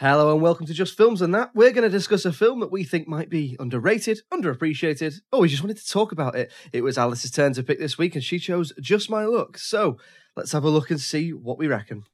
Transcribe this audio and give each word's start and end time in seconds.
Hello 0.00 0.32
and 0.32 0.40
welcome 0.40 0.64
to 0.64 0.72
Just 0.72 0.96
Films 0.96 1.20
and 1.20 1.34
That. 1.34 1.50
We're 1.54 1.72
going 1.72 1.84
to 1.84 1.90
discuss 1.90 2.24
a 2.24 2.32
film 2.32 2.60
that 2.60 2.72
we 2.72 2.84
think 2.84 3.06
might 3.06 3.28
be 3.28 3.54
underrated, 3.60 4.22
underappreciated, 4.32 5.20
or 5.30 5.40
we 5.40 5.48
just 5.50 5.62
wanted 5.62 5.76
to 5.76 5.86
talk 5.86 6.10
about 6.10 6.34
it. 6.34 6.50
It 6.72 6.80
was 6.80 6.96
Alice's 6.96 7.30
turn 7.30 7.52
to 7.52 7.62
pick 7.62 7.78
this 7.78 7.98
week 7.98 8.14
and 8.14 8.24
she 8.24 8.38
chose 8.38 8.72
Just 8.80 9.10
My 9.10 9.26
Luck. 9.26 9.58
So 9.58 9.98
let's 10.36 10.52
have 10.52 10.64
a 10.64 10.70
look 10.70 10.90
and 10.90 10.98
see 10.98 11.34
what 11.34 11.58
we 11.58 11.66
reckon. 11.66 12.04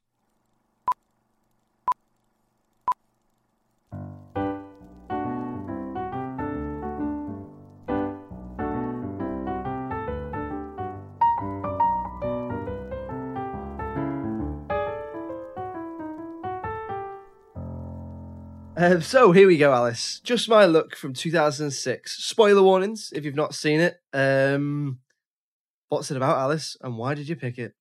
Um, 18.79 19.01
so 19.01 19.31
here 19.31 19.47
we 19.47 19.57
go, 19.57 19.73
Alice. 19.73 20.19
Just 20.23 20.47
my 20.47 20.65
luck 20.65 20.95
from 20.95 21.11
2006. 21.11 22.23
Spoiler 22.23 22.61
warnings 22.61 23.11
if 23.11 23.25
you've 23.25 23.33
not 23.33 23.55
seen 23.55 23.79
it. 23.79 23.97
Um, 24.13 24.99
what's 25.89 26.11
it 26.11 26.17
about, 26.17 26.37
Alice, 26.37 26.77
and 26.81 26.95
why 26.95 27.15
did 27.15 27.27
you 27.27 27.35
pick 27.35 27.57
it? 27.57 27.73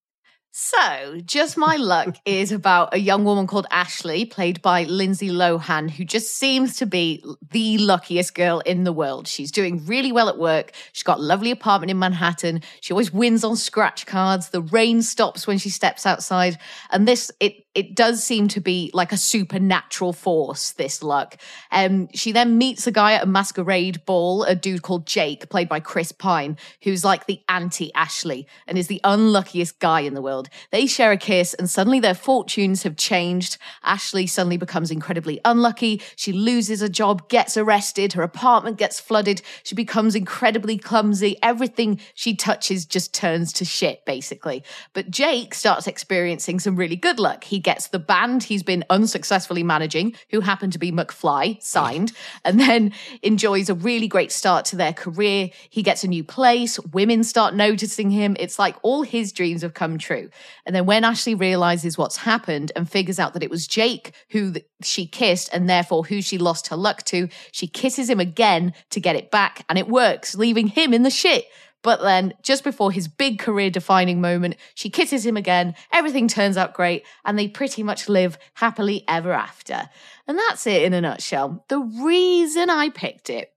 So, 0.59 1.21
Just 1.27 1.59
My 1.59 1.77
Luck 1.77 2.17
is 2.25 2.51
about 2.51 2.95
a 2.95 2.99
young 2.99 3.25
woman 3.25 3.47
called 3.47 3.67
Ashley, 3.71 4.25
played 4.25 4.63
by 4.63 4.85
Lindsay 4.85 5.29
Lohan, 5.29 5.91
who 5.91 6.03
just 6.03 6.35
seems 6.35 6.79
to 6.79 6.87
be 6.87 7.23
the 7.51 7.77
luckiest 7.77 8.35
girl 8.35 8.61
in 8.61 8.85
the 8.85 8.93
world. 8.93 9.29
She's 9.29 9.53
doing 9.53 9.85
really 9.85 10.13
well 10.13 10.31
at 10.31 10.39
work. 10.39 10.73
She's 10.95 11.03
got 11.03 11.19
a 11.19 11.23
lovely 11.23 11.51
apartment 11.51 11.91
in 11.91 11.99
Manhattan. 11.99 12.63
She 12.81 12.95
always 12.95 13.13
wins 13.13 13.45
on 13.45 13.57
scratch 13.57 14.07
cards. 14.07 14.49
The 14.49 14.63
rain 14.63 15.03
stops 15.03 15.47
when 15.47 15.59
she 15.59 15.69
steps 15.69 16.07
outside. 16.07 16.57
And 16.91 17.07
this, 17.07 17.31
it 17.39 17.66
it 17.77 17.95
does 17.95 18.25
seem 18.25 18.49
to 18.49 18.61
be 18.61 18.91
like 18.95 19.13
a 19.13 19.19
supernatural 19.19 20.15
force, 20.15 20.73
this 20.73 21.03
luck. 21.03 21.37
Um, 21.71 22.09
she 22.15 22.33
then 22.33 22.57
meets 22.57 22.87
a 22.87 22.91
guy 22.91 23.13
at 23.13 23.25
a 23.25 23.27
masquerade 23.27 24.03
ball, 24.07 24.45
a 24.45 24.55
dude 24.55 24.81
called 24.81 25.07
Jake, 25.07 25.51
played 25.51 25.69
by 25.69 25.81
Chris 25.81 26.11
Pine, 26.11 26.57
who's 26.83 27.05
like 27.05 27.27
the 27.27 27.43
anti 27.51 27.93
Ashley 27.95 28.47
and 28.67 28.79
is 28.79 28.87
the 28.87 29.03
unluckiest 29.05 29.79
guy 29.79 30.01
in 30.01 30.15
the 30.15 30.23
world. 30.23 30.49
They 30.73 30.87
share 30.87 31.13
a 31.13 31.19
kiss 31.19 31.53
and 31.53 31.69
suddenly 31.69 32.01
their 32.01 32.15
fortunes 32.15 32.83
have 32.85 32.97
changed. 32.97 33.59
Ashley 33.85 34.27
suddenly 34.27 34.57
becomes 34.57 34.91
incredibly 34.91 35.39
unlucky. 35.45 36.01
She 36.17 36.33
loses 36.33 36.81
a 36.81 36.89
job, 36.89 37.29
gets 37.29 37.59
arrested, 37.59 38.15
her 38.15 38.23
apartment 38.23 38.79
gets 38.79 38.99
flooded. 38.99 39.43
She 39.63 39.75
becomes 39.75 40.15
incredibly 40.15 40.79
clumsy. 40.79 41.37
Everything 41.43 42.01
she 42.15 42.35
touches 42.35 42.87
just 42.87 43.13
turns 43.13 43.53
to 43.53 43.67
shit, 43.67 44.07
basically. 44.07 44.65
But 44.95 45.11
Jake 45.11 45.53
starts 45.53 45.87
experiencing 45.87 46.59
some 46.59 46.77
really 46.77 46.97
good 46.97 47.19
luck. 47.19 47.45
He 47.45 47.66
gets 47.67 47.89
the 47.89 47.99
band 47.99 48.45
he's 48.45 48.63
been 48.63 48.85
unsuccessfully 48.91 49.65
managing, 49.65 50.15
who 50.31 50.41
happen 50.41 50.71
to 50.71 50.79
be 50.79 50.93
McFly, 50.93 51.61
signed, 51.61 52.13
and 52.45 52.61
then 52.61 52.93
enjoys 53.25 53.69
a 53.69 53.75
really 53.75 54.07
great 54.07 54.31
start 54.31 54.65
to 54.67 54.77
their 54.77 54.93
career. 54.93 55.51
He 55.69 55.83
gets 55.83 56.05
a 56.05 56.09
new 56.09 56.23
place, 56.23 56.79
women 56.93 57.25
start 57.25 57.57
noticing 57.57 58.13
him. 58.13 58.37
It's 58.39 58.61
like 58.61 58.77
all 58.83 59.03
his 59.03 59.33
dreams 59.33 59.63
have 59.63 59.75
come 59.75 59.99
true. 59.99 60.31
And 60.65 60.77
then 60.77 60.87
when 60.87 61.03
Ashley 61.03 61.35
realizes 61.35 61.99
what's 61.99 62.19
happened 62.19 62.71
and 62.77 62.89
figures 62.89 63.19
out 63.19 63.35
that 63.35 63.43
it 63.43 63.51
was 63.51 63.67
Jake 63.67 64.15
who 64.31 64.55
she 64.81 65.09
kissed 65.09 65.51
and 65.53 65.69
therefore 65.69 66.05
who 66.05 66.23
she 66.23 66.39
lost 66.39 66.69
her 66.69 66.77
luck 66.77 67.03
to, 67.07 67.29
she 67.51 67.67
kisses 67.67 68.09
him 68.09 68.21
again 68.21 68.75
to 68.91 69.01
get 69.01 69.17
it 69.17 69.33
back, 69.33 69.65
and 69.69 69.77
it 69.77 69.89
works, 69.89 70.37
leaving 70.37 70.69
him 70.69 70.95
in 70.95 71.03
the 71.03 71.11
shit. 71.11 71.47
But 71.87 72.03
then, 72.03 72.35
just 72.43 72.65
before 72.65 72.91
his 72.91 73.07
big 73.07 73.39
career 73.39 73.71
defining 73.71 74.21
moment, 74.21 74.57
she 74.75 74.91
kisses 74.91 75.25
him 75.25 75.37
again. 75.37 75.77
Everything 75.93 76.27
turns 76.27 76.57
out 76.57 76.75
great, 76.75 77.07
and 77.25 77.39
they 77.39 77.47
pretty 77.47 77.85
much 77.85 78.09
live 78.09 78.39
happily 78.55 79.05
ever 79.07 79.33
after. 79.33 79.89
And 80.27 80.37
that's 80.37 80.67
it 80.67 80.83
in 80.83 80.95
a 80.95 81.01
nutshell. 81.01 81.65
The 81.69 81.79
reason 81.79 82.71
I 82.71 82.89
picked 82.89 83.31
it 83.31 83.53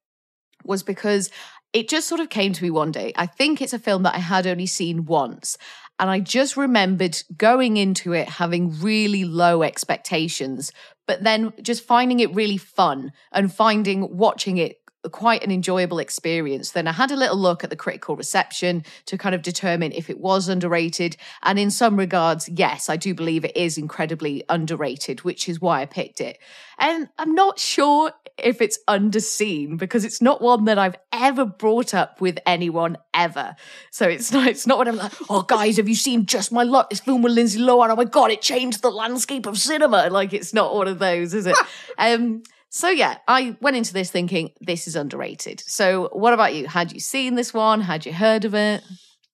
was 0.63 0.83
because 0.83 1.31
it 1.73 1.89
just 1.89 2.07
sort 2.07 2.21
of 2.21 2.29
came 2.29 2.53
to 2.53 2.63
me 2.63 2.69
one 2.69 2.91
day. 2.91 3.13
I 3.15 3.25
think 3.25 3.63
it's 3.63 3.73
a 3.73 3.79
film 3.79 4.03
that 4.03 4.13
I 4.13 4.19
had 4.19 4.45
only 4.45 4.67
seen 4.67 5.05
once. 5.05 5.57
And 5.97 6.07
I 6.07 6.19
just 6.19 6.55
remembered 6.55 7.21
going 7.35 7.77
into 7.77 8.13
it 8.13 8.29
having 8.29 8.79
really 8.79 9.25
low 9.25 9.63
expectations, 9.63 10.71
but 11.07 11.23
then 11.23 11.51
just 11.63 11.83
finding 11.83 12.19
it 12.19 12.33
really 12.35 12.57
fun 12.57 13.11
and 13.31 13.51
finding 13.51 14.15
watching 14.15 14.57
it 14.57 14.78
quite 15.11 15.43
an 15.43 15.51
enjoyable 15.51 15.99
experience. 15.99 16.71
Then 16.71 16.87
I 16.87 16.91
had 16.91 17.11
a 17.11 17.15
little 17.15 17.37
look 17.37 17.63
at 17.63 17.69
the 17.69 17.75
critical 17.75 18.15
reception 18.15 18.83
to 19.05 19.17
kind 19.17 19.33
of 19.33 19.41
determine 19.41 19.91
if 19.93 20.09
it 20.09 20.19
was 20.19 20.49
underrated. 20.49 21.15
And 21.43 21.57
in 21.57 21.71
some 21.71 21.97
regards, 21.97 22.49
yes, 22.49 22.89
I 22.89 22.97
do 22.97 23.13
believe 23.13 23.45
it 23.45 23.55
is 23.55 23.77
incredibly 23.77 24.43
underrated, 24.49 25.21
which 25.21 25.47
is 25.47 25.61
why 25.61 25.81
I 25.81 25.85
picked 25.85 26.19
it. 26.19 26.37
And 26.77 27.09
I'm 27.17 27.33
not 27.33 27.59
sure 27.59 28.11
if 28.37 28.61
it's 28.61 28.79
underseen 28.87 29.77
because 29.77 30.05
it's 30.05 30.21
not 30.21 30.41
one 30.41 30.65
that 30.65 30.77
I've 30.77 30.95
ever 31.11 31.45
brought 31.45 31.93
up 31.93 32.21
with 32.21 32.39
anyone 32.45 32.97
ever. 33.13 33.55
So 33.91 34.07
it's 34.07 34.31
not 34.33 34.47
it's 34.47 34.67
not 34.67 34.77
what 34.77 34.87
I'm 34.87 34.97
like, 34.97 35.13
oh 35.29 35.43
guys, 35.43 35.77
have 35.77 35.89
you 35.89 35.95
seen 35.95 36.25
Just 36.25 36.51
My 36.51 36.63
Luck? 36.63 36.89
This 36.89 36.99
film 36.99 37.21
with 37.21 37.33
Lindsay 37.33 37.59
Lohan. 37.59 37.89
Oh 37.89 37.95
my 37.95 38.05
god, 38.05 38.31
it 38.31 38.41
changed 38.41 38.81
the 38.81 38.91
landscape 38.91 39.45
of 39.45 39.57
cinema. 39.57 40.09
Like 40.09 40.33
it's 40.33 40.53
not 40.53 40.75
one 40.75 40.87
of 40.87 40.99
those, 40.99 41.33
is 41.33 41.45
it? 41.45 41.57
um 41.97 42.43
so 42.69 42.89
yeah, 42.89 43.17
I 43.27 43.55
went 43.61 43.77
into 43.77 43.93
this 43.93 44.11
thinking 44.11 44.51
this 44.61 44.87
is 44.87 44.95
underrated. 44.95 45.61
So 45.65 46.09
what 46.13 46.33
about 46.33 46.53
you? 46.55 46.67
Had 46.67 46.91
you 46.91 46.99
seen 46.99 47.35
this 47.35 47.53
one? 47.53 47.81
Had 47.81 48.05
you 48.05 48.13
heard 48.13 48.45
of 48.45 48.53
it? 48.53 48.83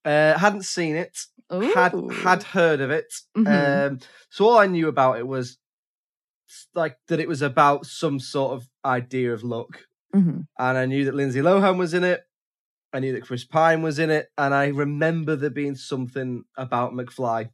Uh, 0.03 0.37
hadn't 0.37 0.63
seen 0.65 0.95
it. 0.95 1.17
Had 1.51 1.93
Ooh. 1.93 2.09
had 2.09 2.43
heard 2.43 2.81
of 2.81 2.89
it. 2.91 3.13
Mhm. 3.37 3.91
Um, 3.91 3.99
so 4.29 4.45
all 4.45 4.57
I 4.57 4.67
knew 4.67 4.87
about 4.87 5.17
it 5.19 5.27
was 5.27 5.57
like 6.73 6.97
that 7.07 7.19
it 7.19 7.27
was 7.27 7.41
about 7.41 7.85
some 7.85 8.19
sort 8.19 8.53
of 8.53 8.67
idea 8.83 9.33
of 9.33 9.43
luck, 9.43 9.85
Mhm. 10.15 10.47
and 10.57 10.77
I 10.77 10.85
knew 10.85 11.05
that 11.05 11.15
Lindsay 11.15 11.41
Lohan 11.41 11.77
was 11.77 11.93
in 11.93 12.03
it. 12.03 12.21
I 12.93 12.99
knew 12.99 13.11
that 13.13 13.23
Chris 13.25 13.43
Pine 13.43 13.81
was 13.81 13.99
in 13.99 14.09
it, 14.09 14.29
and 14.37 14.53
I 14.53 14.67
remember 14.67 15.35
there 15.35 15.49
being 15.49 15.75
something 15.75 16.43
about 16.57 16.93
McFly 16.93 17.49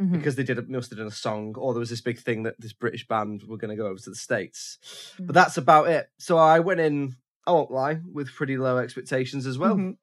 Mhm. 0.00 0.12
because 0.12 0.34
they 0.36 0.42
did 0.42 0.58
a, 0.58 0.62
must 0.62 0.90
have 0.90 0.98
done 0.98 1.06
a 1.06 1.10
song, 1.12 1.54
or 1.56 1.72
there 1.72 1.80
was 1.80 1.90
this 1.90 2.00
big 2.00 2.18
thing 2.18 2.42
that 2.42 2.60
this 2.60 2.72
British 2.72 3.06
band 3.06 3.44
were 3.44 3.56
going 3.56 3.70
to 3.70 3.76
go 3.76 3.86
over 3.86 3.98
to 4.00 4.10
the 4.10 4.16
states. 4.16 4.78
Mm. 5.18 5.26
But 5.26 5.34
that's 5.34 5.56
about 5.56 5.88
it. 5.88 6.08
So 6.18 6.36
I 6.36 6.58
went 6.60 6.80
in. 6.80 7.16
I 7.46 7.52
won't 7.52 7.70
lie, 7.70 8.00
with 8.12 8.32
pretty 8.32 8.56
low 8.56 8.78
expectations 8.78 9.46
as 9.46 9.56
well. 9.58 9.76
Mhm. 9.76 9.96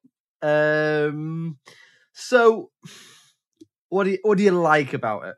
Um, 0.44 1.58
so 2.12 2.70
what 3.88 4.04
do 4.04 4.10
you 4.10 4.18
what 4.22 4.38
do 4.38 4.44
you 4.44 4.52
like 4.52 4.92
about 4.94 5.24
it? 5.26 5.36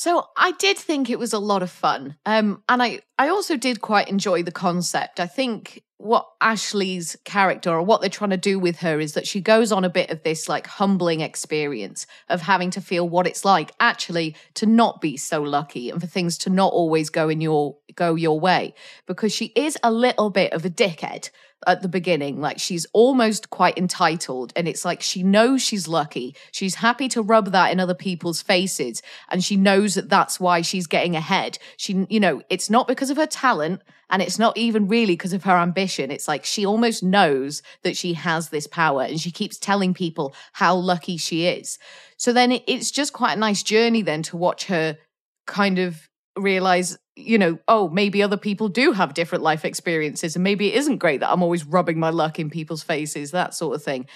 So 0.00 0.28
I 0.34 0.52
did 0.52 0.78
think 0.78 1.10
it 1.10 1.18
was 1.18 1.34
a 1.34 1.38
lot 1.38 1.62
of 1.62 1.70
fun. 1.70 2.16
Um, 2.24 2.62
and 2.70 2.82
I, 2.82 3.00
I 3.18 3.28
also 3.28 3.58
did 3.58 3.82
quite 3.82 4.08
enjoy 4.08 4.42
the 4.42 4.50
concept. 4.50 5.20
I 5.20 5.26
think 5.26 5.82
what 5.98 6.26
Ashley's 6.40 7.18
character 7.26 7.68
or 7.68 7.82
what 7.82 8.00
they're 8.00 8.08
trying 8.08 8.30
to 8.30 8.38
do 8.38 8.58
with 8.58 8.78
her 8.78 8.98
is 8.98 9.12
that 9.12 9.26
she 9.26 9.42
goes 9.42 9.70
on 9.70 9.84
a 9.84 9.90
bit 9.90 10.08
of 10.08 10.22
this 10.22 10.48
like 10.48 10.66
humbling 10.66 11.20
experience 11.20 12.06
of 12.30 12.40
having 12.40 12.70
to 12.70 12.80
feel 12.80 13.06
what 13.06 13.26
it's 13.26 13.44
like 13.44 13.72
actually 13.78 14.34
to 14.54 14.64
not 14.64 15.02
be 15.02 15.18
so 15.18 15.42
lucky 15.42 15.90
and 15.90 16.00
for 16.00 16.06
things 16.06 16.38
to 16.38 16.48
not 16.48 16.72
always 16.72 17.10
go 17.10 17.28
in 17.28 17.42
your 17.42 17.76
go 17.94 18.14
your 18.14 18.40
way 18.40 18.72
because 19.04 19.34
she 19.34 19.52
is 19.54 19.76
a 19.82 19.92
little 19.92 20.30
bit 20.30 20.54
of 20.54 20.64
a 20.64 20.70
dickhead 20.70 21.28
at 21.66 21.82
the 21.82 21.88
beginning. 21.88 22.40
Like 22.40 22.58
she's 22.58 22.86
almost 22.92 23.50
quite 23.50 23.76
entitled. 23.76 24.52
And 24.56 24.66
it's 24.66 24.84
like 24.84 25.02
she 25.02 25.22
knows 25.22 25.62
she's 25.62 25.88
lucky. 25.88 26.34
She's 26.52 26.76
happy 26.76 27.08
to 27.08 27.22
rub 27.22 27.52
that 27.52 27.72
in 27.72 27.80
other 27.80 27.94
people's 27.94 28.42
faces. 28.42 29.02
And 29.28 29.44
she 29.44 29.56
knows 29.56 29.94
that 29.94 30.08
that's 30.08 30.40
why 30.40 30.62
she's 30.62 30.86
getting 30.86 31.16
ahead. 31.16 31.58
She, 31.76 32.06
you 32.08 32.20
know, 32.20 32.42
it's 32.48 32.70
not 32.70 32.88
because 32.88 33.10
of 33.10 33.16
her 33.16 33.26
talent. 33.26 33.82
And 34.12 34.20
it's 34.22 34.40
not 34.40 34.56
even 34.56 34.88
really 34.88 35.12
because 35.12 35.32
of 35.32 35.44
her 35.44 35.56
ambition. 35.56 36.10
It's 36.10 36.26
like 36.26 36.44
she 36.44 36.66
almost 36.66 37.00
knows 37.00 37.62
that 37.84 37.96
she 37.96 38.14
has 38.14 38.48
this 38.48 38.66
power 38.66 39.02
and 39.02 39.20
she 39.20 39.30
keeps 39.30 39.56
telling 39.56 39.94
people 39.94 40.34
how 40.52 40.74
lucky 40.74 41.16
she 41.16 41.46
is. 41.46 41.78
So 42.16 42.32
then 42.32 42.60
it's 42.66 42.90
just 42.90 43.12
quite 43.12 43.36
a 43.36 43.40
nice 43.40 43.62
journey 43.62 44.02
then 44.02 44.22
to 44.24 44.36
watch 44.36 44.66
her 44.66 44.98
kind 45.46 45.78
of 45.78 46.08
realize 46.36 46.98
you 47.16 47.38
know, 47.38 47.58
oh, 47.68 47.88
maybe 47.88 48.22
other 48.22 48.36
people 48.36 48.68
do 48.68 48.92
have 48.92 49.14
different 49.14 49.44
life 49.44 49.64
experiences, 49.64 50.36
and 50.36 50.44
maybe 50.44 50.68
it 50.68 50.74
isn't 50.76 50.98
great 50.98 51.20
that 51.20 51.30
I'm 51.30 51.42
always 51.42 51.64
rubbing 51.64 51.98
my 51.98 52.10
luck 52.10 52.38
in 52.38 52.50
people's 52.50 52.82
faces, 52.82 53.30
that 53.32 53.54
sort 53.54 53.76
of 53.76 53.82
thing. 53.82 54.06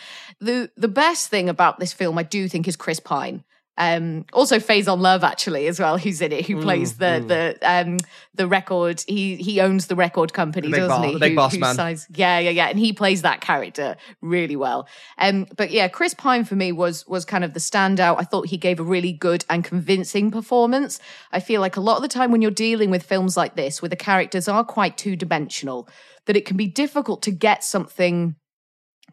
The 0.40 0.70
the 0.76 0.88
best 0.88 1.28
thing 1.28 1.48
about 1.48 1.80
this 1.80 1.92
film, 1.92 2.18
I 2.18 2.22
do 2.22 2.48
think, 2.48 2.68
is 2.68 2.76
Chris 2.76 3.00
Pine. 3.00 3.44
Um, 3.76 4.24
also 4.32 4.60
on 4.86 5.00
Love 5.00 5.24
actually 5.24 5.66
as 5.66 5.80
well, 5.80 5.98
who's 5.98 6.20
in 6.20 6.30
it, 6.30 6.46
who 6.46 6.56
mm, 6.56 6.62
plays 6.62 6.98
the 6.98 7.04
mm. 7.04 7.28
the 7.28 7.58
um 7.62 7.96
the 8.34 8.46
record. 8.46 9.02
He 9.08 9.34
he 9.34 9.60
owns 9.60 9.88
the 9.88 9.96
record 9.96 10.32
company, 10.32 10.70
doesn't 10.70 10.88
bar, 10.88 11.06
he? 11.06 11.12
The 11.14 11.18
big 11.18 11.32
who, 11.32 11.36
boss 11.36 11.56
man. 11.56 11.74
Signs, 11.74 12.06
yeah, 12.14 12.38
yeah, 12.38 12.50
yeah, 12.50 12.66
and 12.68 12.78
he 12.78 12.92
plays 12.92 13.22
that 13.22 13.40
character 13.40 13.96
really 14.20 14.54
well. 14.54 14.86
Um, 15.18 15.46
but 15.56 15.72
yeah, 15.72 15.88
Chris 15.88 16.14
Pine 16.14 16.44
for 16.44 16.54
me 16.54 16.70
was 16.70 17.04
was 17.08 17.24
kind 17.24 17.42
of 17.42 17.52
the 17.52 17.60
standout. 17.60 18.16
I 18.20 18.24
thought 18.24 18.46
he 18.46 18.56
gave 18.56 18.78
a 18.78 18.84
really 18.84 19.12
good 19.12 19.44
and 19.50 19.64
convincing 19.64 20.30
performance. 20.30 21.00
I 21.32 21.40
feel 21.40 21.60
like 21.60 21.76
a 21.76 21.80
lot 21.80 21.96
of 21.96 22.02
the 22.02 22.08
time 22.08 22.30
when 22.30 22.42
you're 22.42 22.52
dealing 22.52 22.90
with 22.90 23.02
films 23.02 23.36
like 23.36 23.56
this, 23.56 23.82
where 23.82 23.88
the 23.88 23.96
characters 23.96 24.46
are 24.46 24.62
quite 24.62 24.96
two 24.96 25.16
dimensional, 25.16 25.88
that 26.26 26.36
it 26.36 26.46
can 26.46 26.56
be 26.56 26.68
difficult 26.68 27.22
to 27.22 27.32
get 27.32 27.64
something 27.64 28.36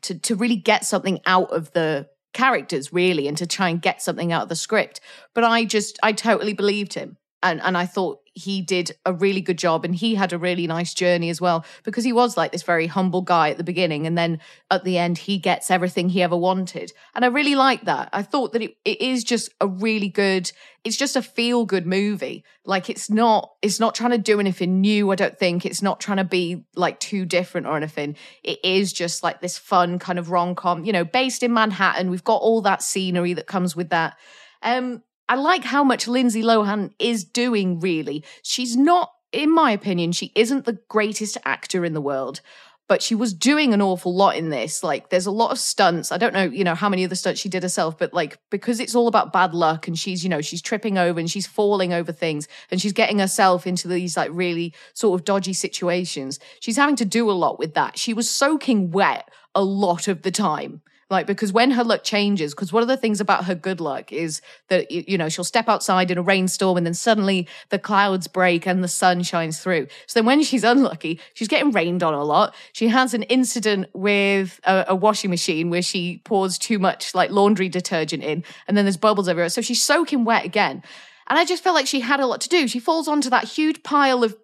to 0.01 0.19
to 0.19 0.35
really 0.35 0.55
get 0.55 0.85
something 0.85 1.19
out 1.25 1.51
of 1.51 1.71
the 1.73 2.07
characters 2.33 2.93
really 2.93 3.27
and 3.27 3.37
to 3.37 3.45
try 3.45 3.69
and 3.69 3.81
get 3.81 4.01
something 4.01 4.31
out 4.31 4.43
of 4.43 4.49
the 4.49 4.55
script. 4.55 4.99
But 5.33 5.43
i 5.43 5.65
just 5.65 5.99
i 6.03 6.11
totally 6.11 6.53
believed 6.53 6.93
him 6.93 7.17
and 7.43 7.61
and 7.61 7.77
i 7.77 7.85
thought 7.85 8.21
he 8.33 8.61
did 8.61 8.95
a 9.05 9.13
really 9.13 9.41
good 9.41 9.57
job 9.57 9.83
and 9.83 9.95
he 9.95 10.15
had 10.15 10.31
a 10.31 10.37
really 10.37 10.65
nice 10.65 10.93
journey 10.93 11.29
as 11.29 11.41
well 11.41 11.65
because 11.83 12.03
he 12.03 12.13
was 12.13 12.37
like 12.37 12.51
this 12.51 12.63
very 12.63 12.87
humble 12.87 13.21
guy 13.21 13.49
at 13.49 13.57
the 13.57 13.63
beginning 13.63 14.07
and 14.07 14.17
then 14.17 14.39
at 14.69 14.85
the 14.85 14.97
end 14.97 15.17
he 15.17 15.37
gets 15.37 15.69
everything 15.69 16.09
he 16.09 16.23
ever 16.23 16.37
wanted. 16.37 16.93
And 17.13 17.25
i 17.25 17.27
really 17.27 17.55
like 17.55 17.83
that. 17.85 18.09
I 18.13 18.23
thought 18.23 18.53
that 18.53 18.61
it, 18.61 18.77
it 18.85 19.01
is 19.01 19.23
just 19.23 19.49
a 19.59 19.67
really 19.67 20.07
good 20.07 20.51
it's 20.83 20.97
just 20.97 21.15
a 21.15 21.21
feel 21.21 21.65
good 21.65 21.85
movie. 21.85 22.43
Like 22.65 22.89
it's 22.89 23.09
not 23.09 23.51
it's 23.61 23.79
not 23.79 23.95
trying 23.95 24.11
to 24.11 24.17
do 24.17 24.39
anything 24.39 24.79
new 24.79 25.11
i 25.11 25.15
don't 25.15 25.37
think. 25.37 25.65
It's 25.65 25.81
not 25.81 25.99
trying 25.99 26.17
to 26.17 26.23
be 26.23 26.63
like 26.75 26.99
too 27.01 27.25
different 27.25 27.67
or 27.67 27.75
anything. 27.75 28.15
It 28.43 28.59
is 28.63 28.93
just 28.93 29.23
like 29.23 29.41
this 29.41 29.57
fun 29.57 29.99
kind 29.99 30.17
of 30.17 30.31
rom-com 30.31 30.85
you 30.85 30.93
know 30.93 31.03
based 31.03 31.43
in 31.43 31.53
manhattan. 31.53 32.09
We've 32.09 32.23
got 32.23 32.41
all 32.41 32.61
that 32.61 32.81
scenery 32.81 33.33
that 33.33 33.47
comes 33.47 33.75
with 33.75 33.89
that. 33.89 34.15
Um 34.63 35.03
I 35.31 35.35
like 35.35 35.63
how 35.63 35.85
much 35.85 36.09
Lindsay 36.09 36.43
Lohan 36.43 36.91
is 36.99 37.23
doing, 37.23 37.79
really. 37.79 38.21
She's 38.43 38.75
not, 38.75 39.13
in 39.31 39.49
my 39.49 39.71
opinion, 39.71 40.11
she 40.11 40.33
isn't 40.35 40.65
the 40.65 40.79
greatest 40.89 41.37
actor 41.45 41.85
in 41.85 41.93
the 41.93 42.01
world, 42.01 42.41
but 42.89 43.01
she 43.01 43.15
was 43.15 43.33
doing 43.33 43.73
an 43.73 43.81
awful 43.81 44.13
lot 44.13 44.35
in 44.35 44.49
this. 44.49 44.83
Like, 44.83 45.09
there's 45.09 45.27
a 45.27 45.31
lot 45.31 45.51
of 45.51 45.57
stunts. 45.57 46.11
I 46.11 46.17
don't 46.17 46.33
know, 46.33 46.43
you 46.43 46.65
know, 46.65 46.75
how 46.75 46.89
many 46.89 47.05
of 47.05 47.09
the 47.09 47.15
stunts 47.15 47.39
she 47.39 47.47
did 47.47 47.63
herself, 47.63 47.97
but 47.97 48.13
like, 48.13 48.39
because 48.49 48.81
it's 48.81 48.93
all 48.93 49.07
about 49.07 49.31
bad 49.31 49.53
luck 49.53 49.87
and 49.87 49.97
she's, 49.97 50.21
you 50.21 50.29
know, 50.29 50.41
she's 50.41 50.61
tripping 50.61 50.97
over 50.97 51.17
and 51.17 51.31
she's 51.31 51.47
falling 51.47 51.93
over 51.93 52.11
things 52.11 52.49
and 52.69 52.81
she's 52.81 52.91
getting 52.91 53.19
herself 53.19 53.65
into 53.65 53.87
these 53.87 54.17
like 54.17 54.31
really 54.33 54.73
sort 54.93 55.17
of 55.17 55.23
dodgy 55.23 55.53
situations. 55.53 56.41
She's 56.59 56.75
having 56.75 56.97
to 56.97 57.05
do 57.05 57.31
a 57.31 57.39
lot 57.39 57.57
with 57.57 57.73
that. 57.75 57.97
She 57.97 58.13
was 58.13 58.29
soaking 58.29 58.91
wet 58.91 59.29
a 59.55 59.63
lot 59.63 60.09
of 60.09 60.23
the 60.23 60.31
time. 60.31 60.81
Like, 61.11 61.27
because 61.27 61.51
when 61.51 61.71
her 61.71 61.83
luck 61.83 62.05
changes, 62.05 62.55
because 62.55 62.71
one 62.71 62.81
of 62.81 62.87
the 62.87 62.95
things 62.95 63.19
about 63.19 63.43
her 63.45 63.53
good 63.53 63.81
luck 63.81 64.13
is 64.13 64.41
that, 64.69 64.89
you 64.89 65.17
know, 65.17 65.27
she'll 65.27 65.43
step 65.43 65.67
outside 65.67 66.09
in 66.09 66.17
a 66.17 66.21
rainstorm 66.21 66.77
and 66.77 66.85
then 66.85 66.93
suddenly 66.93 67.49
the 67.67 67.77
clouds 67.77 68.29
break 68.29 68.65
and 68.65 68.81
the 68.81 68.87
sun 68.87 69.21
shines 69.21 69.59
through. 69.59 69.87
So 70.07 70.19
then 70.19 70.25
when 70.25 70.41
she's 70.41 70.63
unlucky, 70.63 71.19
she's 71.33 71.49
getting 71.49 71.71
rained 71.71 72.01
on 72.01 72.13
a 72.13 72.23
lot. 72.23 72.55
She 72.71 72.87
has 72.87 73.13
an 73.13 73.23
incident 73.23 73.87
with 73.93 74.61
a, 74.63 74.85
a 74.87 74.95
washing 74.95 75.29
machine 75.29 75.69
where 75.69 75.81
she 75.81 76.21
pours 76.23 76.57
too 76.57 76.79
much 76.79 77.13
like 77.13 77.29
laundry 77.29 77.67
detergent 77.67 78.23
in 78.23 78.45
and 78.67 78.77
then 78.77 78.85
there's 78.85 78.95
bubbles 78.95 79.27
everywhere. 79.27 79.49
So 79.49 79.61
she's 79.61 79.81
soaking 79.81 80.23
wet 80.23 80.45
again. 80.45 80.81
And 81.27 81.37
I 81.37 81.43
just 81.43 81.61
felt 81.61 81.75
like 81.75 81.87
she 81.87 81.99
had 81.99 82.21
a 82.21 82.25
lot 82.25 82.39
to 82.41 82.49
do. 82.49 82.69
She 82.69 82.79
falls 82.79 83.09
onto 83.09 83.29
that 83.31 83.43
huge 83.43 83.83
pile 83.83 84.23
of 84.23 84.35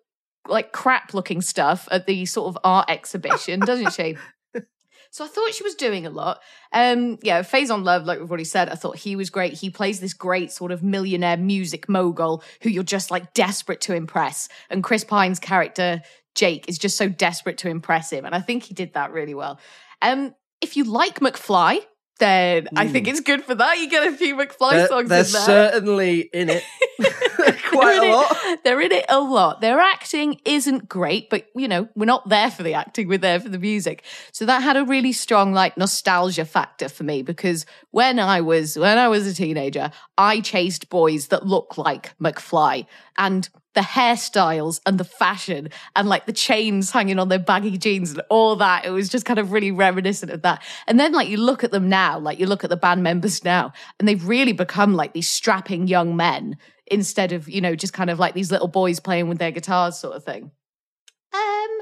like 0.49 0.73
crap 0.73 1.13
looking 1.13 1.41
stuff 1.41 1.87
at 1.91 2.07
the 2.07 2.25
sort 2.25 2.49
of 2.49 2.57
art 2.65 2.89
exhibition, 2.89 3.61
doesn't 3.61 3.93
she? 3.93 4.17
So 5.11 5.25
I 5.25 5.27
thought 5.27 5.53
she 5.53 5.63
was 5.63 5.75
doing 5.75 6.05
a 6.05 6.09
lot. 6.09 6.39
Um, 6.71 7.17
yeah, 7.21 7.41
Faison 7.41 7.83
Love, 7.83 8.05
like 8.05 8.19
we've 8.19 8.29
already 8.29 8.43
said, 8.43 8.69
I 8.69 8.75
thought 8.75 8.97
he 8.97 9.15
was 9.15 9.29
great. 9.29 9.53
He 9.53 9.69
plays 9.69 9.99
this 9.99 10.13
great 10.13 10.51
sort 10.51 10.71
of 10.71 10.83
millionaire 10.83 11.37
music 11.37 11.89
mogul 11.89 12.43
who 12.61 12.69
you're 12.69 12.83
just 12.83 13.11
like 13.11 13.33
desperate 13.33 13.81
to 13.81 13.95
impress. 13.95 14.49
And 14.69 14.83
Chris 14.83 15.03
Pine's 15.03 15.39
character, 15.39 16.01
Jake, 16.35 16.67
is 16.67 16.77
just 16.77 16.97
so 16.97 17.09
desperate 17.09 17.57
to 17.59 17.69
impress 17.69 18.11
him. 18.11 18.25
And 18.25 18.35
I 18.35 18.41
think 18.41 18.63
he 18.63 18.73
did 18.73 18.93
that 18.93 19.11
really 19.11 19.33
well. 19.33 19.59
Um, 20.01 20.35
if 20.61 20.77
you 20.77 20.83
like 20.83 21.19
McFly, 21.19 21.79
then 22.17 22.65
mm. 22.65 22.67
I 22.75 22.87
think 22.87 23.05
hmm. 23.05 23.11
it's 23.11 23.21
good 23.21 23.43
for 23.43 23.55
that. 23.55 23.79
You 23.79 23.89
get 23.89 24.07
a 24.07 24.11
few 24.15 24.35
McFly 24.35 24.71
they're, 24.71 24.87
songs 24.87 25.09
they're 25.09 25.25
in 25.25 25.31
there. 25.31 25.41
certainly 25.45 26.19
in 26.33 26.49
it. 26.49 26.63
Quite 27.69 28.03
a 28.03 28.11
lot. 28.11 28.31
It, 28.45 28.63
they're 28.63 28.81
in 28.81 28.91
it 28.91 29.05
a 29.09 29.19
lot. 29.19 29.61
Their 29.61 29.79
acting 29.79 30.39
isn't 30.45 30.89
great, 30.89 31.29
but 31.29 31.47
you 31.55 31.67
know, 31.67 31.87
we're 31.95 32.05
not 32.05 32.27
there 32.27 32.51
for 32.51 32.63
the 32.63 32.73
acting, 32.73 33.07
we're 33.07 33.17
there 33.17 33.39
for 33.39 33.49
the 33.49 33.59
music. 33.59 34.03
So 34.31 34.45
that 34.45 34.63
had 34.63 34.77
a 34.77 34.85
really 34.85 35.13
strong 35.13 35.53
like 35.53 35.77
nostalgia 35.77 36.45
factor 36.45 36.89
for 36.89 37.03
me 37.03 37.21
because 37.21 37.65
when 37.91 38.19
I 38.19 38.41
was 38.41 38.77
when 38.77 38.97
I 38.97 39.07
was 39.07 39.27
a 39.27 39.33
teenager, 39.33 39.91
I 40.17 40.41
chased 40.41 40.89
boys 40.89 41.27
that 41.27 41.45
look 41.45 41.77
like 41.77 42.17
McFly. 42.19 42.85
And 43.17 43.49
the 43.77 43.83
hairstyles 43.83 44.81
and 44.87 44.97
the 44.97 45.03
fashion 45.03 45.69
and 45.95 46.09
like 46.09 46.25
the 46.25 46.33
chains 46.33 46.89
hanging 46.89 47.19
on 47.19 47.29
their 47.29 47.37
baggy 47.37 47.77
jeans 47.77 48.09
and 48.09 48.23
all 48.27 48.55
that. 48.55 48.83
It 48.85 48.89
was 48.89 49.07
just 49.07 49.23
kind 49.23 49.37
of 49.37 49.51
really 49.51 49.69
reminiscent 49.69 50.31
of 50.31 50.41
that. 50.41 50.63
And 50.87 50.99
then 50.99 51.13
like 51.13 51.29
you 51.29 51.37
look 51.37 51.63
at 51.63 51.69
them 51.69 51.87
now, 51.87 52.17
like 52.17 52.39
you 52.39 52.47
look 52.47 52.63
at 52.63 52.71
the 52.71 52.75
band 52.75 53.03
members 53.03 53.43
now, 53.43 53.71
and 53.99 54.07
they've 54.07 54.27
really 54.27 54.51
become 54.51 54.95
like 54.95 55.13
these 55.13 55.29
strapping 55.29 55.85
young 55.87 56.15
men 56.15 56.57
instead 56.87 57.31
of, 57.33 57.47
you 57.47 57.61
know, 57.61 57.75
just 57.75 57.93
kind 57.93 58.09
of 58.09 58.17
like 58.17 58.33
these 58.33 58.51
little 58.51 58.67
boys 58.67 58.99
playing 58.99 59.29
with 59.29 59.37
their 59.37 59.51
guitars 59.51 59.99
sort 59.99 60.15
of 60.15 60.23
thing. 60.23 60.49
Um 61.31 61.77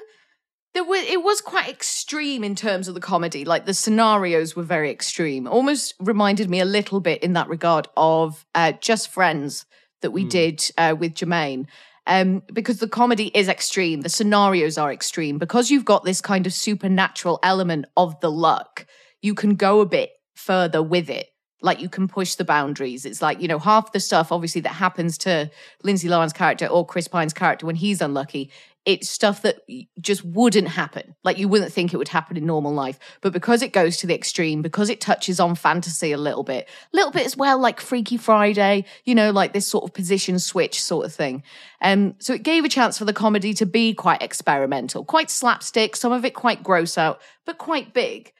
there 0.74 0.83
was 0.83 1.01
it 1.09 1.24
was 1.24 1.39
quite 1.39 1.69
extreme 1.69 2.44
in 2.44 2.56
terms 2.56 2.89
of 2.89 2.94
the 2.94 3.00
comedy. 3.00 3.45
Like 3.45 3.65
the 3.65 3.74
scenarios 3.74 4.53
were 4.53 4.63
very 4.63 4.91
extreme. 4.91 5.48
Almost 5.48 5.94
reminded 6.01 6.50
me 6.50 6.59
a 6.59 6.65
little 6.65 7.00
bit 7.00 7.24
in 7.24 7.31
that 7.33 7.48
regard 7.48 7.88
of 7.95 8.45
uh, 8.53 8.74
Just 8.74 9.07
Friends 9.07 9.65
that 10.06 10.12
we 10.12 10.24
mm. 10.24 10.30
did 10.30 10.72
uh, 10.78 10.96
with 10.98 11.16
Jermaine. 11.16 11.66
Um, 12.07 12.44
because 12.53 12.77
the 12.77 12.88
comedy 12.88 13.32
is 13.34 13.50
extreme, 13.50 14.01
the 14.01 14.10
scenarios 14.10 14.77
are 14.77 14.94
extreme. 14.94 15.39
Because 15.39 15.72
you've 15.72 15.86
got 15.86 16.03
this 16.03 16.22
kind 16.22 16.46
of 16.46 16.53
supernatural 16.53 17.39
element 17.41 17.86
of 17.98 18.20
the 18.20 18.29
luck, 18.29 18.86
you 19.24 19.34
can 19.34 19.56
go 19.56 19.82
a 19.82 19.88
bit 19.88 20.12
further 20.36 20.84
with 20.84 21.10
it. 21.10 21.29
Like 21.63 21.82
you 21.82 21.89
can 21.89 22.08
push 22.08 22.36
the 22.36 22.44
boundaries. 22.44 23.06
It's 23.06 23.24
like, 23.24 23.41
you 23.41 23.48
know, 23.48 23.58
half 23.58 23.91
the 23.91 24.00
stuff 24.00 24.32
obviously 24.32 24.62
that 24.62 24.74
happens 24.74 25.18
to 25.20 25.50
Lindsay 25.82 26.08
Lohan's 26.08 26.34
character 26.34 26.68
or 26.68 26.86
Chris 26.86 27.08
Pine's 27.08 27.34
character 27.34 27.65
when 27.65 27.75
he's 27.75 28.01
unlucky 28.01 28.51
it's 28.86 29.10
stuff 29.10 29.42
that 29.42 29.62
just 30.00 30.24
wouldn't 30.24 30.68
happen. 30.68 31.15
Like 31.24 31.39
you 31.39 31.48
wouldn't 31.48 31.74
think 31.74 31.94
it 31.94 31.98
would 31.98 32.08
happen 32.08 32.38
in 32.38 32.46
normal 32.46 32.72
life. 32.72 33.00
But 33.22 33.34
because 33.34 33.62
it 33.62 33.74
goes 33.74 33.98
to 33.98 34.08
the 34.08 34.13
extreme, 34.13 34.62
because 34.62 34.89
it 34.89 35.01
touches 35.01 35.39
on 35.39 35.56
fantasy 35.56 36.12
a 36.12 36.18
little 36.18 36.44
bit, 36.44 36.70
a 36.94 36.96
little 36.96 37.12
bit 37.12 37.25
as 37.25 37.36
well, 37.36 37.58
like 37.58 37.82
Freaky 37.82 38.18
Friday, 38.18 38.86
you 39.04 39.15
know, 39.15 39.32
like 39.32 39.54
this 39.54 39.68
sort 39.68 39.84
of 39.84 39.94
position 39.94 40.38
switch 40.38 40.82
sort 40.82 41.06
of 41.06 41.13
thing. 41.13 41.42
Um, 41.82 42.15
so 42.20 42.34
it 42.34 42.44
gave 42.44 42.63
a 42.63 42.70
chance 42.70 42.98
for 42.98 43.06
the 43.06 43.13
comedy 43.13 43.54
to 43.56 43.65
be 43.65 43.94
quite 43.94 44.22
experimental, 44.22 45.04
quite 45.04 45.32
slapstick, 45.32 45.96
some 45.96 46.12
of 46.12 46.24
it 46.24 46.36
quite 46.36 46.63
gross 46.63 46.98
out, 46.98 47.22
but 47.46 47.58
quite 47.58 47.94
big. 47.94 48.32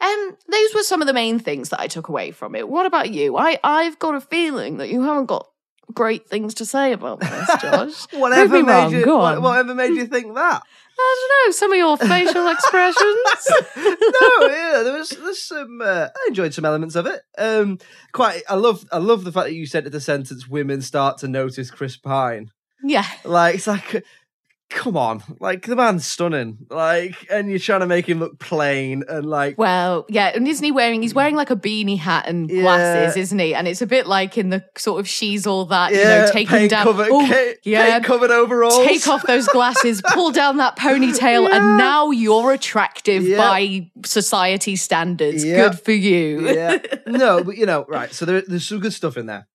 Um, 0.00 0.36
those 0.50 0.74
were 0.74 0.82
some 0.82 1.00
of 1.00 1.06
the 1.06 1.14
main 1.14 1.38
things 1.38 1.70
that 1.70 1.80
I 1.80 1.86
took 1.86 2.08
away 2.08 2.30
from 2.30 2.54
it. 2.54 2.68
What 2.68 2.84
about 2.84 3.10
you? 3.10 3.38
I, 3.38 3.58
I've 3.64 3.98
got 3.98 4.14
a 4.14 4.20
feeling 4.20 4.76
that 4.78 4.90
you 4.90 5.02
haven't 5.02 5.26
got 5.26 5.48
great 5.92 6.28
things 6.28 6.54
to 6.54 6.64
say 6.66 6.92
about 6.92 7.20
this, 7.20 7.48
Josh. 7.60 8.06
whatever 8.12 8.62
made 8.62 8.72
wrong. 8.72 8.92
you, 8.92 9.06
what- 9.06 9.36
on. 9.36 9.42
whatever 9.42 9.74
made 9.74 9.94
you 9.94 10.06
think 10.06 10.34
that? 10.34 10.62
I 10.96 11.16
don't 11.42 11.48
know. 11.48 11.52
Some 11.52 11.72
of 11.72 11.76
your 11.78 11.96
facial 11.96 12.48
expressions. 12.52 13.18
no, 13.76 14.46
yeah, 14.46 14.82
there 14.84 14.92
was 14.96 15.08
there's 15.10 15.42
some. 15.42 15.80
Uh, 15.82 16.06
I 16.14 16.24
enjoyed 16.28 16.54
some 16.54 16.64
elements 16.64 16.94
of 16.94 17.06
it. 17.06 17.20
Um, 17.36 17.78
quite. 18.12 18.42
I 18.48 18.54
love. 18.54 18.84
I 18.92 18.98
love 18.98 19.24
the 19.24 19.32
fact 19.32 19.46
that 19.46 19.54
you 19.54 19.66
said 19.66 19.86
at 19.86 19.92
the 19.92 20.00
sentence, 20.00 20.46
"Women 20.46 20.82
start 20.82 21.18
to 21.18 21.28
notice 21.28 21.70
Chris 21.72 21.96
Pine." 21.96 22.50
yeah. 22.84 23.06
Like 23.24 23.56
it's 23.56 23.66
like 23.66 24.04
come 24.70 24.96
on, 24.96 25.22
like 25.40 25.66
the 25.66 25.76
man's 25.76 26.04
stunning, 26.06 26.58
like, 26.70 27.14
and 27.30 27.48
you're 27.48 27.58
trying 27.58 27.80
to 27.80 27.86
make 27.86 28.08
him 28.08 28.18
look 28.18 28.38
plain 28.40 29.04
and 29.08 29.24
like, 29.26 29.56
Well, 29.56 30.04
yeah, 30.08 30.32
and 30.34 30.48
isn't 30.48 30.64
he 30.64 30.72
wearing? 30.72 31.02
He's 31.02 31.14
wearing 31.14 31.36
like 31.36 31.50
a 31.50 31.56
beanie 31.56 31.98
hat 31.98 32.26
and 32.26 32.50
Yeah. 32.50 32.62
glasses, 32.62 33.16
isn't 33.16 33.38
he? 33.38 33.54
And 33.54 33.68
it's 33.68 33.82
a 33.82 33.86
bit 33.86 34.06
like 34.06 34.36
in 34.36 34.50
the 34.50 34.64
sort 34.76 34.98
of 35.00 35.08
she's 35.08 35.46
all 35.46 35.64
that, 35.66 35.92
you 35.92 36.02
know, 36.02 36.28
take 36.32 36.48
him 36.48 36.66
down. 36.68 36.84
covered, 36.84 37.08
Oh, 37.10 37.26
ca- 37.26 37.54
yeah, 37.62 38.00
covered 38.00 38.30
overalls. 38.30 38.84
take 38.84 39.06
off 39.06 39.22
those 39.26 39.46
glasses, 39.48 40.02
pull 40.12 40.32
down 40.32 40.56
that 40.56 40.76
ponytail, 40.76 41.48
Yeah. 41.48 41.56
and 41.56 41.78
now 41.78 42.10
you're 42.10 42.52
attractive 42.52 43.22
Yeah. 43.22 43.36
by 43.38 43.90
society 44.04 44.76
standards. 44.76 45.44
Yeah. 45.44 45.68
Good 45.68 45.80
for 45.80 45.92
you. 45.92 46.48
yeah, 46.50 46.78
no, 47.06 47.44
but 47.44 47.56
you 47.56 47.66
know, 47.66 47.84
right? 47.88 48.12
So 48.12 48.24
there, 48.24 48.40
there's 48.40 48.66
some 48.66 48.80
good 48.80 48.92
stuff 48.92 49.16
in 49.16 49.26
there. 49.26 49.46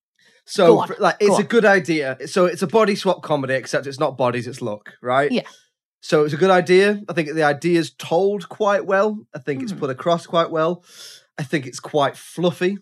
So, 0.50 0.82
for- 0.86 0.96
like, 0.98 1.16
it's 1.20 1.38
a 1.38 1.44
good 1.44 1.64
idea. 1.64 2.16
So 2.26 2.46
it's 2.46 2.62
a 2.62 2.66
body 2.66 2.94
swap 2.96 3.22
comedy, 3.22 3.54
except 3.54 3.86
it's 3.86 4.00
not 4.00 4.18
bodies, 4.18 4.46
it's 4.46 4.60
look, 4.60 4.94
right? 5.00 5.30
Yeah. 5.30 5.42
So 6.02 6.24
it's 6.24 6.34
a 6.34 6.38
good 6.38 6.50
idea. 6.50 7.02
I 7.08 7.12
think 7.12 7.32
the 7.34 7.42
idea's 7.44 7.90
told 7.90 8.48
quite 8.48 8.86
well. 8.86 9.18
I 9.34 9.38
think 9.38 9.62
it's 9.62 9.72
Mhm. 9.72 9.78
put 9.80 9.90
across 9.90 10.26
quite 10.26 10.50
well. 10.50 10.82
I 11.38 11.42
think 11.42 11.66
it's 11.66 11.78
quite 11.80 12.16
fluffy 12.16 12.78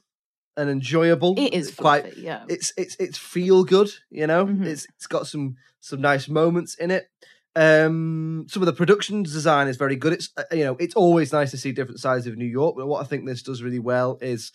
and 0.57 0.71
enjoyable. 0.71 1.35
It 1.37 1.53
is 1.53 1.69
It's 1.69 1.77
quite. 1.77 2.05
fluffy, 2.05 2.23
yeah. 2.23 2.45
It's 2.49 2.73
it's 2.77 2.97
it's 2.99 3.19
feel 3.19 3.65
good. 3.65 3.91
You 4.11 4.27
know, 4.29 4.47
Mhm. 4.47 4.65
it's 4.65 4.87
it's 4.97 5.07
got 5.07 5.27
some 5.27 5.57
some 5.81 6.01
nice 6.01 6.29
moments 6.29 6.75
in 6.77 6.91
it. 6.91 7.09
Um, 7.57 8.47
some 8.49 8.63
of 8.63 8.67
the 8.67 8.73
production 8.73 9.25
design 9.25 9.67
is 9.69 9.77
very 9.77 9.97
good. 9.97 10.13
It's 10.13 10.31
uh, 10.37 10.45
you 10.53 10.65
know 10.65 10.77
it's 10.79 10.95
always 10.95 11.33
nice 11.33 11.51
to 11.51 11.57
see 11.59 11.73
different 11.73 12.01
sides 12.01 12.27
of 12.27 12.37
New 12.37 12.47
York, 12.47 12.77
but 12.77 12.87
what 12.87 13.03
I 13.03 13.05
think 13.09 13.27
this 13.27 13.43
does 13.43 13.63
really 13.63 13.79
well 13.81 14.17
is 14.23 14.53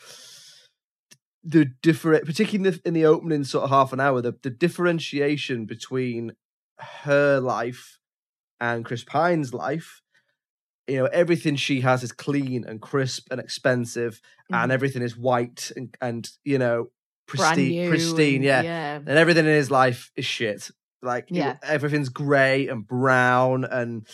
the 1.43 1.65
different, 1.81 2.25
particularly 2.25 2.67
in 2.69 2.73
the, 2.73 2.81
in 2.87 2.93
the 2.93 3.05
opening 3.05 3.43
sort 3.43 3.65
of 3.65 3.69
half 3.69 3.91
an 3.93 3.99
hour, 3.99 4.21
the, 4.21 4.33
the 4.43 4.49
differentiation 4.49 5.65
between 5.65 6.33
her 6.79 7.39
life 7.39 7.99
and 8.59 8.85
Chris 8.85 9.03
Pine's 9.03 9.53
life. 9.53 10.01
You 10.87 10.97
know, 10.97 11.05
everything 11.05 11.55
she 11.55 11.81
has 11.81 12.03
is 12.03 12.11
clean 12.11 12.65
and 12.65 12.81
crisp 12.81 13.27
and 13.31 13.39
expensive, 13.39 14.19
and 14.51 14.69
Mhm. 14.69 14.73
everything 14.73 15.01
is 15.01 15.15
white 15.17 15.71
and 15.77 15.95
and 16.01 16.29
you 16.43 16.57
know 16.57 16.91
pristine, 17.25 17.89
pristine, 17.89 18.35
and- 18.35 18.43
yeah. 18.43 18.61
yeah. 18.61 18.95
And 18.97 19.09
everything 19.09 19.45
in 19.45 19.51
his 19.53 19.71
life 19.71 20.11
is 20.17 20.25
shit. 20.25 20.69
Like 21.01 21.27
Yeah. 21.29 21.57
everything's 21.63 22.09
grey 22.09 22.67
and 22.67 22.85
brown, 22.85 23.63
and 23.63 24.05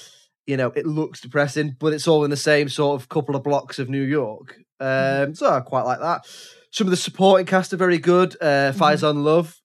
you 0.45 0.57
know 0.57 0.67
it 0.75 0.85
looks 0.85 1.21
depressing, 1.21 1.75
but 1.79 1.91
it's 1.93 2.07
all 2.07 2.23
in 2.23 2.29
the 2.29 2.37
same 2.37 2.69
sort 2.69 3.01
of 3.01 3.09
couple 3.09 3.35
of 3.35 3.41
blocks 3.43 3.79
of 3.79 3.89
New 3.89 4.03
York. 4.03 4.59
Mm-hmm. 4.81 5.23
Um, 5.29 5.35
so 5.35 5.51
I 5.51 5.59
quite 5.61 5.83
like 5.83 5.99
that. 5.99 6.25
Some 6.71 6.87
of 6.87 6.91
the 6.91 6.97
supporting 6.97 7.45
cast 7.45 7.73
are 7.73 7.77
very 7.77 7.97
good. 7.97 8.35
Uh, 8.39 8.71
Mm-hmm. 8.71 8.81
Faison 8.83 9.23
Love, 9.23 9.59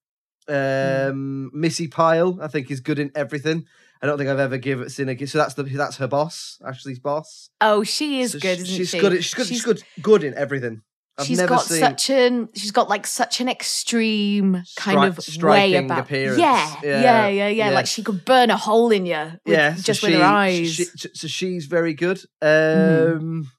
um, 0.49 1.50
Missy 1.52 1.88
Pyle, 1.88 2.38
I 2.40 2.49
think 2.49 2.71
is 2.71 2.80
good 2.80 2.99
in 2.99 3.11
everything. 3.14 3.66
I 4.02 4.06
don't 4.06 4.18
think 4.18 4.28
I've 4.28 4.38
ever 4.38 4.59
given 4.59 4.88
seen 4.90 5.09
a 5.09 5.26
so 5.26 5.38
that's 5.38 5.54
the 5.54 5.62
that's 5.62 5.97
her 5.97 6.06
boss, 6.09 6.59
Ashley's 6.66 6.99
boss. 6.99 7.49
Oh, 7.61 7.85
she 7.85 8.21
is 8.21 8.33
So 8.33 8.38
good, 8.38 8.59
sh- 8.59 8.62
isn't 8.62 8.76
she's 8.76 8.88
she? 8.90 8.99
good. 8.99 9.12
at- 9.14 9.25
She's 9.25 9.35
good. 9.35 9.47
She's, 9.47 9.62
good. 9.64 9.83
Good 10.02 10.25
in 10.25 10.35
everything. 10.35 10.83
I've 11.16 11.26
she's 11.26 11.40
got 11.40 11.59
seen 11.62 11.78
such 11.80 12.11
an 12.11 12.49
she's 12.54 12.73
got 12.73 12.88
like 12.90 13.06
such 13.06 13.40
an 13.40 13.49
extreme 13.49 14.62
kind 14.76 15.14
Stri- 15.14 15.37
of 15.38 15.42
way 15.44 15.75
about 15.76 16.00
appearance. 16.00 16.38
Yeah, 16.38 16.75
Yeah, 16.83 17.00
yeah, 17.02 17.28
yeah, 17.28 17.49
yeah. 17.49 17.71
Like 17.71 17.87
she 17.87 18.02
could 18.02 18.25
burn 18.26 18.50
a 18.50 18.56
hole 18.59 18.90
in 18.90 19.06
you. 19.06 19.14
With, 19.16 19.40
yeah, 19.47 19.75
so 19.76 19.83
just 19.83 20.02
with 20.02 20.12
her 20.14 20.23
eyes. 20.23 20.73
she- 20.75 20.85
so 21.14 21.28
she's 21.28 21.64
very 21.66 21.94
good. 21.94 22.21
Mhm. 22.42 23.16
Um, 23.16 23.50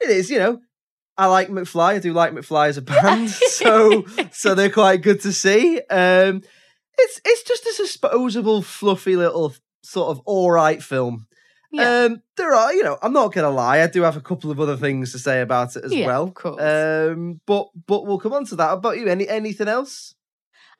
It 0.00 0.10
is, 0.10 0.30
you 0.30 0.38
know. 0.40 0.60
I 1.20 1.26
like 1.26 1.48
McFly. 1.48 1.94
I 1.94 1.98
do 1.98 2.12
like 2.12 2.32
McFly 2.32 2.68
as 2.68 2.76
a 2.78 2.82
band, 2.92 3.30
so 3.30 4.04
so 4.32 4.54
they're 4.54 4.70
quite 4.70 5.02
good 5.02 5.20
to 5.22 5.32
see. 5.32 5.78
Um, 5.90 6.42
it's 6.98 7.20
it's 7.24 7.42
just 7.44 7.64
a 7.66 7.74
disposable, 7.82 8.62
fluffy 8.62 9.16
little 9.16 9.54
sort 9.82 10.10
of 10.10 10.20
all 10.26 10.50
right 10.50 10.82
film. 10.82 11.26
yeah, 11.72 12.04
Um, 12.04 12.22
there 12.36 12.52
are, 12.52 12.72
you 12.74 12.82
know, 12.82 12.98
I'm 13.02 13.12
not 13.12 13.32
gonna 13.32 13.50
lie, 13.50 13.80
I 13.82 13.86
do 13.86 14.02
have 14.02 14.16
a 14.16 14.20
couple 14.20 14.50
of 14.50 14.60
other 14.60 14.76
things 14.76 15.12
to 15.12 15.18
say 15.18 15.40
about 15.40 15.76
it 15.76 15.84
as 15.84 15.92
Yeah, 15.92 16.06
well. 16.06 16.24
of 16.24 16.34
course. 16.34 16.60
Um, 16.60 17.40
but 17.46 17.68
but 17.86 18.06
we'll 18.06 18.18
come 18.18 18.32
on 18.32 18.44
to 18.46 18.56
that. 18.56 18.68
How 18.68 18.74
about 18.74 18.98
you? 18.98 19.06
Any 19.08 19.28
anything 19.28 19.68
else? 19.68 20.14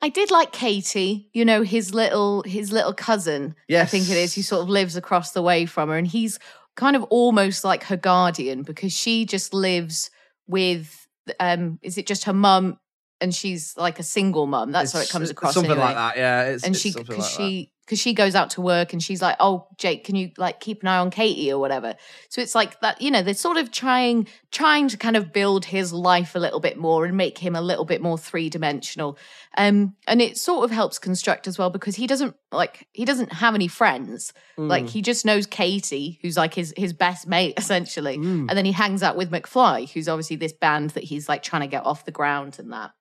I 0.03 0.09
did 0.09 0.31
like 0.31 0.51
Katie. 0.51 1.29
You 1.33 1.45
know 1.45 1.61
his 1.61 1.93
little 1.93 2.41
his 2.43 2.71
little 2.71 2.93
cousin. 2.93 3.55
I 3.71 3.85
think 3.85 4.09
it 4.09 4.17
is. 4.17 4.33
Who 4.35 4.41
sort 4.41 4.63
of 4.63 4.69
lives 4.69 4.95
across 4.95 5.31
the 5.31 5.41
way 5.43 5.65
from 5.65 5.89
her, 5.89 5.95
and 5.97 6.07
he's 6.07 6.39
kind 6.75 6.95
of 6.95 7.03
almost 7.03 7.63
like 7.63 7.83
her 7.85 7.97
guardian 7.97 8.63
because 8.63 8.93
she 8.93 9.25
just 9.25 9.53
lives 9.53 10.09
with. 10.51 11.07
Um, 11.39 11.79
is 11.81 11.97
it 11.97 12.05
just 12.05 12.25
her 12.25 12.33
mum? 12.33 12.77
And 13.19 13.33
she's 13.33 13.77
like 13.77 13.99
a 13.99 14.03
single 14.03 14.47
mum. 14.47 14.71
That's 14.71 14.91
how 14.93 14.99
it 14.99 15.09
comes 15.09 15.29
across. 15.29 15.53
Something 15.53 15.71
anyway. 15.71 15.85
like 15.85 15.95
that, 15.95 16.17
yeah. 16.17 16.43
It's, 16.43 16.63
and 16.63 16.73
it's 16.75 16.81
she 16.81 16.91
because 16.91 17.17
like 17.19 17.31
she 17.31 17.70
because 17.85 17.99
she 17.99 18.13
goes 18.13 18.35
out 18.35 18.49
to 18.51 18.61
work 18.61 18.93
and 18.93 19.03
she's 19.03 19.21
like 19.21 19.35
oh 19.39 19.67
jake 19.77 20.03
can 20.05 20.15
you 20.15 20.31
like 20.37 20.59
keep 20.59 20.81
an 20.81 20.87
eye 20.87 20.97
on 20.97 21.09
katie 21.11 21.51
or 21.51 21.59
whatever? 21.59 21.95
So 22.29 22.41
it's 22.41 22.55
like 22.55 22.79
that 22.81 23.01
you 23.01 23.11
know 23.11 23.21
they're 23.21 23.33
sort 23.33 23.57
of 23.57 23.71
trying 23.71 24.27
trying 24.51 24.87
to 24.89 24.97
kind 24.97 25.15
of 25.17 25.33
build 25.33 25.65
his 25.65 25.91
life 25.91 26.35
a 26.35 26.39
little 26.39 26.59
bit 26.59 26.77
more 26.77 27.05
and 27.05 27.17
make 27.17 27.37
him 27.37 27.55
a 27.55 27.61
little 27.61 27.85
bit 27.85 28.01
more 28.01 28.17
three-dimensional. 28.17 29.17
Um 29.57 29.95
and 30.07 30.21
it 30.21 30.37
sort 30.37 30.63
of 30.63 30.71
helps 30.71 30.99
construct 30.99 31.47
as 31.47 31.57
well 31.57 31.69
because 31.69 31.95
he 31.95 32.07
doesn't 32.07 32.35
like 32.51 32.87
he 32.93 33.05
doesn't 33.05 33.33
have 33.33 33.55
any 33.55 33.67
friends. 33.67 34.33
Like 34.57 34.85
Mm. 34.85 34.89
he 34.89 35.01
just 35.01 35.25
knows 35.25 35.47
katie 35.47 36.19
who's 36.21 36.37
like 36.37 36.53
his 36.53 36.73
his 36.77 36.93
best 36.93 37.27
mate 37.27 37.55
essentially. 37.57 38.17
Mm. 38.17 38.47
and 38.47 38.51
then 38.57 38.65
he 38.65 38.71
hangs 38.73 39.01
out 39.03 39.15
with 39.17 39.31
mcfly 39.31 39.89
who's 39.89 40.07
obviously 40.07 40.35
this 40.37 40.53
band 40.53 40.91
that 40.91 41.03
he's 41.03 41.27
like 41.27 41.43
trying 41.43 41.61
to 41.63 41.67
get 41.67 41.85
off 41.85 42.05
the 42.05 42.11
ground 42.11 42.57
and 42.59 42.71
that. 42.71 42.91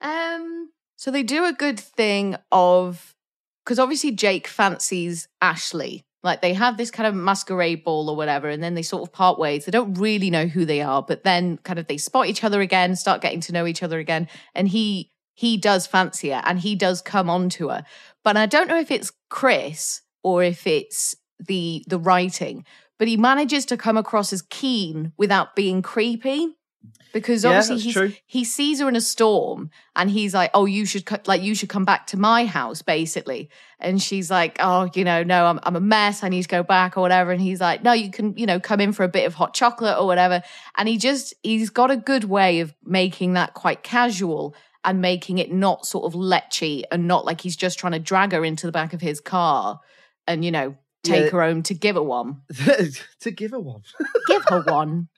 Um 0.00 0.70
so 0.96 1.10
they 1.10 1.22
do 1.22 1.44
a 1.44 1.52
good 1.52 1.78
thing 1.80 2.36
of 2.50 3.14
because 3.64 3.78
obviously 3.78 4.12
Jake 4.12 4.46
fancies 4.46 5.28
Ashley. 5.40 6.04
Like 6.22 6.40
they 6.40 6.54
have 6.54 6.76
this 6.76 6.90
kind 6.90 7.06
of 7.06 7.14
masquerade 7.14 7.82
ball 7.82 8.08
or 8.08 8.16
whatever, 8.16 8.48
and 8.48 8.62
then 8.62 8.74
they 8.74 8.82
sort 8.82 9.02
of 9.02 9.12
part 9.12 9.38
ways. 9.38 9.64
They 9.64 9.72
don't 9.72 9.94
really 9.94 10.30
know 10.30 10.46
who 10.46 10.64
they 10.64 10.80
are, 10.80 11.02
but 11.02 11.24
then 11.24 11.58
kind 11.58 11.78
of 11.78 11.88
they 11.88 11.96
spot 11.96 12.26
each 12.26 12.44
other 12.44 12.60
again, 12.60 12.94
start 12.94 13.20
getting 13.20 13.40
to 13.40 13.52
know 13.52 13.66
each 13.66 13.82
other 13.82 13.98
again, 13.98 14.28
and 14.54 14.68
he 14.68 15.10
he 15.34 15.56
does 15.56 15.86
fancy 15.86 16.30
her 16.30 16.42
and 16.44 16.60
he 16.60 16.74
does 16.76 17.02
come 17.02 17.28
on 17.28 17.48
to 17.48 17.68
her. 17.68 17.84
But 18.22 18.36
I 18.36 18.46
don't 18.46 18.68
know 18.68 18.78
if 18.78 18.90
it's 18.90 19.12
Chris 19.30 20.02
or 20.22 20.42
if 20.42 20.66
it's 20.66 21.16
the 21.38 21.84
the 21.88 21.98
writing, 21.98 22.64
but 22.98 23.08
he 23.08 23.16
manages 23.16 23.66
to 23.66 23.76
come 23.76 23.96
across 23.96 24.32
as 24.32 24.42
keen 24.42 25.12
without 25.16 25.56
being 25.56 25.82
creepy. 25.82 26.54
Because 27.12 27.44
obviously 27.44 27.74
that's 27.74 27.84
he's, 27.84 27.92
true. 27.92 28.12
he 28.24 28.44
sees 28.44 28.80
her 28.80 28.88
in 28.88 28.96
a 28.96 29.00
storm 29.00 29.70
and 29.94 30.08
he's 30.10 30.32
like, 30.32 30.50
"Oh, 30.54 30.64
you 30.64 30.86
should 30.86 31.04
co- 31.04 31.18
like 31.26 31.42
you 31.42 31.54
should 31.54 31.68
come 31.68 31.84
back 31.84 32.06
to 32.08 32.16
my 32.16 32.46
house," 32.46 32.80
basically. 32.80 33.50
And 33.78 34.00
she's 34.00 34.30
like, 34.30 34.56
"Oh, 34.60 34.88
you 34.94 35.04
know, 35.04 35.22
no, 35.22 35.44
I'm 35.44 35.60
I'm 35.62 35.76
a 35.76 35.80
mess. 35.80 36.22
I 36.22 36.30
need 36.30 36.42
to 36.42 36.48
go 36.48 36.62
back 36.62 36.96
or 36.96 37.02
whatever." 37.02 37.30
And 37.30 37.40
he's 37.40 37.60
like, 37.60 37.82
"No, 37.82 37.92
you 37.92 38.10
can, 38.10 38.34
you 38.38 38.46
know, 38.46 38.58
come 38.58 38.80
in 38.80 38.92
for 38.92 39.04
a 39.04 39.08
bit 39.08 39.26
of 39.26 39.34
hot 39.34 39.52
chocolate 39.52 39.98
or 39.98 40.06
whatever." 40.06 40.42
And 40.76 40.88
he 40.88 40.96
just 40.96 41.34
he's 41.42 41.68
got 41.68 41.90
a 41.90 41.96
good 41.96 42.24
way 42.24 42.60
of 42.60 42.74
making 42.82 43.34
that 43.34 43.52
quite 43.52 43.82
casual 43.82 44.54
and 44.84 45.00
making 45.00 45.38
it 45.38 45.52
not 45.52 45.86
sort 45.86 46.04
of 46.04 46.18
lechy 46.18 46.82
and 46.90 47.06
not 47.06 47.24
like 47.24 47.42
he's 47.42 47.56
just 47.56 47.78
trying 47.78 47.92
to 47.92 47.98
drag 47.98 48.32
her 48.32 48.44
into 48.44 48.66
the 48.66 48.72
back 48.72 48.92
of 48.92 49.00
his 49.00 49.20
car 49.20 49.80
and 50.26 50.44
you 50.44 50.50
know 50.50 50.76
take 51.04 51.24
Yeah. 51.24 51.30
her 51.30 51.42
home 51.42 51.62
to 51.64 51.74
give 51.74 51.96
her 51.96 52.02
one, 52.02 52.42
to 53.20 53.30
give 53.30 53.50
her 53.52 53.60
one. 53.60 53.82
give 54.28 54.44
her 54.48 54.62
one, 54.62 55.08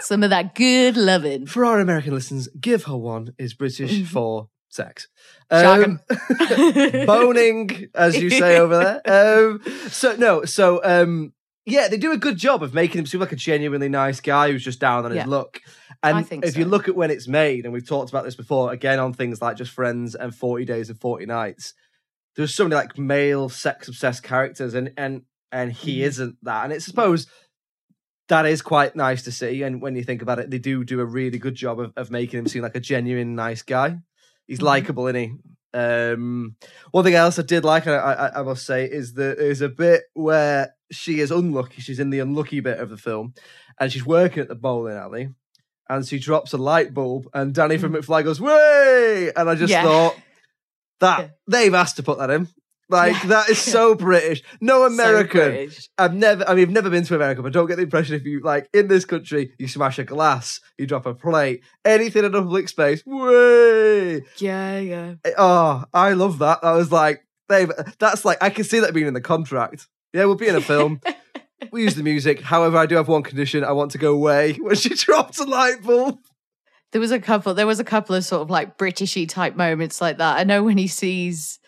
some 0.00 0.22
of 0.22 0.30
that 0.30 0.54
good 0.54 0.96
loving. 0.96 1.46
For 1.46 1.64
our 1.64 1.80
American 1.80 2.14
listeners, 2.14 2.48
give 2.60 2.84
her 2.84 2.96
one 2.96 3.34
is 3.38 3.54
British 3.54 4.04
for 4.08 4.48
sex. 4.68 5.08
Um, 5.50 6.00
boning, 7.06 7.88
as 7.94 8.16
you 8.20 8.30
say 8.30 8.58
over 8.58 8.76
there. 9.04 9.48
Um, 9.48 9.60
so 9.88 10.16
no, 10.16 10.44
so 10.44 10.80
um, 10.84 11.32
yeah, 11.64 11.88
they 11.88 11.96
do 11.96 12.12
a 12.12 12.16
good 12.18 12.36
job 12.36 12.62
of 12.62 12.74
making 12.74 12.98
him 13.00 13.06
seem 13.06 13.20
like 13.20 13.32
a 13.32 13.36
genuinely 13.36 13.88
nice 13.88 14.20
guy 14.20 14.50
who's 14.50 14.64
just 14.64 14.80
down 14.80 15.04
on 15.04 15.14
Yeah. 15.14 15.22
his 15.22 15.30
luck. 15.30 15.60
And 16.02 16.26
if 16.44 16.56
you 16.56 16.66
look 16.66 16.88
at 16.88 16.94
when 16.94 17.10
it's 17.10 17.26
made, 17.26 17.64
and 17.64 17.72
we've 17.72 17.86
talked 17.88 18.10
about 18.10 18.24
this 18.24 18.36
before, 18.36 18.70
again 18.72 18.98
on 19.00 19.12
things 19.12 19.40
like 19.42 19.56
Just 19.56 19.72
Friends 19.72 20.14
and 20.14 20.34
Forty 20.34 20.64
Days 20.64 20.90
and 20.90 21.00
Forty 21.00 21.26
Nights, 21.26 21.74
there's 22.36 22.54
so 22.54 22.64
many 22.64 22.74
like 22.76 22.98
male 22.98 23.48
sex 23.48 23.88
obsessed 23.88 24.22
characters, 24.22 24.74
and 24.74 24.92
and 24.96 25.22
and 25.52 25.72
he 25.72 26.00
Mhm. 26.00 26.04
isn't 26.04 26.36
that. 26.42 26.64
And 26.64 26.72
it's 26.72 26.86
I 26.86 26.90
suppose 26.90 27.26
that 28.28 28.46
is 28.46 28.60
quite 28.62 28.96
nice 28.96 29.22
to 29.22 29.32
see. 29.32 29.62
And 29.62 29.80
when 29.80 29.94
you 29.94 30.02
think 30.02 30.20
about 30.22 30.38
it, 30.40 30.50
they 30.50 30.58
do 30.58 30.84
do 30.84 31.00
a 31.00 31.04
really 31.04 31.38
good 31.38 31.54
job 31.54 31.78
of, 31.78 31.92
of 31.96 32.10
making 32.10 32.38
him 32.40 32.46
seem 32.48 32.62
like 32.62 32.74
a 32.74 32.80
genuine 32.80 33.34
nice 33.36 33.62
guy. 33.62 33.98
He's 34.46 34.58
Mhm. 34.58 34.62
likable, 34.64 35.06
isn't 35.06 35.20
he? 35.20 35.32
Um, 35.74 36.56
one 36.90 37.04
thing 37.04 37.14
else 37.14 37.38
I 37.38 37.42
did 37.42 37.64
like, 37.64 37.86
and 37.86 37.94
I, 37.94 38.12
I, 38.12 38.40
I 38.40 38.42
must 38.42 38.64
say, 38.66 38.84
is 38.86 39.12
that 39.14 39.38
there's 39.38 39.60
a 39.60 39.68
bit 39.68 40.04
where 40.14 40.74
she 40.90 41.20
is 41.20 41.30
unlucky. 41.30 41.80
She's 41.82 42.00
in 42.00 42.10
the 42.10 42.18
unlucky 42.20 42.60
bit 42.60 42.78
of 42.80 42.88
the 42.90 42.96
film, 42.96 43.34
and 43.78 43.92
she's 43.92 44.06
working 44.06 44.40
at 44.40 44.48
the 44.48 44.54
bowling 44.54 44.96
alley, 44.96 45.28
and 45.88 46.06
she 46.06 46.18
drops 46.18 46.52
a 46.52 46.56
light 46.56 46.94
bulb, 46.94 47.28
and 47.34 47.54
Danny 47.54 47.76
from 47.76 47.92
McFly 47.92 48.24
goes, 48.24 48.40
"Way!" 48.40 49.30
And 49.36 49.48
I 49.50 49.54
just 49.54 49.70
Mm. 49.70 49.76
Yeah. 49.76 49.82
thought 49.84 50.16
that 51.00 51.18
Yeah. 51.20 51.28
they've 51.48 51.74
asked 51.74 51.96
to 51.96 52.02
put 52.02 52.18
that 52.18 52.30
in. 52.30 52.48
Like 52.88 53.14
Yeah. 53.22 53.28
that 53.30 53.48
is 53.50 53.58
so 53.58 53.94
British. 54.06 54.42
No 54.60 54.86
So 54.86 54.94
American 54.94 55.40
British. 55.40 55.88
I've 55.98 56.14
never, 56.14 56.48
I 56.48 56.54
mean, 56.54 56.66
I've 56.68 56.70
never 56.72 56.88
been 56.90 57.04
to 57.04 57.16
America, 57.16 57.42
but 57.42 57.52
don't 57.52 57.66
get 57.66 57.76
the 57.76 57.82
impression 57.82 58.14
if 58.14 58.24
you, 58.24 58.40
like, 58.42 58.68
in 58.72 58.86
this 58.88 59.04
country, 59.04 59.52
you 59.58 59.66
smash 59.66 59.98
a 59.98 60.04
glass, 60.04 60.60
you 60.78 60.86
drop 60.86 61.04
a 61.06 61.12
plate, 61.14 61.62
anything 61.84 62.24
in 62.24 62.32
a 62.34 62.40
public 62.42 62.68
space, 62.68 63.02
way. 63.04 64.22
Yeah, 64.38 64.78
yeah. 64.78 65.14
Eh, 65.24 65.32
oh, 65.36 65.84
I 65.92 66.12
love 66.12 66.38
that. 66.38 66.62
That 66.62 66.72
was 66.72 66.92
like, 66.92 67.24
babe, 67.48 67.70
that's 67.98 68.24
like 68.24 68.38
I 68.42 68.50
can 68.50 68.64
see 68.64 68.78
that 68.80 68.94
being 68.94 69.06
in 69.08 69.14
the 69.14 69.20
contract. 69.20 69.88
Yeah, 70.12 70.24
we'll 70.26 70.36
be 70.36 70.48
in 70.48 70.54
a 70.56 70.60
film. 70.60 71.00
we 71.72 71.82
use 71.82 71.94
the 71.96 72.02
music. 72.02 72.40
However, 72.40 72.76
I 72.78 72.86
do 72.86 72.94
have 72.96 73.08
one 73.08 73.22
condition. 73.22 73.64
I 73.64 73.72
want 73.72 73.90
to 73.92 73.98
go 73.98 74.12
away 74.14 74.52
when 74.60 74.76
she 74.76 74.90
drops 74.90 75.40
a 75.40 75.44
light 75.44 75.82
bulb. 75.82 76.18
There 76.96 77.00
was 77.02 77.10
a 77.10 77.20
couple. 77.20 77.52
There 77.52 77.66
was 77.66 77.78
a 77.78 77.84
couple 77.84 78.16
of 78.16 78.24
sort 78.24 78.40
of 78.40 78.48
like 78.48 78.78
Britishy 78.78 79.28
type 79.28 79.54
moments 79.54 80.00
like 80.00 80.16
that. 80.16 80.38
I 80.38 80.44
know 80.44 80.62
when 80.62 80.78
he 80.78 80.86
sees. 80.86 81.58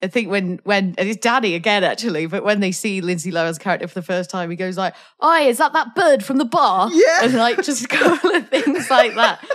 I 0.00 0.06
think 0.06 0.30
when 0.30 0.58
when 0.64 0.94
and 0.96 1.06
it's 1.06 1.20
Danny 1.20 1.54
again 1.54 1.84
actually, 1.84 2.24
but 2.24 2.44
when 2.44 2.60
they 2.60 2.72
see 2.72 3.02
Lindsay 3.02 3.30
Lohan's 3.30 3.58
character 3.58 3.86
for 3.86 3.92
the 3.92 4.02
first 4.02 4.30
time, 4.30 4.48
he 4.48 4.56
goes 4.56 4.78
like, 4.78 4.94
"Oh, 5.20 5.46
is 5.46 5.58
that 5.58 5.74
that 5.74 5.94
bird 5.94 6.24
from 6.24 6.38
the 6.38 6.46
bar?" 6.46 6.88
Yeah. 6.94 7.24
and 7.24 7.34
like 7.34 7.62
just 7.62 7.84
a 7.84 7.88
couple 7.88 8.30
of 8.30 8.48
things 8.48 8.88
like 8.88 9.14
that. 9.16 9.46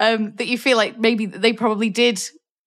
Um, 0.00 0.32
that 0.36 0.46
you 0.46 0.56
feel 0.56 0.78
like 0.78 0.98
maybe 0.98 1.26
they 1.26 1.52
probably 1.52 1.90
did 1.90 2.18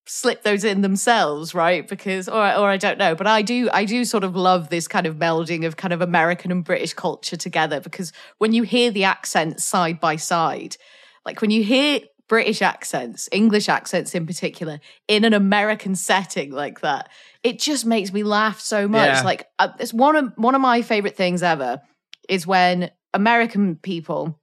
slip 0.05 0.43
those 0.43 0.63
in 0.63 0.81
themselves, 0.81 1.55
right? 1.55 1.87
Because, 1.87 2.29
or 2.29 2.35
or 2.35 2.69
I 2.69 2.77
don't 2.77 2.99
know, 2.99 3.15
but 3.15 3.25
I 3.25 3.41
do 3.41 3.71
I 3.73 3.85
do 3.85 4.05
sort 4.05 4.23
of 4.23 4.35
love 4.35 4.69
this 4.69 4.87
kind 4.87 5.07
of 5.07 5.15
melding 5.15 5.65
of 5.65 5.77
kind 5.77 5.93
of 5.93 6.01
American 6.01 6.51
and 6.51 6.63
British 6.63 6.93
culture 6.93 7.37
together 7.37 7.79
because 7.79 8.13
when 8.37 8.53
you 8.53 8.61
hear 8.61 8.91
the 8.91 9.03
accents 9.05 9.63
side 9.63 9.99
by 9.99 10.15
side, 10.15 10.77
like 11.25 11.41
when 11.41 11.51
you 11.51 11.63
hear 11.63 11.99
British 12.29 12.61
accents, 12.61 13.27
English 13.31 13.67
accents 13.69 14.15
in 14.15 14.25
particular, 14.25 14.79
in 15.07 15.25
an 15.25 15.33
American 15.33 15.95
setting 15.95 16.51
like 16.51 16.81
that, 16.81 17.09
it 17.43 17.59
just 17.59 17.85
makes 17.85 18.13
me 18.13 18.23
laugh 18.23 18.59
so 18.59 18.87
much. 18.87 19.07
Yeah. 19.17 19.21
Like 19.23 19.47
uh, 19.59 19.69
it's 19.79 19.93
one 19.93 20.15
of 20.15 20.33
one 20.37 20.55
of 20.55 20.61
my 20.61 20.81
favorite 20.81 21.15
things 21.17 21.43
ever 21.43 21.81
is 22.29 22.47
when 22.47 22.89
American 23.13 23.75
people 23.75 24.39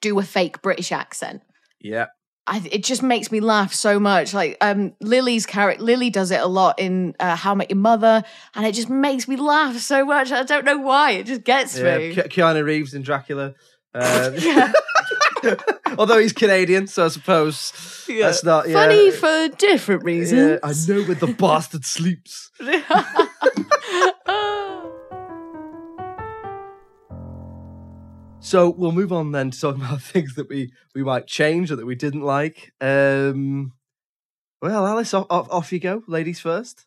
do 0.00 0.18
a 0.18 0.22
fake 0.22 0.62
British 0.62 0.92
accent. 0.92 1.42
Yeah. 1.80 2.06
I, 2.46 2.62
it 2.72 2.82
just 2.82 3.02
makes 3.02 3.30
me 3.30 3.38
laugh 3.40 3.72
so 3.72 4.00
much. 4.00 4.34
Like 4.34 4.56
um, 4.60 4.94
Lily's 5.00 5.46
character, 5.46 5.84
Lily 5.84 6.10
does 6.10 6.30
it 6.32 6.40
a 6.40 6.46
lot 6.46 6.80
in 6.80 7.14
uh, 7.20 7.36
How 7.36 7.52
I 7.52 7.54
Met 7.54 7.70
Your 7.70 7.76
Mother, 7.78 8.24
and 8.54 8.66
it 8.66 8.72
just 8.74 8.88
makes 8.90 9.28
me 9.28 9.36
laugh 9.36 9.76
so 9.76 10.04
much. 10.04 10.32
I 10.32 10.42
don't 10.42 10.64
know 10.64 10.78
why. 10.78 11.12
It 11.12 11.26
just 11.26 11.44
gets 11.44 11.78
Yeah. 11.78 11.98
me. 11.98 12.14
Ke- 12.14 12.28
Keanu 12.28 12.64
Reeves 12.64 12.94
in 12.94 13.02
Dracula. 13.02 13.54
Uh, 13.94 14.30
Yeah. 14.38 14.72
although 15.98 16.18
he's 16.18 16.32
Canadian, 16.32 16.86
so 16.86 17.04
I 17.06 17.08
suppose 17.08 17.72
that's 18.06 18.44
not 18.44 18.68
yeah. 18.68 18.74
Funny 18.74 19.10
for 19.10 19.48
different 19.56 20.02
Yeah, 20.02 20.06
reasons. 20.06 20.60
I 20.62 20.92
know 20.92 21.02
where 21.04 21.14
the 21.14 21.26
bastard 21.38 21.84
sleeps. 21.84 22.50
So 28.42 28.70
we'll 28.70 28.92
move 28.92 29.12
on 29.12 29.32
then 29.32 29.50
to 29.50 29.60
talking 29.60 29.82
about 29.82 30.00
things 30.00 30.34
that 30.34 30.48
we 30.48 30.72
we 30.94 31.02
might 31.04 31.26
change 31.26 31.70
or 31.70 31.76
that 31.76 31.86
we 31.86 31.94
didn't 31.94 32.22
like. 32.22 32.72
Um, 32.80 33.72
well, 34.62 34.86
Alice, 34.86 35.12
off, 35.14 35.26
off, 35.30 35.48
off 35.50 35.72
you 35.72 35.78
go. 35.78 36.02
Ladies 36.06 36.40
first. 36.40 36.86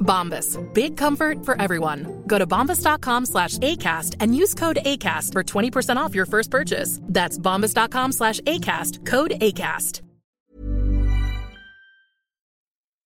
Bombas. 0.00 0.58
Big 0.74 0.96
comfort 0.96 1.44
for 1.44 1.60
everyone. 1.62 2.24
Go 2.26 2.38
to 2.38 2.46
bombas.com 2.46 3.26
slash 3.26 3.58
ACAST 3.58 4.16
and 4.20 4.34
use 4.34 4.54
code 4.54 4.78
ACAST 4.84 5.32
for 5.32 5.44
20% 5.44 5.96
off 5.96 6.14
your 6.14 6.26
first 6.26 6.50
purchase. 6.50 6.98
That's 7.04 7.38
bombas.com 7.38 8.12
slash 8.12 8.40
ACAST. 8.40 9.06
Code 9.06 9.32
ACAST. 9.40 10.00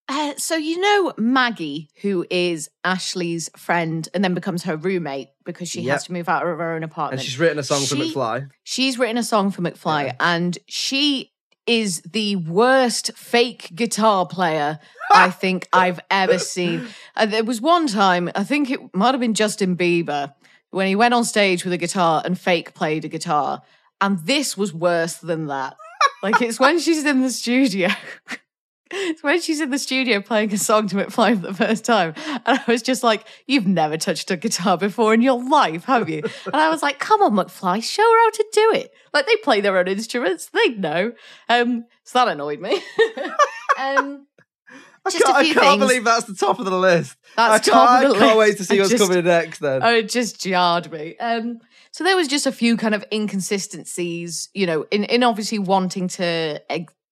Uh, 0.07 0.33
so 0.37 0.55
you 0.55 0.79
know 0.79 1.13
Maggie, 1.17 1.89
who 2.03 2.27
is 2.29 2.69
Ashley's 2.83 3.49
friend 3.57 4.07
and 4.13 4.23
then 4.23 4.35
becomes 4.35 4.61
her 4.63 4.77
roommate 4.77 5.29
because 5.45 5.67
she 5.67 5.81
Yep. 5.81 5.91
has 5.93 6.03
to 6.05 6.13
move 6.13 6.29
out 6.29 6.43
of 6.45 6.59
her 6.59 6.73
own 6.75 6.83
apartment. 6.83 7.21
And 7.21 7.25
she's 7.27 7.39
written 7.39 7.57
a 7.57 7.63
song 7.63 7.83
for 7.85 7.95
McFly. 7.95 8.49
She's 8.63 8.99
written 8.99 9.17
a 9.17 9.23
song 9.23 9.49
for 9.49 9.63
McFly, 9.63 10.15
and 10.19 10.59
she 10.67 11.31
is 11.67 12.01
the 12.01 12.35
worst 12.35 13.11
fake 13.17 13.71
guitar 13.73 14.25
player 14.25 14.79
I 15.11 15.29
think 15.41 15.67
I've 15.73 15.99
ever 16.11 16.39
seen. 16.39 16.87
And 17.15 17.31
there 17.31 17.43
was 17.43 17.61
one 17.61 17.87
time, 17.87 18.29
I 18.35 18.43
think 18.43 18.69
it 18.69 18.95
might 18.95 19.13
have 19.13 19.19
been 19.19 19.33
Justin 19.33 19.75
Bieber, 19.75 20.33
when 20.71 20.87
he 20.87 20.95
went 20.95 21.13
on 21.13 21.23
stage 21.23 21.63
with 21.63 21.73
a 21.73 21.77
guitar 21.77 22.21
and 22.25 22.39
fake 22.39 22.73
played 22.73 23.05
a 23.05 23.07
guitar. 23.07 23.61
And 24.01 24.19
this 24.19 24.57
was 24.57 24.73
worse 24.73 25.15
than 25.15 25.47
that. 25.47 25.77
Like 26.21 26.41
it's 26.41 26.59
when 26.59 26.79
she's 26.79 27.05
in 27.05 27.21
the 27.21 27.29
studio. 27.29 27.89
It's 28.91 29.23
when 29.23 29.41
she's 29.41 29.59
in 29.61 29.71
the 29.71 29.79
studio 29.79 30.21
playing 30.21 30.53
a 30.53 30.57
song 30.57 30.87
to 30.89 30.95
McFly 30.95 31.35
for 31.41 31.47
the 31.47 31.53
first 31.53 31.83
time. 31.85 32.13
And 32.45 32.59
I 32.59 32.63
was 32.67 32.81
just 32.83 33.03
like, 33.03 33.25
You've 33.47 33.65
never 33.65 33.97
touched 33.97 34.29
a 34.31 34.37
guitar 34.37 34.77
before 34.77 35.13
in 35.13 35.21
your 35.23 35.43
life, 35.43 35.85
have 35.85 36.07
you? 36.09 36.21
And 36.45 36.55
I 36.55 36.69
was 36.69 36.83
like, 36.83 36.99
Come 36.99 37.21
on, 37.23 37.33
McFly, 37.33 37.83
show 37.83 38.03
her 38.03 38.17
how 38.23 38.29
to 38.29 38.45
do 38.53 38.71
it. 38.75 38.93
Like 39.13 39.25
they 39.25 39.35
play 39.37 39.59
their 39.61 39.77
own 39.77 39.87
instruments, 39.87 40.47
they 40.53 40.69
know. 40.69 41.13
Um, 41.49 41.85
so 42.03 42.19
that 42.19 42.27
annoyed 42.31 42.59
me. 42.59 42.75
um, 43.79 44.27
I 45.07 45.11
just 45.11 45.23
can't, 45.23 45.37
I 45.37 45.43
can't 45.45 45.55
things. 45.59 45.79
believe 45.79 46.03
that's 46.03 46.25
the 46.25 46.35
top 46.35 46.59
of 46.59 46.65
the 46.65 46.77
list. 46.77 47.15
That's 47.35 47.67
I 47.67 47.71
top 47.71 47.89
can't, 47.89 48.05
of 48.05 48.11
the 48.11 48.15
I 48.17 48.19
can't 48.19 48.37
list. 48.37 48.49
wait 48.49 48.57
to 48.57 48.63
see 48.65 48.77
I 48.77 48.79
what's 48.81 48.91
just- 48.91 49.07
coming 49.07 49.25
next 49.25 49.59
then. 49.59 49.83
Oh, 49.83 49.93
it 49.95 50.09
just 50.09 50.41
jarred 50.41 50.91
me. 50.91 51.15
Um, 51.17 51.59
so 51.91 52.03
there 52.03 52.15
was 52.15 52.27
just 52.27 52.45
a 52.45 52.51
few 52.51 52.75
kind 52.77 52.93
of 52.93 53.05
inconsistencies, 53.11 54.49
you 54.53 54.65
know, 54.65 54.85
in, 54.91 55.03
in 55.05 55.23
obviously 55.23 55.59
wanting 55.59 56.07
to, 56.09 56.61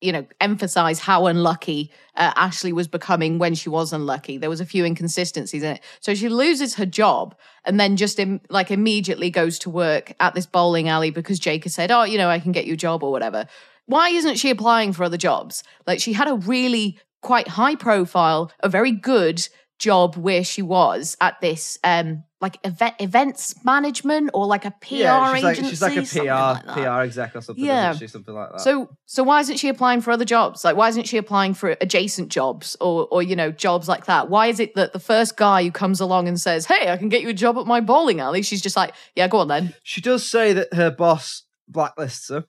you 0.04 0.12
know, 0.12 0.26
emphasize 0.42 1.00
how 1.00 1.28
unlucky 1.28 1.90
uh, 2.16 2.34
Ashley 2.36 2.74
was 2.74 2.90
becoming 2.90 3.40
when 3.40 3.56
she 3.56 3.70
was 3.70 3.94
unlucky. 3.94 4.38
There 4.38 4.50
was 4.50 4.60
a 4.60 4.66
few 4.66 4.84
inconsistencies 4.84 5.64
in 5.64 5.78
it. 5.78 5.84
So 6.02 6.14
she 6.14 6.28
loses 6.28 6.76
her 6.76 6.86
job 6.86 7.36
and 7.64 7.80
then 7.80 7.96
just 7.96 8.20
Im- 8.20 8.42
like 8.50 8.70
immediately 8.70 9.30
goes 9.30 9.58
to 9.60 9.70
work 9.70 10.14
at 10.20 10.36
this 10.36 10.46
bowling 10.46 10.90
alley 10.90 11.10
because 11.10 11.40
Jake 11.40 11.64
has 11.64 11.74
said, 11.74 11.90
oh, 11.90 12.04
you 12.04 12.18
know, 12.18 12.30
I 12.30 12.40
can 12.40 12.52
get 12.52 12.66
you 12.66 12.74
a 12.74 12.78
job 12.78 13.02
or 13.02 13.12
whatever. 13.12 13.48
Why 13.86 14.10
isn't 14.10 14.36
she 14.36 14.50
applying 14.50 14.92
for 14.92 15.06
other 15.06 15.18
jobs? 15.18 15.64
Like 15.88 16.02
she 16.02 16.14
had 16.14 16.28
a 16.28 16.36
really 16.36 17.00
quite 17.22 17.48
high 17.48 17.76
profile, 17.76 18.52
a 18.60 18.68
very 18.68 18.92
good 18.92 19.48
job 19.80 20.18
where 20.18 20.44
she 20.44 20.62
was 20.62 21.18
at 21.20 21.40
this 21.42 21.80
um 21.84 22.24
like 22.44 22.60
event 22.66 22.94
events 23.00 23.56
management 23.64 24.30
or 24.34 24.46
like 24.46 24.66
a 24.66 24.72
PR 24.82 24.96
yeah, 24.96 25.34
she's 25.34 25.44
like, 25.44 25.54
agency. 25.54 25.70
she's 25.70 25.82
like 25.82 25.98
a 25.98 26.02
PR 26.02 26.68
like. 26.68 26.76
PR 26.76 27.02
exec 27.04 27.36
or 27.38 27.42
something. 27.42 27.64
Yeah. 27.64 27.94
she? 27.94 28.06
something 28.08 28.36
like 28.36 28.52
that. 28.52 28.60
So 28.60 28.90
so 29.06 29.24
why 29.24 29.40
isn't 29.40 29.58
she 29.58 29.70
applying 29.70 30.02
for 30.02 30.12
other 30.12 30.26
jobs? 30.26 30.66
Like 30.66 30.76
why 30.76 30.90
isn't 30.90 31.08
she 31.08 31.16
applying 31.16 31.54
for 31.54 31.78
adjacent 31.80 32.28
jobs 32.28 32.76
or 32.82 33.08
or 33.10 33.24
you 33.24 33.38
know 33.38 33.50
jobs 33.50 33.88
like 33.88 34.08
that? 34.08 34.30
Why 34.30 34.48
is 34.48 34.60
it 34.60 34.76
that 34.76 34.92
the 34.92 35.00
first 35.00 35.38
guy 35.38 35.64
who 35.64 35.72
comes 35.72 36.02
along 36.02 36.28
and 36.28 36.38
says, 36.38 36.66
"Hey, 36.66 36.92
I 36.92 36.98
can 36.98 37.08
get 37.08 37.22
you 37.22 37.30
a 37.30 37.34
job 37.34 37.58
at 37.58 37.66
my 37.66 37.80
bowling 37.80 38.20
alley," 38.20 38.42
she's 38.42 38.62
just 38.62 38.76
like, 38.76 38.94
"Yeah, 39.16 39.30
go 39.30 39.38
on 39.40 39.48
then." 39.48 39.74
she 39.82 40.02
does 40.02 40.30
say 40.30 40.52
that 40.52 40.74
her 40.74 40.92
boss 40.92 41.44
blacklists 41.72 42.30
her. 42.30 42.44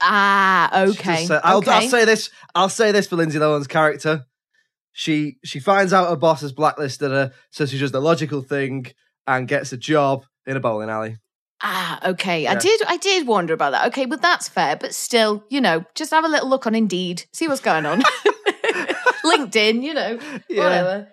Ah, 0.00 0.82
okay. 0.88 1.26
say- 1.26 1.40
I'll, 1.44 1.58
okay. 1.58 1.70
I'll 1.70 1.88
say 1.88 2.04
this. 2.04 2.30
I'll 2.56 2.68
say 2.68 2.90
this 2.90 3.06
for 3.06 3.14
Lindsay 3.14 3.38
Lohan's 3.38 3.68
character. 3.68 4.26
She 4.90 5.36
she 5.44 5.60
finds 5.60 5.92
out 5.92 6.08
her 6.08 6.16
boss 6.16 6.40
has 6.40 6.52
blacklisted 6.52 7.12
her, 7.12 7.32
so 7.50 7.66
she 7.66 7.78
does 7.78 7.92
the 7.92 8.00
logical 8.00 8.42
thing 8.42 8.86
and 9.28 9.46
gets 9.46 9.72
a 9.72 9.76
job 9.76 10.24
in 10.46 10.56
a 10.56 10.60
bowling 10.60 10.90
alley. 10.90 11.18
Ah, 11.62 12.10
okay. 12.10 12.46
I 12.46 12.54
did 12.54 12.80
I 12.86 12.96
did 12.96 13.26
wonder 13.26 13.52
about 13.52 13.72
that. 13.72 13.86
Okay, 13.88 14.06
but 14.06 14.22
that's 14.22 14.48
fair. 14.48 14.76
But 14.76 14.94
still, 14.94 15.44
you 15.50 15.60
know, 15.60 15.84
just 15.94 16.10
have 16.12 16.24
a 16.24 16.28
little 16.28 16.48
look 16.48 16.66
on 16.66 16.74
Indeed, 16.74 17.24
see 17.32 17.46
what's 17.48 17.60
going 17.60 17.84
on. 17.86 18.02
LinkedIn, 19.24 19.82
you 19.82 19.94
know, 19.94 20.18
Yeah. 20.48 20.64
whatever. 20.64 21.08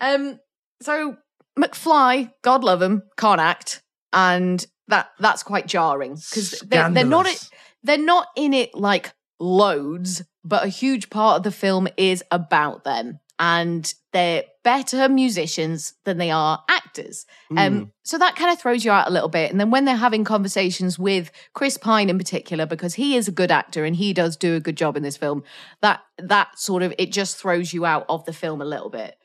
Um, 0.00 0.40
so 0.80 1.16
McFly, 1.58 2.32
God 2.42 2.64
love 2.64 2.80
him, 2.80 3.02
can't 3.16 3.40
act, 3.40 3.82
and 4.12 4.64
that 4.88 5.10
that's 5.18 5.42
quite 5.42 5.66
jarring 5.66 6.14
because 6.14 6.60
they're, 6.66 6.88
they're 6.90 7.04
not 7.04 7.48
they're 7.82 7.98
not 7.98 8.28
in 8.36 8.54
it 8.54 8.74
like 8.74 9.12
loads, 9.40 10.22
but 10.44 10.64
a 10.64 10.68
huge 10.68 11.10
part 11.10 11.38
of 11.38 11.42
the 11.42 11.50
film 11.52 11.88
is 11.96 12.22
about 12.30 12.84
them. 12.84 13.18
And 13.38 13.92
they're 14.12 14.44
better 14.62 15.08
musicians 15.08 15.94
than 16.04 16.18
they 16.18 16.30
are 16.30 16.62
actors. 16.68 17.26
Hmm. 17.48 17.58
Um, 17.58 17.92
so 18.04 18.18
that 18.18 18.36
kind 18.36 18.52
of 18.52 18.60
throws 18.60 18.84
you 18.84 18.90
out 18.90 19.08
a 19.08 19.12
little 19.12 19.28
bit. 19.28 19.50
And 19.50 19.58
then 19.58 19.70
when 19.70 19.84
they're 19.84 19.96
having 19.96 20.22
conversations 20.22 20.98
with 20.98 21.32
Chris 21.54 21.76
Pine 21.76 22.10
in 22.10 22.18
particular, 22.18 22.66
because 22.66 22.94
he 22.94 23.16
is 23.16 23.26
a 23.26 23.32
good 23.32 23.50
actor 23.50 23.84
and 23.84 23.96
he 23.96 24.12
does 24.12 24.36
do 24.36 24.54
a 24.54 24.60
good 24.60 24.76
job 24.76 24.96
in 24.96 25.02
this 25.02 25.16
film, 25.16 25.42
that 25.80 26.02
that 26.18 26.58
sort 26.58 26.82
of 26.82 26.94
it 26.98 27.10
just 27.10 27.36
throws 27.36 27.72
you 27.72 27.84
out 27.84 28.06
of 28.08 28.24
the 28.24 28.32
film 28.32 28.60
a 28.60 28.66
little 28.66 28.90
bit. 28.90 29.16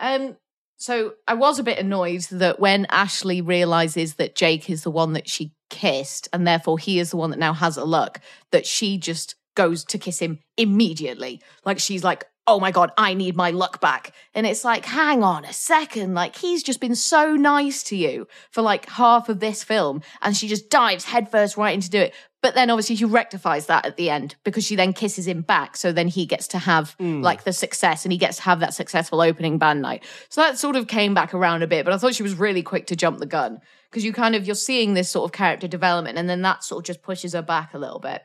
Um, 0.00 0.36
so 0.76 1.14
I 1.28 1.34
was 1.34 1.60
a 1.60 1.62
bit 1.62 1.78
annoyed 1.78 2.22
that 2.32 2.58
when 2.58 2.86
Ashley 2.86 3.40
realizes 3.40 4.14
that 4.14 4.34
Jake 4.34 4.68
is 4.68 4.82
the 4.82 4.90
one 4.90 5.12
that 5.12 5.28
she 5.28 5.52
kissed, 5.70 6.28
and 6.32 6.44
therefore 6.44 6.78
he 6.78 6.98
is 6.98 7.10
the 7.10 7.16
one 7.16 7.30
that 7.30 7.38
now 7.38 7.52
has 7.52 7.76
a 7.76 7.84
look, 7.84 8.18
that 8.50 8.66
she 8.66 8.98
just 8.98 9.36
goes 9.54 9.84
to 9.84 9.98
kiss 9.98 10.18
him 10.18 10.40
immediately. 10.56 11.40
Like 11.64 11.78
she's 11.78 12.02
like, 12.02 12.24
oh 12.46 12.58
my 12.58 12.70
God, 12.70 12.90
I 12.98 13.14
need 13.14 13.36
my 13.36 13.50
luck 13.50 13.80
back. 13.80 14.12
And 14.34 14.46
it's 14.46 14.64
like, 14.64 14.84
hang 14.84 15.22
on 15.22 15.44
a 15.44 15.52
second. 15.52 16.14
Like 16.14 16.36
he's 16.36 16.62
just 16.62 16.80
been 16.80 16.96
so 16.96 17.36
nice 17.36 17.82
to 17.84 17.96
you 17.96 18.26
for 18.50 18.62
like 18.62 18.88
half 18.90 19.28
of 19.28 19.40
this 19.40 19.62
film. 19.62 20.02
And 20.20 20.36
she 20.36 20.48
just 20.48 20.68
dives 20.68 21.04
headfirst 21.04 21.56
right 21.56 21.74
into 21.74 21.90
do 21.90 22.00
it. 22.00 22.14
But 22.42 22.56
then 22.56 22.70
obviously 22.70 22.96
she 22.96 23.04
rectifies 23.04 23.66
that 23.66 23.86
at 23.86 23.96
the 23.96 24.10
end 24.10 24.34
because 24.42 24.64
she 24.64 24.74
then 24.74 24.92
kisses 24.92 25.28
him 25.28 25.42
back. 25.42 25.76
So 25.76 25.92
then 25.92 26.08
he 26.08 26.26
gets 26.26 26.48
to 26.48 26.58
have 26.58 26.96
mm. 26.98 27.22
like 27.22 27.44
the 27.44 27.52
success 27.52 28.04
and 28.04 28.10
he 28.10 28.18
gets 28.18 28.38
to 28.38 28.42
have 28.42 28.58
that 28.58 28.74
successful 28.74 29.20
opening 29.20 29.58
band 29.58 29.80
night. 29.80 30.02
So 30.28 30.40
that 30.40 30.58
sort 30.58 30.74
of 30.74 30.88
came 30.88 31.14
back 31.14 31.34
around 31.34 31.62
a 31.62 31.68
bit. 31.68 31.84
But 31.84 31.94
I 31.94 31.98
thought 31.98 32.16
she 32.16 32.24
was 32.24 32.34
really 32.34 32.62
quick 32.62 32.88
to 32.88 32.96
jump 32.96 33.18
the 33.18 33.26
gun 33.26 33.60
because 33.88 34.04
you 34.04 34.12
kind 34.12 34.34
of, 34.34 34.44
you're 34.44 34.56
seeing 34.56 34.94
this 34.94 35.08
sort 35.08 35.28
of 35.28 35.32
character 35.32 35.68
development 35.68 36.18
and 36.18 36.28
then 36.28 36.42
that 36.42 36.64
sort 36.64 36.80
of 36.80 36.86
just 36.86 37.02
pushes 37.02 37.34
her 37.34 37.42
back 37.42 37.74
a 37.74 37.78
little 37.78 38.00
bit. 38.00 38.24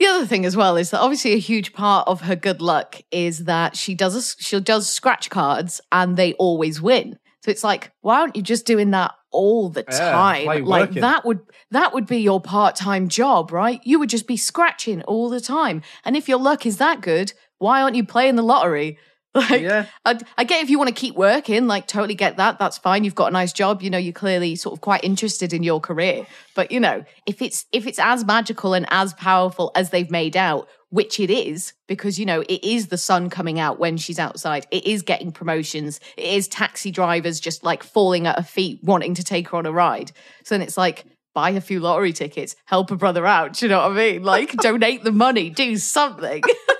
The 0.00 0.06
other 0.06 0.26
thing 0.26 0.44
as 0.44 0.56
well 0.56 0.76
is 0.76 0.90
that 0.90 1.00
obviously 1.00 1.32
a 1.32 1.38
huge 1.38 1.72
part 1.72 2.08
of 2.08 2.22
her 2.22 2.34
good 2.36 2.60
luck 2.60 3.00
is 3.10 3.44
that 3.44 3.76
she 3.76 3.94
does 3.94 4.14
a, 4.16 4.42
she 4.42 4.58
does 4.60 4.90
scratch 4.90 5.30
cards 5.30 5.80
and 5.92 6.16
they 6.16 6.32
always 6.34 6.82
win. 6.82 7.18
So 7.44 7.50
it's 7.50 7.62
like, 7.62 7.92
why 8.00 8.20
aren't 8.20 8.36
you 8.36 8.42
just 8.42 8.66
doing 8.66 8.90
that 8.90 9.12
all 9.30 9.68
the 9.68 9.84
Yeah, 9.88 10.10
time? 10.10 10.46
like 10.46 10.64
working? 10.64 11.00
that 11.02 11.24
would 11.24 11.40
that 11.70 11.92
would 11.94 12.06
be 12.06 12.18
your 12.18 12.40
part-time 12.40 13.08
job, 13.08 13.52
right? 13.52 13.80
You 13.84 13.98
would 13.98 14.08
just 14.08 14.26
be 14.26 14.36
scratching 14.36 15.02
all 15.02 15.28
the 15.28 15.40
time. 15.40 15.82
And 16.04 16.16
if 16.16 16.28
your 16.28 16.38
luck 16.38 16.66
is 16.66 16.78
that 16.78 17.00
good, 17.00 17.32
why 17.58 17.82
aren't 17.82 17.96
you 17.96 18.04
playing 18.04 18.36
the 18.36 18.42
lottery? 18.42 18.98
Like, 19.50 19.62
Yeah. 19.62 19.86
I, 20.04 20.18
I 20.38 20.44
get 20.44 20.62
if 20.62 20.70
you 20.70 20.78
want 20.78 20.88
to 20.88 20.94
keep 20.94 21.16
working, 21.16 21.66
like 21.66 21.88
totally 21.88 22.14
get 22.14 22.36
that. 22.36 22.58
That's 22.60 22.78
fine. 22.78 23.02
You've 23.02 23.16
got 23.16 23.28
a 23.28 23.32
nice 23.32 23.52
job. 23.52 23.82
You 23.82 23.90
know, 23.90 23.98
you're 23.98 24.12
clearly 24.12 24.54
sort 24.54 24.74
of 24.74 24.80
quite 24.80 25.02
interested 25.02 25.52
in 25.52 25.64
your 25.64 25.80
career. 25.80 26.24
But 26.54 26.70
you 26.70 26.78
know, 26.78 27.04
if 27.26 27.42
it's 27.42 27.66
if 27.72 27.86
it's 27.88 27.98
as 27.98 28.24
magical 28.24 28.74
and 28.74 28.86
as 28.90 29.12
powerful 29.14 29.72
as 29.74 29.90
they've 29.90 30.10
made 30.10 30.36
out, 30.36 30.68
which 30.90 31.18
it 31.18 31.30
is, 31.30 31.72
because 31.88 32.16
you 32.16 32.24
know 32.26 32.42
it 32.42 32.62
is 32.62 32.86
the 32.88 32.96
sun 32.96 33.28
coming 33.28 33.58
out 33.58 33.80
when 33.80 33.96
she's 33.96 34.20
outside. 34.20 34.68
It 34.70 34.86
is 34.86 35.02
getting 35.02 35.32
promotions. 35.32 35.98
It 36.16 36.26
is 36.26 36.46
taxi 36.46 36.92
drivers 36.92 37.40
just 37.40 37.64
like 37.64 37.82
falling 37.82 38.28
at 38.28 38.36
her 38.38 38.44
feet, 38.44 38.78
wanting 38.84 39.14
to 39.14 39.24
take 39.24 39.48
her 39.48 39.56
on 39.56 39.66
a 39.66 39.72
ride. 39.72 40.12
So 40.44 40.54
then 40.54 40.62
it's 40.62 40.76
like. 40.76 41.06
Buy 41.34 41.50
a 41.50 41.60
few 41.60 41.80
lottery 41.80 42.12
tickets, 42.12 42.54
help 42.64 42.92
a 42.92 42.94
brother 42.94 43.26
out. 43.26 43.54
Do 43.54 43.66
you 43.66 43.70
know 43.70 43.80
what 43.80 43.90
I 43.90 44.12
mean? 44.12 44.22
Like, 44.22 44.52
donate 44.62 45.02
the 45.02 45.10
money, 45.10 45.50
do 45.50 45.76
something. 45.78 46.44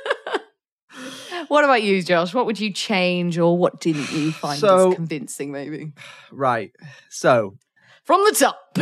What 1.48 1.64
about 1.64 1.82
you, 1.82 2.02
Josh? 2.02 2.34
What 2.34 2.46
would 2.46 2.58
you 2.60 2.72
change 2.72 3.38
or 3.38 3.56
what 3.56 3.80
didn't 3.80 4.10
you 4.12 4.32
find 4.32 4.58
So- 4.58 4.90
as 4.90 4.94
convincing, 4.96 5.52
maybe? 5.52 5.92
Right. 6.32 6.72
So 7.10 7.56
From 8.04 8.20
the 8.24 8.36
top. 8.38 8.78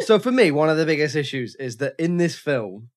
so 0.00 0.18
for 0.18 0.32
me, 0.32 0.50
one 0.50 0.70
of 0.70 0.76
the 0.76 0.86
biggest 0.86 1.14
issues 1.16 1.54
is 1.56 1.76
that 1.78 1.94
in 1.98 2.16
this 2.16 2.36
film, 2.36 2.88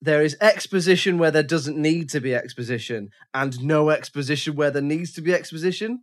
there 0.00 0.22
is 0.22 0.36
exposition 0.40 1.18
where 1.18 1.30
there 1.30 1.42
doesn't 1.42 1.76
need 1.76 2.08
to 2.10 2.20
be 2.20 2.34
exposition, 2.34 3.08
and 3.32 3.62
no 3.64 3.90
exposition 3.90 4.54
where 4.54 4.70
there 4.70 4.82
needs 4.82 5.12
to 5.14 5.20
be 5.22 5.32
exposition. 5.34 6.00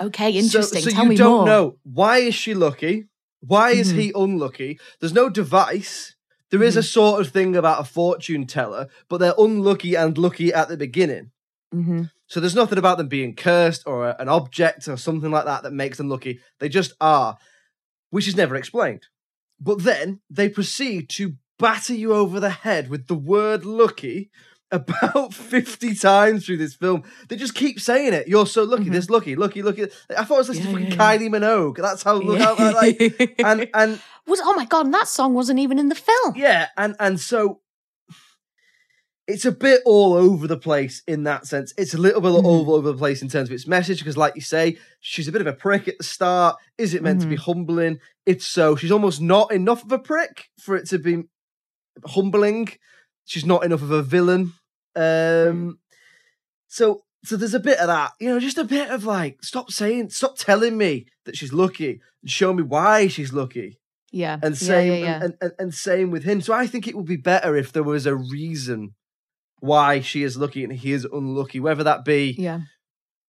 okay, 0.00 0.30
interesting. 0.30 0.82
So, 0.82 0.90
Tell 0.90 1.04
you 1.04 1.10
me 1.10 1.16
don't 1.16 1.36
more. 1.38 1.46
know 1.46 1.78
why 1.84 2.18
is 2.18 2.34
she 2.34 2.54
lucky? 2.54 3.04
Why 3.40 3.70
is 3.72 3.92
Mhm. 3.92 3.96
he 3.98 4.12
unlucky? 4.14 4.78
There's 5.00 5.12
no 5.12 5.28
device. 5.28 6.14
There 6.50 6.62
is 6.62 6.76
a 6.76 6.80
Mm-hmm. 6.80 6.86
sort 6.86 7.20
of 7.20 7.32
thing 7.32 7.54
about 7.56 7.80
a 7.80 7.84
fortune 7.84 8.46
teller, 8.46 8.88
but 9.08 9.18
they're 9.18 9.34
unlucky 9.38 9.94
and 9.94 10.16
lucky 10.16 10.52
at 10.52 10.68
the 10.68 10.76
beginning. 10.76 11.30
Hmm 11.82 12.02
So 12.26 12.40
there's 12.40 12.54
nothing 12.54 12.78
about 12.78 12.98
them 12.98 13.08
being 13.08 13.34
cursed 13.34 13.82
or 13.86 14.08
a- 14.08 14.16
an 14.18 14.28
object 14.28 14.88
or 14.88 14.96
something 14.96 15.30
like 15.30 15.44
that 15.44 15.62
that 15.62 15.72
makes 15.72 15.98
them 15.98 16.08
lucky. 16.08 16.40
They 16.60 16.68
just 16.68 16.92
are, 17.00 17.36
which 18.10 18.28
is 18.28 18.36
never 18.36 18.56
explained. 18.56 19.06
But 19.60 19.82
then 19.82 20.20
they 20.30 20.48
proceed 20.48 21.08
to 21.10 21.34
batter 21.58 21.94
you 21.94 22.12
over 22.14 22.40
the 22.40 22.50
head 22.50 22.88
with 22.90 23.06
the 23.06 23.14
word 23.14 23.64
lucky 23.64 24.30
about 24.74 25.32
50 25.32 25.94
times 25.94 26.44
through 26.46 26.56
this 26.56 26.74
film. 26.74 27.04
They 27.28 27.36
just 27.36 27.54
keep 27.54 27.78
saying 27.78 28.12
it. 28.12 28.26
You're 28.26 28.46
so 28.46 28.64
lucky, 28.64 28.88
this 28.88 29.08
lucky, 29.08 29.36
lucky, 29.36 29.62
lucky. 29.62 29.84
I 30.16 30.24
thought 30.24 30.34
it 30.36 30.38
was 30.38 30.48
listening 30.48 30.74
Mm-hmm. 30.74 30.78
Yeah, 30.84 30.90
to 30.90 30.96
yeah, 30.96 30.96
fucking 30.96 31.28
Kylie 31.30 31.32
Minogue. 31.34 31.76
That's 31.76 32.02
how 32.02 32.14
look 32.14 32.40
how 32.40 32.56
like 32.56 33.34
and 33.38 33.68
and 33.74 34.00
Was 34.26 34.40
oh 34.42 34.54
my 34.54 34.64
god, 34.64 34.86
and 34.86 34.94
that 34.94 35.06
song 35.06 35.34
wasn't 35.34 35.58
even 35.58 35.78
in 35.78 35.90
the 35.90 35.94
film. 35.94 36.34
yeah, 36.34 36.68
and 36.78 36.96
and 36.98 37.20
so 37.20 37.60
it's 39.26 39.44
a 39.46 39.52
bit 39.52 39.80
all 39.86 40.12
over 40.12 40.46
the 40.46 40.56
place 40.58 41.02
in 41.06 41.24
that 41.24 41.46
sense. 41.46 41.72
It's 41.78 41.94
a 41.94 41.98
little 41.98 42.20
bit 42.20 42.32
Mm-hmm. 42.32 42.46
all 42.46 42.74
over 42.74 42.92
the 42.92 42.98
place 42.98 43.22
in 43.22 43.28
terms 43.28 43.48
of 43.48 43.54
its 43.54 43.66
message 43.66 43.98
because, 44.00 44.16
like 44.18 44.34
you 44.34 44.42
say, 44.42 44.76
she's 45.00 45.28
a 45.28 45.32
bit 45.32 45.40
of 45.40 45.46
a 45.46 45.52
prick 45.52 45.88
at 45.88 45.96
the 45.98 46.04
start. 46.04 46.56
Is 46.76 46.92
it 46.94 47.02
meant 47.02 47.20
to 47.20 47.26
Mm-hmm. 47.26 47.30
be 47.30 47.36
humbling? 47.36 48.00
If 48.26 48.42
so, 48.42 48.76
she's 48.76 48.92
almost 48.92 49.20
not 49.20 49.50
enough 49.52 49.82
of 49.84 49.92
a 49.92 49.98
prick 49.98 50.48
for 50.60 50.76
it 50.76 50.86
to 50.88 50.98
be 50.98 51.24
humbling. 52.06 52.68
She's 53.24 53.46
not 53.46 53.64
enough 53.64 53.82
of 53.82 53.90
a 53.90 54.02
villain. 54.02 54.52
Um, 54.96 55.78
so 56.68 57.02
so 57.24 57.36
there's 57.38 57.54
a 57.54 57.60
bit 57.60 57.78
of 57.78 57.86
that, 57.86 58.12
you 58.20 58.28
know, 58.28 58.38
just 58.38 58.58
a 58.58 58.64
bit 58.64 58.90
of 58.90 59.04
like, 59.06 59.42
stop 59.42 59.70
saying, 59.70 60.10
stop 60.10 60.36
telling 60.36 60.76
me 60.76 61.06
that 61.24 61.36
she's 61.36 61.54
lucky 61.54 62.00
and 62.22 62.30
show 62.30 62.52
me 62.52 62.62
why 62.62 63.06
she's 63.06 63.32
lucky 63.32 63.78
Yeah. 64.12 64.34
and 64.42 64.52
yeah, 64.60 64.68
same 64.68 64.92
yeah, 64.92 64.98
yeah. 64.98 65.24
And, 65.24 65.34
and, 65.40 65.52
and 65.58 65.74
same 65.74 66.10
with 66.10 66.24
him. 66.24 66.42
So 66.42 66.52
I 66.52 66.66
think 66.66 66.86
it 66.86 66.94
would 66.94 67.06
be 67.06 67.16
better 67.16 67.56
if 67.56 67.72
there 67.72 67.82
was 67.82 68.04
a 68.04 68.14
reason 68.14 68.94
why 69.64 70.00
she 70.00 70.22
is 70.22 70.36
lucky 70.36 70.62
and 70.62 70.72
he 70.72 70.92
is 70.92 71.06
unlucky, 71.06 71.58
whether 71.58 71.82
that 71.84 72.04
be 72.04 72.34
yeah. 72.38 72.60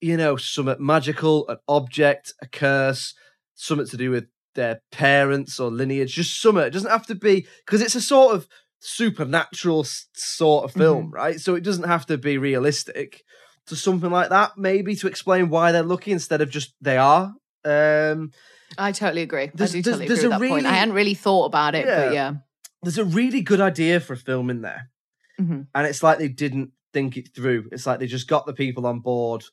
you 0.02 0.17
know 0.17 0.36
something 0.36 0.76
magical, 0.80 1.48
an 1.48 1.58
object, 1.67 2.34
a 2.41 2.48
curse, 2.48 3.13
something 3.54 3.88
to 3.88 3.98
do 3.98 4.12
with 4.12 4.26
their 4.54 4.82
parents 4.91 5.60
or 5.60 5.71
lineage, 5.71 6.13
just 6.13 6.41
something. 6.41 6.63
It 6.63 6.71
doesn't 6.71 6.91
have 6.91 7.08
to 7.08 7.15
be 7.15 7.48
because 7.65 7.82
it's 7.82 7.95
a 7.95 8.02
sort 8.02 8.36
of 8.36 8.48
supernatural 8.80 9.86
sort 10.13 10.65
of 10.65 10.74
film, 10.74 11.12
right? 11.12 11.39
So 11.39 11.56
it 11.56 11.63
doesn't 11.63 11.88
have 11.88 12.06
to 12.08 12.17
be 12.17 12.38
realistic. 12.38 13.24
To 13.69 13.76
something 13.76 14.12
like 14.12 14.30
that, 14.30 14.60
maybe 14.60 14.95
to 14.98 15.08
explain 15.08 15.50
why 15.50 15.71
they're 15.71 15.82
lucky 15.82 16.12
instead 16.12 16.39
of 16.39 16.52
just 16.52 16.76
they 16.82 16.98
are. 16.98 17.34
Um, 17.63 18.32
I 18.78 18.91
totally 18.91 19.24
agree. 19.24 19.50
There's- 19.56 19.71
I 19.71 19.78
do 19.78 19.82
there's- 19.82 19.98
totally 19.98 20.08
there's 20.08 20.19
agree 20.19 20.30
with 20.30 20.36
a 20.36 20.39
that 20.39 20.50
point. 20.50 20.65
I 20.67 20.74
hadn't 20.74 20.93
really 20.93 21.15
thought 21.15 21.45
about 21.45 21.74
it, 21.74 21.84
but 21.86 22.13
yeah. 22.13 22.34
there's 22.84 23.00
a 23.00 23.04
really 23.04 23.41
good 23.41 23.60
idea 23.60 24.00
for 24.00 24.13
a 24.13 24.17
film 24.17 24.52
in 24.52 24.62
there. 24.62 24.91
Mhm. 25.39 25.67
And 25.76 25.88
it's 25.88 26.02
like 26.04 26.17
they 26.19 26.28
didn't 26.30 26.71
think 26.93 27.17
it 27.17 27.34
through. 27.36 27.69
It's 27.71 27.86
like 27.86 28.00
they 28.00 28.08
just 28.08 28.28
got 28.28 28.45
the 28.45 28.54
people 28.54 28.86
on 28.86 29.00
board 29.02 29.43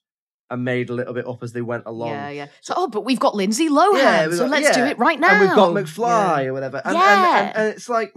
and 0.51 0.65
made 0.65 0.91
a 0.91 0.93
little 0.95 1.15
bit 1.15 1.27
up 1.27 1.43
as 1.43 1.53
they 1.53 1.63
went 1.63 1.85
along. 1.87 2.11
Yeah, 2.11 2.29
yeah. 2.31 2.47
So, 2.61 2.75
oh, 2.77 2.89
but 2.89 3.05
we've 3.05 3.19
got 3.19 3.35
Lindsay 3.35 3.69
Lohan, 3.69 4.31
so 4.33 4.41
got- 4.49 4.51
let's 4.51 4.77
do 4.77 4.85
it 4.85 4.99
right 4.99 5.19
now. 5.19 5.31
And 5.31 5.41
we've 5.41 5.57
got 5.57 5.73
McFly 5.75 6.43
Yeah. 6.45 6.49
or 6.51 6.53
whatever. 6.53 6.83
And, 6.85 6.95
Yeah. 6.95 7.39
and, 7.39 7.49
and, 7.49 7.57
and 7.57 7.69
it's 7.75 7.89
like, 7.89 8.13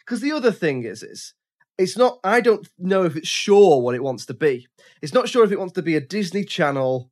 because 0.00 0.20
the 0.20 0.32
other 0.32 0.50
thing 0.52 0.82
is, 0.84 1.02
is 1.02 1.32
it's 1.78 1.96
not, 1.96 2.18
I 2.24 2.40
don't 2.40 2.68
know 2.78 3.04
if 3.04 3.16
it's 3.16 3.28
sure 3.28 3.80
what 3.80 3.94
it 3.94 4.02
wants 4.02 4.26
to 4.26 4.34
be. 4.34 4.66
It's 5.00 5.14
not 5.14 5.28
sure 5.28 5.44
if 5.44 5.52
it 5.52 5.58
wants 5.58 5.74
to 5.74 5.82
be 5.82 5.94
a 5.96 6.00
Disney 6.00 6.44
Channel 6.44 7.10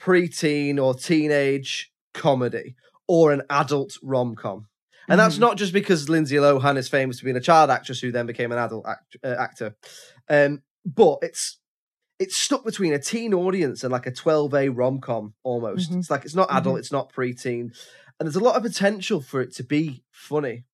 preteen 0.00 0.78
or 0.80 0.94
teenage 0.94 1.90
comedy 2.12 2.76
or 3.08 3.32
an 3.32 3.42
adult 3.50 3.96
rom 4.02 4.34
com. 4.36 4.66
And 5.08 5.20
that's 5.20 5.36
Mhm. 5.36 5.40
not 5.40 5.56
just 5.56 5.72
because 5.72 6.08
Lindsay 6.08 6.36
Lohan 6.36 6.76
is 6.76 6.88
famous 6.88 7.18
for 7.20 7.24
being 7.24 7.36
a 7.36 7.40
child 7.40 7.70
actress 7.70 8.00
who 8.00 8.10
then 8.12 8.26
became 8.26 8.52
an 8.52 8.58
adult 8.58 8.86
act- 8.86 9.16
uh, 9.22 9.36
actor, 9.38 9.76
um, 10.28 10.62
but 10.84 11.18
it's 11.22 11.58
it's 12.20 12.36
stuck 12.36 12.64
between 12.64 12.92
a 12.92 12.98
teen 12.98 13.34
audience 13.34 13.82
and 13.82 13.90
like 13.90 14.06
a 14.06 14.12
12A 14.12 14.68
rom 14.68 15.00
com 15.00 15.34
almost. 15.42 15.90
Mhm. 15.90 15.98
It's 15.98 16.10
like 16.10 16.24
it's 16.24 16.34
not 16.36 16.48
adult, 16.50 16.76
Mhm. 16.76 16.78
it's 16.78 16.92
not 16.92 17.12
preteen, 17.12 17.60
and 18.18 18.20
there's 18.20 18.36
a 18.36 18.40
lot 18.40 18.54
of 18.56 18.62
potential 18.62 19.20
for 19.20 19.40
it 19.40 19.52
to 19.56 19.64
be 19.64 20.04
funny. 20.12 20.64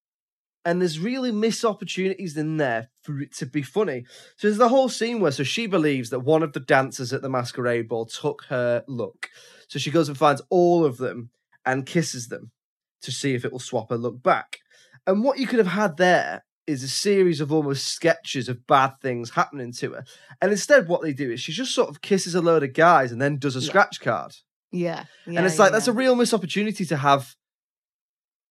And 0.66 0.82
there's 0.82 0.98
really 1.00 1.32
missed 1.32 1.64
opportunities 1.64 2.36
in 2.36 2.58
there 2.58 2.90
for 3.02 3.18
it 3.22 3.34
to 3.36 3.46
be 3.46 3.62
funny. 3.62 4.04
So 4.36 4.46
there's 4.48 4.58
the 4.58 4.68
whole 4.68 4.90
scene 4.90 5.18
where 5.20 5.32
so 5.32 5.42
she 5.42 5.66
believes 5.66 6.10
that 6.10 6.20
one 6.20 6.42
of 6.42 6.52
the 6.52 6.60
dancers 6.60 7.14
at 7.14 7.22
the 7.22 7.30
masquerade 7.30 7.88
ball 7.88 8.04
took 8.04 8.44
her 8.50 8.84
look. 8.86 9.30
So 9.68 9.78
she 9.78 9.90
goes 9.90 10.08
and 10.08 10.18
finds 10.18 10.42
all 10.50 10.84
of 10.84 10.98
them 10.98 11.30
and 11.64 11.86
kisses 11.86 12.28
them 12.28 12.52
to 13.02 13.12
see 13.12 13.34
if 13.34 13.44
it 13.44 13.52
will 13.52 13.58
swap 13.58 13.90
her 13.90 13.96
look 13.96 14.22
back. 14.22 14.58
And 15.06 15.24
what 15.24 15.38
you 15.38 15.46
could 15.46 15.58
have 15.58 15.68
had 15.68 15.96
there 15.96 16.44
is 16.66 16.82
a 16.82 16.88
series 16.88 17.40
of 17.40 17.52
almost 17.52 17.88
sketches 17.88 18.48
of 18.48 18.66
bad 18.66 18.92
things 19.02 19.30
happening 19.30 19.72
to 19.72 19.92
her. 19.92 20.04
And 20.40 20.52
instead, 20.52 20.86
what 20.88 21.02
they 21.02 21.12
do 21.12 21.30
is 21.30 21.40
she 21.40 21.52
just 21.52 21.74
sort 21.74 21.88
of 21.88 22.00
kisses 22.00 22.34
a 22.34 22.40
load 22.40 22.62
of 22.62 22.74
guys 22.74 23.10
and 23.10 23.20
then 23.20 23.38
does 23.38 23.56
a 23.56 23.60
Yeah. 23.60 23.68
scratch 23.68 24.00
card. 24.00 24.36
Yeah. 24.70 25.04
and 25.26 25.34
yeah, 25.34 25.44
it's 25.46 25.58
like 25.58 25.68
yeah, 25.70 25.72
that's 25.72 25.88
a 25.88 25.92
real 25.92 26.14
missed 26.14 26.34
opportunity 26.34 26.84
to 26.86 26.96
have 26.96 27.34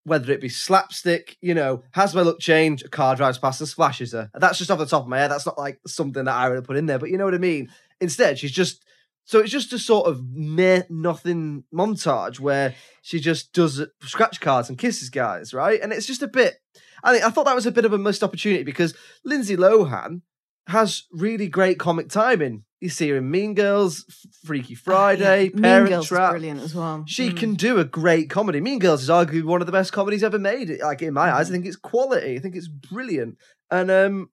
whether 0.03 0.31
it 0.31 0.41
be 0.41 0.49
slapstick, 0.49 1.37
you 1.41 1.53
know, 1.53 1.83
has 1.91 2.15
my 2.15 2.21
look 2.21 2.39
changed, 2.39 2.85
a 2.85 2.89
car 2.89 3.15
drives 3.15 3.37
past 3.37 3.61
and 3.61 3.67
splashes 3.69 4.11
her. 4.13 4.29
That's 4.33 4.57
just 4.57 4.71
off 4.71 4.79
the 4.79 4.85
top 4.85 5.03
of 5.03 5.07
my 5.09 5.19
head. 5.19 5.29
That's 5.29 5.45
not 5.45 5.57
like 5.57 5.79
something 5.85 6.23
that 6.25 6.33
I 6.33 6.47
would 6.49 6.55
have 6.55 6.63
put 6.65 6.77
in 6.77 6.87
there, 6.87 6.97
but 6.99 7.09
you 7.09 7.17
know 7.17 7.25
what 7.25 7.35
I 7.35 7.39
mean? 7.39 7.69
Instead, 8.01 8.39
she's 8.39 8.51
just 8.51 8.83
so 9.29 9.37
it's 9.39 9.51
just 9.51 9.71
a 9.73 9.77
sort 9.77 10.07
of 10.07 10.23
meh 10.33 10.81
nothing 10.89 11.63
montage 11.71 12.39
where 12.39 12.73
she 13.03 13.19
just 13.19 13.53
does 13.53 13.79
scratch 14.01 14.41
cards 14.41 14.69
and 14.69 14.77
kisses 14.79 15.11
guys, 15.11 15.53
right? 15.53 15.79
And 15.81 15.93
it's 15.93 16.07
just 16.07 16.23
a 16.23 16.27
bit 16.27 16.55
I 17.03 17.11
think 17.13 17.23
I 17.23 17.29
thought 17.29 17.45
that 17.45 17.55
was 17.55 17.67
a 17.67 17.71
bit 17.71 17.85
of 17.85 17.93
a 17.93 17.97
missed 17.99 18.23
opportunity 18.23 18.63
because 18.63 18.95
Lindsay 19.23 19.55
Lohan 19.55 20.21
has 20.67 21.03
really 21.11 21.47
great 21.47 21.77
comic 21.77 22.09
timing. 22.09 22.63
You 22.81 22.89
see 22.89 23.09
her 23.09 23.17
in 23.17 23.29
Mean 23.29 23.53
Girls, 23.53 24.05
Freaky 24.45 24.73
Friday, 24.73 25.43
Yeah, 25.45 25.49
mean 25.53 25.61
Parent 25.63 25.89
Girls 25.89 26.07
Trap. 26.07 26.31
brilliant 26.31 26.61
as 26.61 26.73
well. 26.73 27.03
She 27.07 27.29
Mm. 27.29 27.37
can 27.37 27.53
do 27.53 27.77
a 27.77 27.83
great 27.83 28.29
comedy. 28.31 28.61
Mean 28.61 28.79
Girls 28.79 29.03
is 29.03 29.09
arguably 29.09 29.43
one 29.43 29.61
of 29.61 29.65
the 29.67 29.71
best 29.79 29.91
comedies 29.93 30.23
ever 30.23 30.39
made. 30.39 30.79
Like 30.81 31.01
in 31.03 31.13
my 31.13 31.31
eyes, 31.35 31.49
I 31.49 31.53
think 31.53 31.65
it's 31.67 31.75
quality. 31.75 32.35
I 32.35 32.39
think 32.39 32.55
it's 32.55 32.67
brilliant, 32.69 33.37
and 33.69 33.91
um, 33.91 34.29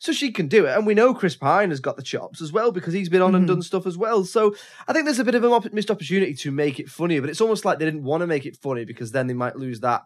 so 0.00 0.12
she 0.12 0.32
can 0.32 0.48
do 0.48 0.64
it. 0.66 0.76
And 0.76 0.86
we 0.86 0.94
know 0.94 1.12
Chris 1.14 1.36
Pine 1.36 1.70
has 1.70 1.78
got 1.78 1.96
the 1.96 2.02
chops 2.02 2.40
as 2.40 2.50
well 2.52 2.72
because 2.72 2.94
he's 2.94 3.10
been 3.10 3.20
on 3.22 3.34
and 3.34 3.44
Mhm. 3.44 3.48
done 3.48 3.62
stuff 3.62 3.86
as 3.86 3.96
well. 3.98 4.24
So 4.24 4.54
I 4.88 4.92
think 4.94 5.04
there's 5.04 5.18
a 5.18 5.24
bit 5.24 5.34
of 5.34 5.44
a 5.44 5.70
missed 5.72 5.90
opportunity 5.90 6.32
to 6.34 6.50
make 6.50 6.80
it 6.80 6.88
funnier, 6.88 7.20
but 7.20 7.28
it's 7.30 7.40
almost 7.42 7.64
like 7.66 7.78
they 7.78 7.84
didn't 7.84 8.02
want 8.04 8.22
to 8.22 8.26
make 8.26 8.46
it 8.46 8.56
funny 8.56 8.84
because 8.86 9.12
then 9.12 9.26
they 9.26 9.34
might 9.34 9.56
lose 9.56 9.80
that 9.80 10.02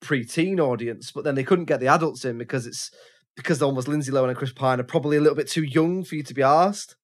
pre-teen 0.00 0.58
audience. 0.58 1.12
But 1.12 1.24
then 1.24 1.34
they 1.34 1.44
couldn't 1.44 1.66
get 1.66 1.80
the 1.80 1.88
adults 1.88 2.24
in 2.24 2.38
because 2.38 2.66
it's 2.66 2.90
because 3.36 3.60
almost 3.60 3.88
Lindsay 3.88 4.10
Lohan 4.10 4.28
and 4.28 4.36
Chris 4.36 4.52
Pine 4.52 4.80
are 4.80 4.84
probably 4.84 5.18
a 5.18 5.20
little 5.20 5.36
bit 5.36 5.48
too 5.48 5.62
young 5.62 6.02
for 6.02 6.14
you 6.14 6.22
to 6.22 6.34
be 6.34 6.42
asked. 6.42 6.96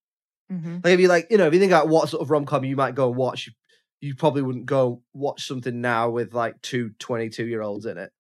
Mhm. 0.51 0.83
Like 0.85 0.95
if 0.95 1.01
you 1.01 1.09
like, 1.09 1.27
you 1.31 1.37
know, 1.37 1.47
if 1.47 1.53
you 1.55 1.61
think 1.61 1.73
about 1.73 1.89
what 1.89 2.09
sort 2.09 2.23
of 2.23 2.31
rom 2.31 2.47
com 2.47 2.65
you 2.65 2.77
might 2.77 2.95
go 2.95 3.09
and 3.09 3.17
watch, 3.17 3.47
you, 3.47 3.53
you 4.01 4.15
probably 4.15 4.41
wouldn't 4.43 4.67
go 4.67 5.03
watch 5.13 5.47
something 5.47 5.81
now 5.83 6.09
with 6.11 6.33
like 6.33 6.61
two 6.63 6.91
22 6.99 7.47
year 7.47 7.61
olds 7.61 7.85
in 7.87 7.99
it. 7.99 8.11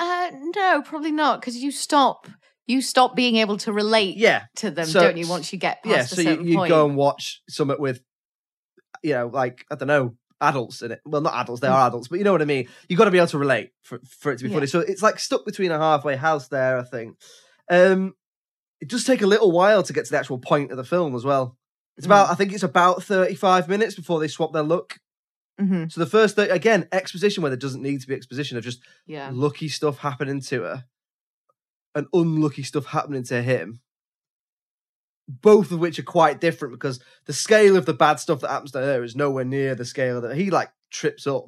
Uh, 0.00 0.30
no, 0.56 0.82
probably 0.82 1.12
not, 1.12 1.40
because 1.40 1.56
you 1.56 1.70
stop 1.70 2.26
you 2.66 2.80
stop 2.80 3.16
being 3.16 3.34
able 3.36 3.56
to 3.58 3.72
relate 3.72 4.16
Yeah. 4.16 4.44
to 4.56 4.70
them, 4.70 4.86
So- 4.86 5.00
don't 5.00 5.16
you? 5.16 5.26
Once 5.28 5.52
you 5.52 5.58
get 5.58 5.82
past 5.82 6.16
Yeah, 6.16 6.24
so 6.24 6.30
you, 6.40 6.42
you 6.62 6.68
go 6.68 6.86
and 6.86 6.96
watch 6.96 7.42
something 7.48 7.80
with, 7.80 8.00
you 9.02 9.12
know, 9.14 9.26
like, 9.26 9.64
I 9.72 9.74
don't 9.74 9.88
know, 9.88 10.14
adults 10.40 10.80
in 10.80 10.92
it. 10.92 11.00
Well, 11.04 11.20
not 11.20 11.34
adults, 11.34 11.60
they 11.60 11.66
Mm. 11.66 11.72
are 11.74 11.88
adults, 11.88 12.06
but 12.06 12.18
you 12.18 12.24
know 12.24 12.30
what 12.30 12.42
I 12.42 12.44
mean? 12.44 12.68
you 12.88 12.96
got 12.96 13.06
to 13.06 13.10
be 13.10 13.18
able 13.18 13.26
to 13.28 13.38
relate 13.38 13.70
for, 13.82 13.98
for 14.20 14.30
it 14.30 14.38
to 14.38 14.44
be 14.44 14.50
Yeah. 14.50 14.56
funny. 14.56 14.66
So 14.68 14.78
it's 14.80 15.02
like 15.02 15.18
stuck 15.18 15.44
between 15.44 15.72
a 15.72 15.78
halfway 15.78 16.14
house 16.14 16.46
there, 16.46 16.78
I 16.78 16.84
think. 16.84 17.16
Um, 17.68 18.14
it 18.80 18.88
does 18.88 19.02
take 19.04 19.20
a 19.22 19.26
little 19.26 19.50
while 19.50 19.82
to 19.82 19.92
get 19.92 20.04
to 20.04 20.10
the 20.12 20.18
actual 20.18 20.38
point 20.38 20.70
of 20.70 20.76
the 20.76 20.84
film 20.84 21.16
as 21.16 21.24
well. 21.24 21.56
It's 21.96 22.06
about, 22.06 22.28
Mm. 22.28 22.32
I 22.32 22.34
think 22.36 22.52
it's 22.52 22.62
about 22.62 23.02
35 23.02 23.68
minutes 23.68 23.96
before 23.96 24.20
they 24.20 24.28
swap 24.28 24.52
their 24.52 24.62
look. 24.62 24.94
Mhm. 25.60 25.92
So 25.92 26.00
the 26.00 26.06
first, 26.06 26.36
thing, 26.36 26.50
again, 26.50 26.88
exposition 26.92 27.42
where 27.42 27.50
there 27.50 27.56
doesn't 27.58 27.82
need 27.82 28.00
to 28.00 28.06
be 28.06 28.14
exposition 28.14 28.56
of 28.56 28.64
just 28.64 28.80
Yeah. 29.06 29.30
lucky 29.32 29.68
stuff 29.68 29.98
happening 29.98 30.40
to 30.42 30.62
her 30.62 30.84
and 31.94 32.06
unlucky 32.12 32.62
stuff 32.62 32.86
happening 32.86 33.24
to 33.24 33.42
him. 33.42 33.80
Both 35.28 35.70
of 35.70 35.78
which 35.78 35.98
are 35.98 36.02
quite 36.04 36.40
different 36.40 36.72
because 36.74 36.98
the 37.26 37.32
scale 37.32 37.76
of 37.76 37.86
the 37.86 37.94
bad 37.94 38.18
stuff 38.18 38.40
that 38.40 38.50
happens 38.50 38.72
to 38.72 38.78
her 38.78 39.04
is 39.04 39.14
nowhere 39.14 39.44
near 39.44 39.74
the 39.76 39.84
scale 39.84 40.20
that 40.22 40.36
he 40.36 40.50
like 40.50 40.70
trips 40.90 41.26
up. 41.26 41.44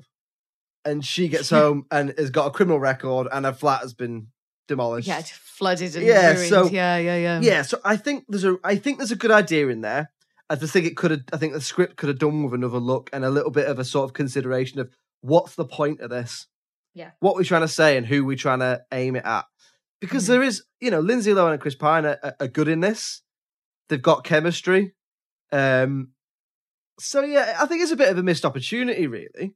And 0.85 1.05
she 1.05 1.29
gets 1.29 1.51
home 1.59 1.87
and 1.91 2.15
has 2.17 2.31
got 2.31 2.47
a 2.47 2.51
criminal 2.51 2.79
record 2.79 3.27
and 3.33 3.45
her 3.45 3.53
flat 3.53 3.81
has 3.81 3.93
been 3.95 4.29
demolished. 4.69 5.09
Yeah, 5.09 5.23
flooded 5.23 5.97
and 5.97 6.05
Yeah, 6.07 6.33
ruined. 6.35 6.49
so- 6.49 6.69
yeah, 6.69 6.97
yeah, 6.99 7.17
yeah. 7.17 7.41
Yeah, 7.41 7.63
so 7.63 7.81
I 7.85 7.97
think 7.97 8.25
there's 8.29 8.45
a 8.45 8.57
I 8.63 8.77
think 8.77 8.99
there's 8.99 9.11
a 9.13 9.17
good 9.17 9.31
idea 9.33 9.67
in 9.69 9.81
there. 9.81 10.13
I 10.53 10.57
just 10.57 10.75
think 10.75 10.85
it 10.85 10.99
could 10.99 11.11
have 11.11 11.23
I 11.33 11.39
think 11.39 11.55
the 11.55 11.63
script 11.63 11.97
could 11.97 12.11
have 12.11 12.19
done 12.19 12.43
with 12.43 12.53
another 12.53 12.79
look 12.79 13.09
and 13.15 13.25
a 13.25 13.31
little 13.31 13.51
bit 13.51 13.69
of 13.69 13.79
a 13.79 13.87
sort 13.87 14.05
of 14.05 14.13
consideration 14.13 14.81
of 14.81 14.91
what's 15.23 15.55
the 15.55 15.65
point 15.65 16.01
of 16.01 16.11
this? 16.11 16.47
Yeah. 16.93 17.13
What 17.21 17.37
we're 17.37 17.45
trying 17.45 17.63
to 17.63 17.69
say 17.69 17.97
and 17.97 18.07
who 18.07 18.23
we're 18.27 18.37
trying 18.37 18.59
to 18.59 18.83
aim 18.93 19.17
it 19.17 19.25
at. 19.25 19.47
Because 19.99 20.27
there 20.27 20.43
is, 20.43 20.63
you 20.79 20.91
know, 20.91 21.01
Lindsay 21.01 21.31
Lohan 21.31 21.53
and 21.53 21.61
Chris 21.61 21.75
Pine 21.75 22.05
are, 22.05 22.19
are- 22.23 22.37
are 22.41 22.49
good 22.49 22.69
in 22.69 22.81
this. 22.81 23.23
They've 23.89 24.03
got 24.03 24.25
chemistry. 24.25 24.95
Um 25.53 26.11
so 27.01 27.23
yeah, 27.23 27.57
I 27.59 27.65
think 27.65 27.83
it's 27.83 27.91
a 27.91 27.97
bit 27.97 28.11
of 28.11 28.19
a 28.19 28.23
missed 28.23 28.45
opportunity, 28.45 29.07
really. 29.07 29.55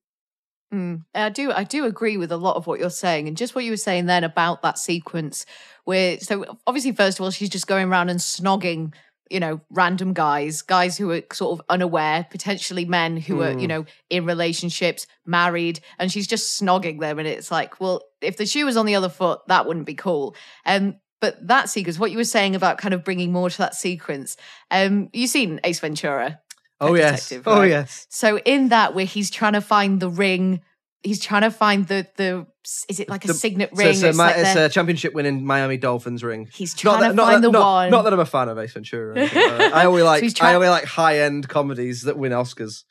Mm. 0.73 1.05
I 1.15 1.29
do 1.29 1.53
I 1.53 1.65
do 1.65 1.85
agree 1.85 2.17
with 2.17 2.33
a 2.33 2.37
lot 2.37 2.57
of 2.57 2.67
what 2.67 2.81
you're 2.81 2.91
saying 2.91 3.29
and 3.29 3.37
just 3.37 3.55
what 3.55 3.65
you 3.65 3.71
were 3.71 3.77
saying 3.77 4.07
then 4.07 4.25
about 4.25 4.63
that 4.63 4.79
sequence 4.79 5.47
where 5.85 6.19
so 6.19 6.59
obviously 6.67 6.91
first 6.91 7.19
of 7.19 7.23
all 7.23 7.31
she's 7.31 7.51
just 7.51 7.69
going 7.69 7.89
around 7.89 8.09
and 8.09 8.19
snogging 8.19 8.93
you 9.31 9.41
know 9.41 9.61
random 9.71 10.13
guys 10.13 10.63
guys 10.63 10.97
who 10.97 11.11
are 11.11 11.23
sort 11.33 11.59
of 11.59 11.65
unaware 11.69 12.27
potentially 12.31 12.85
men 12.85 13.17
who 13.17 13.43
are 13.43 13.53
you 13.53 13.67
Mm. 13.67 13.69
know 13.69 13.85
in 14.11 14.25
relationships 14.25 15.07
married 15.25 15.81
and 15.99 16.13
she's 16.13 16.27
just 16.27 16.61
snogging 16.61 17.01
them 17.01 17.19
and 17.19 17.27
it's 17.29 17.51
like 17.51 17.81
well 17.81 18.03
if 18.21 18.37
the 18.37 18.47
shoe 18.47 18.65
was 18.65 18.77
on 18.77 18.87
the 18.87 18.95
other 18.95 19.09
foot 19.09 19.41
that 19.49 19.67
wouldn't 19.67 19.87
be 19.87 19.95
cool 19.95 20.35
um 20.65 20.97
but 21.21 21.35
that 21.47 21.69
sequence 21.69 21.99
what 21.99 22.11
you 22.11 22.17
were 22.19 22.25
saying 22.25 22.55
about 22.55 22.79
kind 22.79 22.95
of 22.95 23.03
bringing 23.05 23.33
more 23.33 23.51
to 23.51 23.59
that 23.59 23.75
sequence 23.75 24.37
um 24.71 25.09
you've 25.13 25.31
seen 25.31 25.61
Ace 25.65 25.81
Ventura 25.81 26.41
Oh 26.79 26.95
yes. 26.95 27.31
Detective, 27.31 27.49
Oh 27.49 27.63
yes. 27.63 28.07
So 28.11 28.39
in 28.41 28.69
that 28.69 28.95
where 28.95 29.07
he's 29.07 29.31
trying 29.31 29.55
to 29.55 29.63
find 29.63 29.99
the 29.99 30.11
ring, 30.11 30.61
he's 31.07 31.21
trying 31.21 31.43
to 31.43 31.51
find 31.51 31.87
the 31.89 32.07
the 32.17 32.47
is 32.89 32.99
it 32.99 33.09
like 33.09 33.25
a 33.25 33.29
The- 33.29 33.35
signet 33.35 33.71
ring? 33.75 33.87
it's, 33.91 34.03
a, 34.03 34.09
It's 34.09 34.19
Ma- 34.19 34.25
like 34.25 34.37
it's 34.39 34.55
the- 34.55 34.65
a 34.67 34.69
championship 34.69 35.15
winning 35.15 35.47
Miami 35.47 35.77
Dolphins 35.77 36.25
ring. 36.25 36.49
He's 36.53 36.75
Not 36.85 36.99
trying 36.99 37.01
that, 37.03 37.09
to 37.11 37.15
not 37.15 37.27
find 37.27 37.37
that, 37.45 37.47
the 37.49 37.53
not, 37.53 37.61
one. 37.65 37.91
Not 37.93 38.03
that 38.03 38.13
I'm 38.13 38.19
a 38.19 38.27
fan 38.27 38.49
of 38.49 38.59
Ace 38.59 38.73
Ventura. 38.73 39.17
anything. 39.17 39.41
I 39.73 39.85
only 39.85 40.03
like 40.11 40.23
he's 40.25 40.39
I 40.41 40.55
only 40.55 40.69
like 40.69 40.85
high 40.85 41.21
end 41.21 41.49
comedies 41.49 42.03
that 42.03 42.19
win 42.19 42.33
Oscars. 42.33 42.83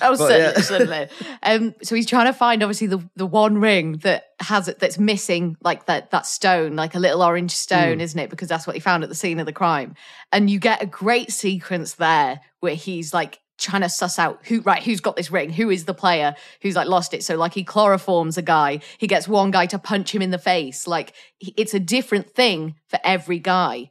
Oh, 0.00 0.10
But, 0.10 0.16
certainly, 0.18 0.38
yeah. 0.56 0.60
certainly. 0.60 1.08
Um, 1.42 1.74
so 1.82 1.94
he's 1.94 2.06
trying 2.06 2.26
to 2.26 2.32
find 2.32 2.62
obviously 2.62 2.86
the 2.86 2.98
the 3.16 3.26
one 3.26 3.58
ring 3.58 3.98
that 3.98 4.24
has 4.40 4.68
it 4.68 4.78
that's 4.78 4.98
missing, 4.98 5.56
like 5.60 5.86
that 5.86 6.10
that 6.12 6.24
stone, 6.26 6.76
like 6.76 6.94
a 6.94 6.98
little 7.00 7.22
orange 7.22 7.52
stone, 7.52 7.98
Mm. 7.98 8.02
isn't 8.02 8.18
it? 8.20 8.30
Because 8.30 8.48
that's 8.48 8.66
what 8.66 8.74
he 8.76 8.80
found 8.80 9.02
at 9.02 9.08
the 9.08 9.14
scene 9.16 9.40
of 9.40 9.46
the 9.46 9.52
crime. 9.52 9.94
And 10.32 10.48
you 10.48 10.58
get 10.60 10.82
a 10.82 10.86
great 10.86 11.32
sequence 11.32 11.94
there 11.94 12.40
where 12.60 12.74
he's 12.74 13.12
like 13.12 13.40
trying 13.58 13.82
to 13.82 13.88
suss 13.88 14.18
out 14.18 14.44
who 14.46 14.60
right 14.60 14.82
who's 14.82 15.00
got 15.00 15.16
this 15.16 15.30
ring? 15.30 15.50
Who 15.50 15.70
is 15.70 15.84
the 15.84 15.94
player 15.94 16.34
who's 16.62 16.76
like 16.76 16.88
lost 16.88 17.14
it? 17.14 17.24
So 17.24 17.36
like 17.36 17.54
he 17.54 17.64
chloroforms 17.64 18.36
a 18.36 18.42
guy. 18.42 18.80
He 18.98 19.06
gets 19.06 19.26
one 19.26 19.50
guy 19.50 19.66
to 19.66 19.78
punch 19.78 20.14
him 20.14 20.22
in 20.22 20.30
the 20.30 20.38
face. 20.38 20.86
Like 20.86 21.12
it's 21.40 21.74
a 21.74 21.80
different 21.80 22.30
thing 22.30 22.74
for 22.88 22.98
every 23.04 23.38
guy. 23.38 23.90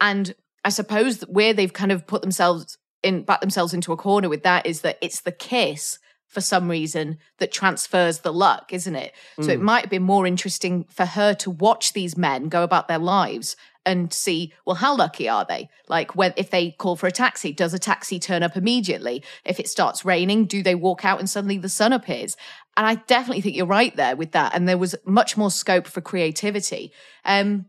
And 0.00 0.34
I 0.64 0.68
suppose 0.68 1.18
that 1.18 1.30
where 1.30 1.52
they've 1.54 1.72
kind 1.72 1.92
of 1.92 2.06
put 2.06 2.20
themselves 2.22 2.78
in, 3.02 3.22
back 3.22 3.40
themselves 3.40 3.72
into 3.72 3.92
a 3.92 3.96
corner 3.96 4.28
with 4.28 4.42
that 4.42 4.66
is 4.66 4.82
that 4.82 4.98
it's 5.00 5.20
the 5.22 5.32
kiss 5.32 5.98
for 6.26 6.40
some 6.40 6.70
reason 6.70 7.18
that 7.38 7.50
transfers 7.50 8.20
the 8.20 8.32
luck, 8.32 8.72
isn't 8.72 8.94
it? 8.94 9.12
So 9.40 9.50
it 9.50 9.58
Mm. 9.58 9.62
might 9.62 9.80
have 9.80 9.90
been 9.90 10.02
more 10.02 10.26
interesting 10.26 10.84
for 10.84 11.04
her 11.04 11.34
to 11.34 11.50
watch 11.50 11.92
these 11.92 12.16
men 12.16 12.48
go 12.48 12.62
about 12.62 12.86
their 12.86 12.98
lives 12.98 13.56
and 13.90 14.12
see, 14.12 14.52
well, 14.64 14.76
how 14.76 14.96
lucky 14.96 15.28
are 15.28 15.44
they? 15.44 15.68
Like 15.88 16.14
when 16.14 16.32
if 16.36 16.50
they 16.50 16.70
call 16.70 16.94
for 16.94 17.08
a 17.08 17.12
taxi, 17.12 17.52
does 17.52 17.74
a 17.74 17.78
taxi 17.78 18.20
turn 18.20 18.44
up 18.44 18.56
immediately? 18.56 19.24
If 19.44 19.58
it 19.58 19.68
starts 19.68 20.04
raining, 20.04 20.46
do 20.46 20.62
they 20.62 20.76
walk 20.76 21.04
out 21.04 21.18
and 21.18 21.28
suddenly 21.28 21.58
the 21.58 21.68
sun 21.68 21.92
appears? 21.92 22.36
And 22.76 22.86
I 22.86 22.94
definitely 22.94 23.40
think 23.40 23.56
you're 23.56 23.66
right 23.66 23.94
there 23.96 24.14
with 24.14 24.30
that. 24.32 24.54
And 24.54 24.68
there 24.68 24.78
was 24.78 24.94
much 25.04 25.36
more 25.36 25.50
scope 25.50 25.88
for 25.88 26.00
creativity. 26.00 26.92
Um, 27.24 27.66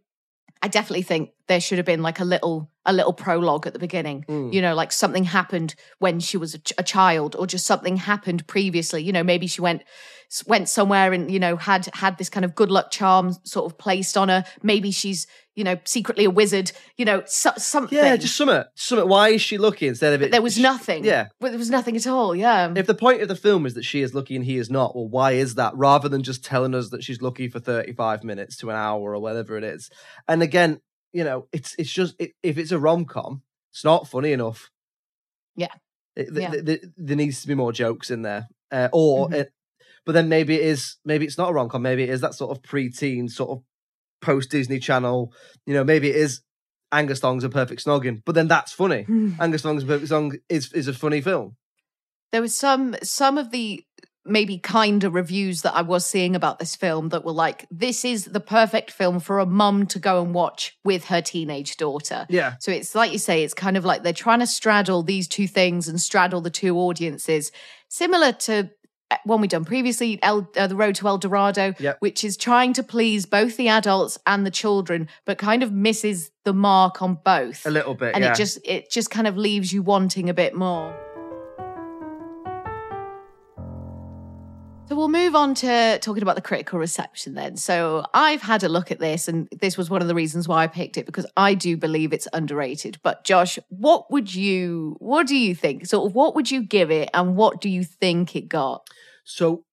I 0.62 0.68
definitely 0.68 1.02
think 1.02 1.32
there 1.48 1.60
should 1.60 1.78
have 1.78 1.86
been 1.86 2.02
like 2.02 2.20
a 2.20 2.26
little 2.26 2.70
a 2.86 2.94
little 2.94 3.14
prologue 3.14 3.68
at 3.68 3.74
the 3.74 3.80
beginning. 3.80 4.26
Mm. 4.28 4.54
You 4.54 4.62
know, 4.62 4.74
like 4.74 4.92
something 4.92 5.24
happened 5.24 5.76
when 6.00 6.20
she 6.20 6.38
was 6.38 6.56
a, 6.56 6.60
ch- 6.60 6.74
a 6.78 6.84
child, 6.84 7.36
or 7.38 7.46
just 7.46 7.66
something 7.66 7.98
happened 7.98 8.48
previously. 8.48 9.04
You 9.04 9.12
know, 9.12 9.24
maybe 9.24 9.48
she 9.48 9.62
went 9.62 9.84
went 10.48 10.70
somewhere 10.70 11.12
and 11.12 11.30
you 11.30 11.40
know 11.40 11.58
had 11.58 11.90
had 11.94 12.18
this 12.18 12.30
kind 12.30 12.46
of 12.46 12.56
good 12.56 12.72
luck 12.72 12.90
charm 12.90 13.36
sort 13.44 13.72
of 13.72 13.78
placed 13.78 14.18
on 14.18 14.30
her. 14.30 14.44
Maybe 14.64 14.92
she's 14.92 15.28
you 15.56 15.64
know 15.64 15.78
secretly 15.84 16.26
a 16.26 16.32
wizard. 16.32 16.72
You 16.98 17.06
know, 17.06 17.24
so, 17.26 17.52
something. 17.58 17.98
Yeah, 17.98 18.16
just 18.16 18.36
summit. 18.36 18.68
Summit. 18.76 19.08
Why 19.08 19.30
is 19.30 19.42
she 19.42 19.58
lucky 19.58 19.88
instead 19.88 20.14
of 20.14 20.22
it? 20.22 20.26
But 20.26 20.32
there 20.32 20.42
was 20.42 20.58
nothing. 20.58 21.04
Yeah. 21.04 21.28
Well, 21.40 21.52
there 21.52 21.60
was 21.60 21.70
nothing 21.70 21.96
at 21.96 22.08
all. 22.08 22.36
Yeah. 22.36 22.74
If 22.76 22.88
the 22.88 22.96
point 22.96 23.22
of 23.22 23.28
the 23.28 23.36
film 23.36 23.66
is 23.66 23.76
that 23.76 23.84
she 23.84 24.02
is 24.02 24.14
lucky 24.16 24.36
and 24.36 24.46
he 24.46 24.58
is 24.58 24.70
not, 24.70 24.96
well, 24.96 25.08
why 25.08 25.34
is 25.34 25.56
that? 25.56 25.76
Rather 25.76 26.10
than 26.10 26.24
just 26.24 26.44
telling 26.44 26.74
us 26.74 26.90
that 26.90 27.04
she's 27.04 27.22
lucky 27.22 27.50
for 27.50 27.60
35 27.60 28.24
minutes 28.24 28.58
to 28.58 28.70
an 28.70 28.76
hour 28.76 29.14
or 29.14 29.20
whatever 29.20 29.58
it 29.58 29.64
is. 29.64 29.90
And 30.28 30.42
again, 30.42 30.80
you 31.14 31.24
know, 31.24 31.48
it's 31.52 31.76
it's 31.78 31.92
just 31.92 32.16
it, 32.20 32.32
if 32.44 32.58
it's 32.58 32.72
a 32.72 32.80
rom 32.80 33.06
com, 33.06 33.42
it's 33.72 33.84
not 33.84 34.08
funny 34.08 34.32
enough. 34.32 34.70
Yeah. 35.56 35.74
It, 36.16 36.30
th- 36.34 36.42
Yeah. 36.42 36.50
th- 36.52 36.66
th- 36.66 36.82
there 36.98 37.16
needs 37.16 37.42
to 37.42 37.48
be 37.48 37.56
more 37.56 37.72
jokes 37.72 38.10
in 38.12 38.22
there, 38.22 38.48
uh, 38.72 38.90
or 38.92 39.30
Mhm. 39.30 39.34
it, 39.34 39.54
but 40.06 40.14
then 40.14 40.30
maybe 40.30 40.56
it 40.56 40.64
is 40.66 40.98
maybe 41.06 41.26
it's 41.26 41.38
not 41.38 41.50
a 41.50 41.54
rom 41.54 41.70
com. 41.70 41.82
Maybe 41.82 42.04
it 42.04 42.10
is 42.10 42.22
that 42.22 42.34
sort 42.36 42.52
of 42.56 42.64
preteen 42.64 43.30
sort 43.30 43.50
of 43.52 43.64
post 44.22 44.52
Disney 44.52 44.80
Channel. 44.80 45.34
You 45.66 45.74
know, 45.74 45.84
maybe 45.84 46.10
it 46.10 46.16
is 46.16 46.42
Angus, 46.92 47.20
Thongs 47.20 47.44
and 47.44 47.54
Perfect 47.54 47.84
Snogging, 47.86 48.22
but 48.26 48.36
then 48.36 48.48
that's 48.50 48.74
funny. 48.74 49.06
Angus 49.40 49.62
Thong's 49.62 49.84
a 49.84 49.88
perfect 49.88 50.10
song 50.10 50.34
is 50.50 50.72
is 50.74 50.88
a 50.88 50.94
funny 50.94 51.22
film. 51.22 51.56
there 52.32 52.42
was 52.42 52.58
some 52.58 52.96
some 53.04 53.38
of 53.38 53.52
the 53.52 53.84
maybe 54.26 54.58
kinder 54.58 55.10
reviews 55.10 55.64
that 55.64 55.76
I 55.76 55.82
was 55.82 56.06
seeing 56.06 56.36
about 56.36 56.60
this 56.60 56.76
film 56.76 57.10
that 57.10 57.26
were 57.26 57.32
like, 57.32 57.66
this 57.72 58.06
is 58.06 58.26
the 58.26 58.40
perfect 58.40 58.92
film 58.92 59.20
for 59.20 59.40
a 59.40 59.46
mum 59.46 59.88
to 59.88 60.00
go 60.00 60.22
and 60.22 60.34
watch 60.34 60.78
with 60.84 61.06
her 61.06 61.22
teenage 61.22 61.78
daughter. 61.78 62.28
Yeah. 62.30 62.56
So 62.60 62.72
it's 62.72 62.94
like 62.94 63.12
you 63.12 63.18
say, 63.18 63.44
it's 63.44 63.54
kind 63.54 63.78
of 63.78 63.86
like 63.86 64.04
they're 64.04 64.14
trying 64.14 64.40
to 64.40 64.48
straddle 64.48 65.02
these 65.04 65.28
two 65.28 65.48
things 65.48 65.88
and 65.88 66.00
straddle 66.00 66.42
the 66.42 66.52
two 66.52 66.78
audiences, 66.78 67.52
similar 67.88 68.32
to 68.32 68.70
uh, 69.10 69.18
one 69.26 69.42
we've 69.42 69.50
done 69.50 69.66
previously, 69.66 70.20
El, 70.22 70.50
uh, 70.56 70.68
The 70.68 70.76
Road 70.76 70.96
to 70.96 71.08
El 71.08 71.18
Dorado, 71.18 71.74
Yep. 71.80 71.98
which 72.00 72.24
is 72.24 72.38
trying 72.38 72.74
to 72.74 72.84
please 72.84 73.26
both 73.26 73.58
the 73.58 73.68
adults 73.68 74.18
and 74.26 74.46
the 74.46 74.52
children, 74.52 75.10
but 75.26 75.38
kind 75.38 75.64
of 75.64 75.72
misses 75.72 76.32
the 76.46 76.54
mark 76.54 77.02
on 77.02 77.16
both. 77.26 77.66
A 77.66 77.72
little 77.72 77.94
bit, 77.96 78.16
and 78.16 78.24
yeah. 78.24 78.32
it 78.32 78.38
just 78.38 78.60
it 78.64 78.90
just 78.90 79.10
kind 79.10 79.28
of 79.28 79.36
leaves 79.36 79.74
you 79.74 79.82
wanting 79.82 80.30
a 80.30 80.34
bit 80.34 80.56
more. 80.56 80.96
We'll 85.02 85.10
move 85.10 85.34
on 85.34 85.56
to 85.56 85.98
talking 86.00 86.22
about 86.22 86.36
the 86.36 86.44
critical 86.44 86.78
reception 86.78 87.34
then. 87.34 87.58
So 87.58 88.06
I've 88.14 88.44
had 88.44 88.64
a 88.64 88.70
look 88.70 88.92
at 88.92 89.00
this, 89.00 89.28
and 89.28 89.50
this 89.50 89.76
was 89.76 89.90
one 89.90 90.04
of 90.04 90.08
the 90.08 90.14
reasons 90.14 90.48
why 90.48 90.64
I 90.64 90.68
picked 90.68 90.96
it 90.96 91.08
because 91.08 91.26
I 91.36 91.56
do 91.56 91.76
believe 91.76 92.14
it's 92.14 92.28
underrated. 92.34 93.00
But 93.02 93.24
Josh, 93.24 93.58
what 93.70 94.12
would 94.12 94.36
you, 94.36 94.98
what 95.00 95.26
do 95.26 95.36
you 95.36 95.56
think? 95.56 95.88
Sort 95.88 96.08
of, 96.08 96.14
what 96.14 96.36
would 96.36 96.52
you 96.52 96.62
give 96.62 96.92
it, 96.92 97.10
and 97.16 97.36
what 97.36 97.60
do 97.60 97.68
you 97.68 97.84
think 97.84 98.36
it 98.36 98.48
got? 98.48 98.88
So 99.24 99.66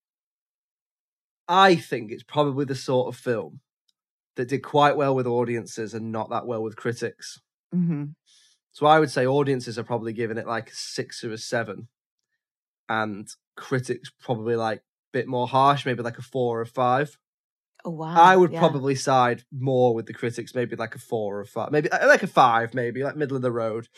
I 1.46 1.76
think 1.76 2.10
it's 2.10 2.22
probably 2.22 2.64
the 2.64 2.74
sort 2.74 3.14
of 3.14 3.20
film 3.20 3.60
that 4.36 4.48
did 4.48 4.62
quite 4.62 4.96
well 4.96 5.14
with 5.14 5.26
audiences 5.26 5.92
and 5.92 6.10
not 6.10 6.30
that 6.30 6.46
well 6.46 6.62
with 6.62 6.76
critics. 6.76 7.38
Mm-hmm. 7.74 8.04
So 8.72 8.86
I 8.86 8.98
would 8.98 9.10
say 9.10 9.26
audiences 9.26 9.78
are 9.78 9.84
probably 9.84 10.14
giving 10.14 10.38
it 10.38 10.46
like 10.46 10.70
a 10.70 10.74
six 10.74 11.22
or 11.22 11.32
a 11.32 11.38
seven, 11.38 11.88
and 12.88 13.28
critics 13.58 14.10
probably 14.22 14.56
like 14.56 14.80
bit 15.12 15.26
more 15.26 15.48
harsh, 15.48 15.86
maybe 15.86 16.02
like 16.02 16.18
a 16.18 16.22
four 16.22 16.60
or 16.60 16.66
five. 16.66 17.16
Oh 17.84 17.90
wow! 17.90 18.14
I 18.20 18.36
would 18.36 18.52
yeah. 18.52 18.58
probably 18.58 18.94
side 18.94 19.44
more 19.52 19.94
with 19.94 20.06
the 20.06 20.12
critics, 20.14 20.54
maybe 20.54 20.76
like 20.76 20.94
a 20.94 20.98
four 20.98 21.38
or 21.38 21.44
five, 21.44 21.70
maybe 21.70 21.90
uh, 21.90 22.06
like 22.08 22.22
a 22.22 22.26
five, 22.26 22.74
maybe 22.74 23.04
like 23.04 23.16
middle 23.16 23.36
of 23.36 23.42
the 23.42 23.52
road. 23.52 23.88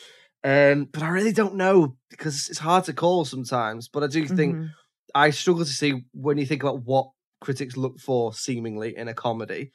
Um, 0.45 0.87
but 0.93 1.03
I 1.03 1.09
really 1.09 1.33
don't 1.33 1.55
know 1.57 1.97
because 2.11 2.49
it's 2.49 2.59
hard 2.59 2.85
to 2.85 2.93
call 2.93 3.25
sometimes. 3.25 3.89
But 3.89 4.03
I 4.03 4.07
do 4.07 4.27
think 4.27 4.57
Mhm. 4.57 4.71
I 5.15 5.31
struggle 5.31 5.65
to 5.65 5.71
see 5.71 6.05
when 6.13 6.39
you 6.39 6.47
think 6.47 6.63
about 6.63 6.85
what 6.85 7.11
critics 7.41 7.77
look 7.77 7.99
for 7.99 8.33
seemingly 8.35 8.97
in 8.97 9.09
a 9.09 9.15
comedy. 9.15 9.73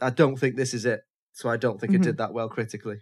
I 0.00 0.10
don't 0.10 0.36
think 0.36 0.56
this 0.56 0.74
is 0.74 0.84
it. 0.84 1.00
So 1.32 1.48
I 1.48 1.56
don't 1.56 1.80
think 1.80 1.94
it 1.94 2.00
Mhm. 2.00 2.04
did 2.04 2.16
that 2.18 2.32
well 2.32 2.48
critically. 2.48 2.98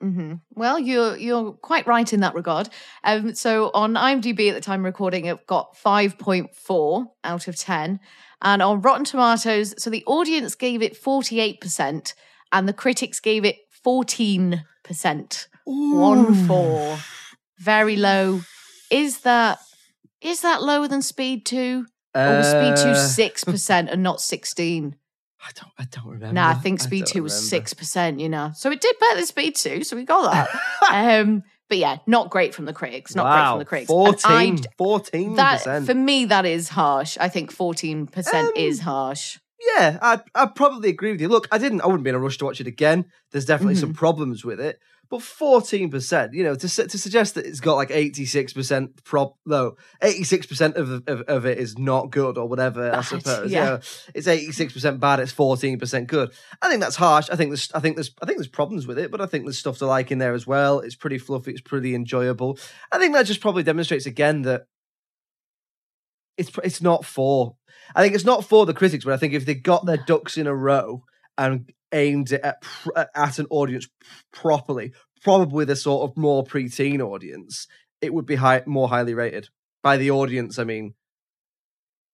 Hmm 0.00 0.34
Well, 0.54 0.78
you're 0.78 1.16
you're 1.16 1.52
quite 1.52 1.86
right 1.86 2.12
in 2.12 2.20
that 2.20 2.34
regard. 2.34 2.68
Um, 3.04 3.34
so 3.34 3.70
on 3.74 3.94
IMDb 3.94 4.48
at 4.48 4.54
the 4.54 4.60
time 4.60 4.80
of 4.80 4.84
recording, 4.86 5.24
it 5.26 5.46
got 5.46 5.76
five 5.76 6.18
point 6.18 6.54
four 6.54 7.12
out 7.24 7.48
of 7.48 7.56
ten, 7.56 8.00
and 8.40 8.62
on 8.62 8.80
Rotten 8.80 9.04
Tomatoes, 9.04 9.74
so 9.82 9.90
the 9.90 10.04
audience 10.06 10.54
gave 10.54 10.82
it 10.82 10.96
forty 10.96 11.40
eight 11.40 11.60
percent, 11.60 12.14
and 12.52 12.68
the 12.68 12.72
critics 12.72 13.20
gave 13.20 13.44
it 13.44 13.56
fourteen 13.70 14.64
percent. 14.84 15.48
One 15.64 16.32
four, 16.32 16.98
very 17.58 17.96
low. 17.96 18.40
Is 18.90 19.20
that 19.20 19.58
is 20.20 20.40
that 20.42 20.62
lower 20.62 20.88
than 20.88 21.02
Speed 21.02 21.44
Two? 21.44 21.86
Or 22.14 22.36
was 22.36 22.48
Speed 22.48 22.76
Two 22.76 22.90
Uh, 22.92 22.94
six 22.94 23.44
percent 23.44 23.90
and 23.90 24.02
not 24.02 24.20
sixteen? 24.20 24.96
I 25.46 25.50
don't. 25.54 25.72
I 25.78 25.84
don't 25.90 26.12
remember. 26.12 26.34
Nah, 26.34 26.48
I 26.50 26.54
think 26.54 26.80
Speed 26.80 27.04
don't 27.04 27.12
Two 27.12 27.22
was 27.22 27.32
remember. 27.34 27.48
six 27.48 27.74
percent. 27.74 28.20
You 28.20 28.28
know, 28.28 28.50
so 28.54 28.70
it 28.70 28.80
did 28.80 28.96
better 28.98 29.16
than 29.16 29.26
Speed 29.26 29.56
Two, 29.56 29.84
so 29.84 29.96
we 29.96 30.04
got 30.04 30.32
that. 30.32 30.48
um, 31.22 31.42
but 31.68 31.78
yeah, 31.78 31.98
not 32.06 32.30
great 32.30 32.54
from 32.54 32.64
the 32.64 32.72
critics. 32.72 33.14
Not 33.14 33.24
great 33.32 33.50
from 33.50 33.58
the 33.58 33.64
critics. 33.64 34.24
And 34.24 34.58
I'd- 34.58 34.68
14 34.78 35.34
That 35.36 35.58
percent. 35.58 35.86
for 35.86 35.94
me, 35.94 36.24
that 36.26 36.44
is 36.46 36.70
harsh. 36.70 37.16
I 37.20 37.28
think 37.28 37.52
fourteen 37.52 38.06
percent 38.06 38.56
is 38.56 38.80
harsh. 38.80 39.38
Yeah, 39.76 39.98
I 40.00 40.20
I 40.34 40.46
probably 40.46 40.88
agree 40.88 41.12
with 41.12 41.20
you. 41.20 41.28
Look, 41.28 41.46
I 41.52 41.58
didn't. 41.58 41.80
I 41.82 41.86
wouldn't 41.86 42.04
be 42.04 42.10
in 42.10 42.16
a 42.16 42.20
rush 42.20 42.38
to 42.38 42.44
watch 42.44 42.60
it 42.60 42.66
again. 42.66 43.04
There's 43.32 43.44
definitely 43.44 43.74
some 43.74 43.90
Mm-hmm. 43.90 43.98
problems 43.98 44.44
with 44.44 44.60
it, 44.60 44.78
but 45.10 45.22
14 45.22 45.90
percent. 45.90 46.34
You 46.34 46.44
know, 46.44 46.54
to 46.54 46.68
to 46.68 46.98
suggest 46.98 47.34
that 47.34 47.46
it's 47.46 47.60
got 47.60 47.74
like 47.74 47.90
86 47.90 48.52
percent 48.52 49.04
prop, 49.04 49.36
no, 49.46 49.76
86 50.02 50.46
percent 50.46 50.76
of, 50.76 51.02
of 51.06 51.22
of 51.22 51.46
it 51.46 51.58
is 51.58 51.78
not 51.78 52.10
good 52.10 52.36
or 52.36 52.46
whatever. 52.46 52.94
I 52.94 53.00
suppose. 53.02 53.50
yeah. 53.50 53.64
You 53.64 53.70
know, 53.70 53.80
it's 54.14 54.28
86 54.28 54.72
percent 54.72 55.00
bad. 55.00 55.20
It's 55.20 55.32
14 55.32 55.78
percent 55.78 56.08
good. 56.08 56.32
I 56.60 56.68
think 56.68 56.80
that's 56.80 56.96
harsh. 56.96 57.30
I 57.30 57.36
think 57.36 57.50
there's 57.50 57.70
I 57.74 57.80
think 57.80 57.96
there's 57.96 58.10
I 58.20 58.26
think 58.26 58.38
there's 58.38 58.48
problems 58.48 58.86
with 58.86 58.98
it, 58.98 59.10
but 59.10 59.20
I 59.20 59.26
think 59.26 59.44
there's 59.44 59.58
stuff 59.58 59.78
to 59.78 59.86
like 59.86 60.10
in 60.10 60.18
there 60.18 60.34
as 60.34 60.46
well. 60.46 60.80
It's 60.80 60.96
pretty 60.96 61.18
fluffy. 61.18 61.52
It's 61.52 61.60
pretty 61.60 61.94
enjoyable. 61.94 62.58
I 62.92 62.98
think 62.98 63.14
that 63.14 63.26
just 63.26 63.40
probably 63.40 63.62
demonstrates 63.62 64.06
again 64.06 64.42
that 64.42 64.66
it's 66.36 66.50
it's 66.62 66.80
not 66.82 67.04
for. 67.04 67.56
I 67.94 68.02
think 68.02 68.14
it's 68.14 68.24
not 68.24 68.44
for 68.44 68.66
the 68.66 68.74
critics, 68.74 69.04
but 69.04 69.14
I 69.14 69.16
think 69.16 69.32
if 69.32 69.46
they 69.46 69.54
got 69.54 69.86
their 69.86 69.96
ducks 69.96 70.36
in 70.36 70.46
a 70.46 70.54
row 70.54 71.04
and 71.38 71.72
aimed 71.92 72.32
it 72.32 72.42
at 72.42 72.62
at 73.14 73.38
an 73.38 73.46
audience 73.48 73.88
properly, 74.32 74.92
probably 75.22 75.64
the 75.64 75.76
sort 75.76 76.10
of 76.10 76.16
more 76.16 76.44
preteen 76.44 77.00
audience, 77.00 77.66
it 78.02 78.12
would 78.12 78.26
be 78.26 78.34
high, 78.34 78.62
more 78.66 78.88
highly 78.88 79.14
rated 79.14 79.48
by 79.82 79.96
the 79.96 80.10
audience. 80.10 80.58
I 80.58 80.64
mean, 80.64 80.94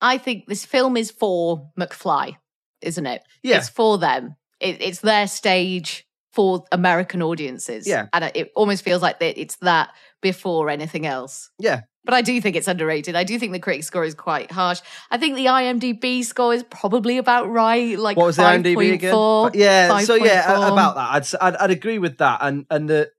I 0.01 0.19
think 0.19 0.47
this 0.47 0.65
film 0.65 0.97
is 0.97 1.11
for 1.11 1.71
McFly, 1.79 2.37
isn't 2.83 3.07
it? 3.07 3.23
Yeah. 3.43 3.59
It's 3.59 3.69
for 3.69 3.99
them. 3.99 4.37
It, 4.61 4.81
it's 4.81 5.01
their 5.01 5.27
stage 5.27 6.07
for 6.35 6.65
American 6.73 7.23
audiences. 7.23 7.87
Yeah. 7.87 8.07
And 8.13 8.31
it 8.35 8.53
almost 8.57 8.83
feels 8.83 9.03
like 9.03 9.17
it's 9.21 9.57
that 9.57 9.91
before 10.21 10.69
anything 10.71 11.07
else. 11.07 11.51
yeah, 11.59 11.83
But 12.05 12.15
I 12.15 12.23
do 12.23 12.41
think 12.41 12.57
it's 12.57 12.67
underrated. 12.69 13.15
I 13.15 13.25
do 13.25 13.39
think 13.39 13.53
the 13.53 13.59
critic 13.61 13.85
score 13.85 14.05
is 14.05 14.15
quite 14.15 14.51
harsh. 14.51 14.81
I 15.11 15.19
think 15.19 15.37
the 15.37 15.47
IMDb 15.47 16.25
score 16.25 16.53
is 16.55 16.63
probably 16.65 17.19
about 17.19 17.49
right. 17.51 17.99
Like 17.99 18.17
what 18.17 18.27
was 18.27 18.37
the 18.37 18.43
IMDb 18.43 18.95
again? 18.95 19.13
5.4, 19.15 19.51
Yeah, 19.55 19.99
so 20.01 20.15
yeah, 20.17 20.51
a- 20.53 20.59
5.4. 20.61 20.73
about 20.73 20.95
that, 20.97 21.37
I'd, 21.41 21.55
I'd 21.55 21.57
I'd 21.57 21.71
agree 21.71 21.99
with 21.99 22.19
that, 22.19 22.39
and 22.43 22.65
and 22.71 22.89
the 22.89 23.11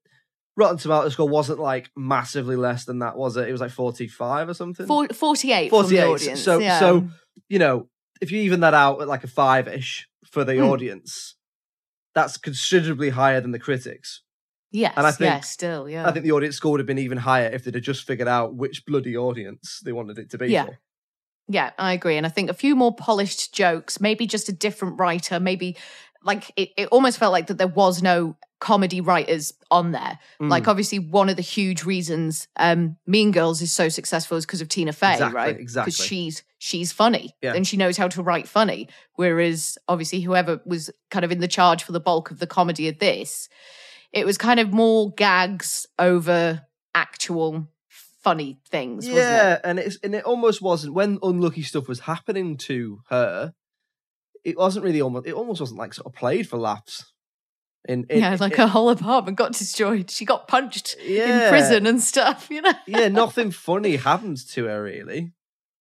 Rotten 0.57 0.77
Tomato 0.77 1.09
score 1.09 1.27
wasn't 1.29 1.59
like 1.59 1.89
massively 1.95 2.55
less 2.55 2.85
than 2.85 2.99
that, 2.99 3.15
was 3.17 3.37
it? 3.37 3.47
It 3.47 3.51
was 3.51 3.61
like 3.61 3.71
forty 3.71 4.07
five 4.07 4.49
or 4.49 4.53
something. 4.53 4.87
48 4.87 5.69
from 5.69 5.77
the 5.89 5.97
48. 5.97 6.03
audience. 6.05 6.41
So 6.41 6.59
yeah. 6.59 6.79
so 6.79 7.07
you 7.49 7.59
know, 7.59 7.87
if 8.21 8.31
you 8.31 8.39
even 8.41 8.61
that 8.61 8.73
out 8.73 9.01
at 9.01 9.07
like 9.07 9.23
a 9.23 9.27
five 9.27 9.67
ish 9.67 10.07
for 10.31 10.43
the 10.43 10.53
Mm. 10.53 10.69
audience, 10.71 11.35
that's 12.15 12.37
considerably 12.37 13.09
higher 13.09 13.41
than 13.41 13.51
the 13.51 13.59
critics. 13.59 14.21
yes, 14.71 14.93
and 14.97 15.05
I 15.05 15.11
think- 15.11 15.29
yeah, 15.29 15.39
still, 15.41 15.87
yeah. 15.89 16.07
I 16.07 16.11
think 16.11 16.23
the 16.25 16.31
audience 16.31 16.55
score 16.57 16.71
would 16.71 16.79
have 16.79 16.87
been 16.87 16.97
even 16.97 17.17
higher 17.19 17.47
if 17.47 17.63
they'd 17.63 17.75
have 17.75 17.83
just 17.83 18.05
figured 18.07 18.27
out 18.27 18.55
which 18.55 18.85
bloody 18.85 19.15
audience 19.15 19.79
they 19.85 19.91
wanted 19.93 20.17
it 20.19 20.29
to 20.31 20.37
be 20.37 20.47
Yeah. 20.47 20.65
for. 20.65 20.79
Yeah, 21.47 21.71
I 21.77 21.93
agree. 21.93 22.17
And 22.17 22.25
I 22.25 22.29
think 22.29 22.49
a 22.49 22.53
few 22.55 22.75
more 22.75 22.93
polished 22.95 23.53
jokes, 23.53 24.01
maybe 24.01 24.25
just 24.25 24.49
a 24.49 24.51
different 24.51 24.99
writer, 24.99 25.39
maybe 25.39 25.77
like 26.23 26.51
it, 26.55 26.69
it 26.75 26.87
almost 26.87 27.19
felt 27.19 27.31
like 27.31 27.47
that 27.47 27.57
there 27.59 27.67
was 27.67 28.01
no 28.01 28.35
comedy 28.65 28.99
writers 28.99 29.53
on 29.69 29.91
there. 29.91 30.17
Mm. 30.41 30.49
Like 30.49 30.67
obviously 30.67 30.97
one 30.97 31.29
of 31.29 31.35
the 31.35 31.43
huge 31.43 31.83
reasons 31.83 32.47
um 32.57 32.97
Mean 33.05 33.31
Girls 33.31 33.61
is 33.61 33.71
so 33.71 33.89
successful 33.89 34.37
is 34.37 34.45
because 34.45 34.61
of 34.61 34.69
Tina 34.69 34.91
Fey, 34.91 35.13
Exactly, 35.13 35.35
right? 35.35 35.59
exactly. 35.59 35.91
Because 35.91 36.05
she's 36.05 36.43
she's 36.57 36.91
funny 36.91 37.35
Yeah. 37.43 37.53
and 37.53 37.67
she 37.67 37.77
knows 37.77 37.95
how 37.97 38.07
to 38.07 38.23
write 38.23 38.47
funny. 38.47 38.89
Whereas 39.13 39.77
obviously 39.87 40.21
whoever 40.21 40.61
was 40.65 40.89
kind 41.11 41.23
of 41.23 41.31
in 41.31 41.39
the 41.41 41.47
charge 41.47 41.83
for 41.83 41.91
the 41.91 41.99
bulk 41.99 42.31
of 42.31 42.39
the 42.39 42.47
comedy 42.47 42.87
of 42.87 42.97
this, 42.99 43.49
it 44.11 44.25
was 44.25 44.37
kind 44.37 44.59
of 44.59 44.73
more 44.73 45.11
gags 45.11 45.85
over 45.99 46.61
actual 46.95 47.67
funny 48.23 48.57
things, 48.69 49.05
wasn't 49.05 49.17
it? 49.17 49.21
Yeah, 49.29 49.59
and 49.63 49.77
it's 49.77 49.97
and 50.03 50.15
it 50.15 50.23
almost 50.23 50.59
wasn't 50.61 50.95
when 50.95 51.19
unlucky 51.21 51.61
stuff 51.61 51.87
was 51.87 51.99
happening 52.01 52.57
to 52.69 53.01
her. 53.09 53.53
It 54.43 54.57
wasn't 54.57 54.85
really 54.85 55.01
almost. 55.01 55.27
It 55.27 55.33
almost 55.33 55.59
wasn't 55.59 55.79
like 55.79 55.93
sort 55.93 56.07
of 56.07 56.13
played 56.13 56.47
for 56.49 56.57
laughs. 56.57 57.11
In, 57.87 58.05
in 58.09 58.19
yeah, 58.19 58.35
like 58.39 58.53
in- 58.53 58.57
her 58.59 58.67
whole 58.67 58.89
apartment 58.89 59.37
got 59.37 59.53
destroyed. 59.53 60.09
She 60.09 60.25
got 60.25 60.47
punched 60.47 60.95
Yeah. 61.03 61.43
in 61.45 61.49
prison 61.49 61.85
and 61.85 62.01
stuff, 62.01 62.47
you 62.49 62.61
know? 62.61 62.73
yeah, 62.87 63.07
nothing 63.09 63.51
funny 63.51 63.95
happens 63.97 64.45
to 64.53 64.65
her 64.65 64.81
really. 64.81 65.33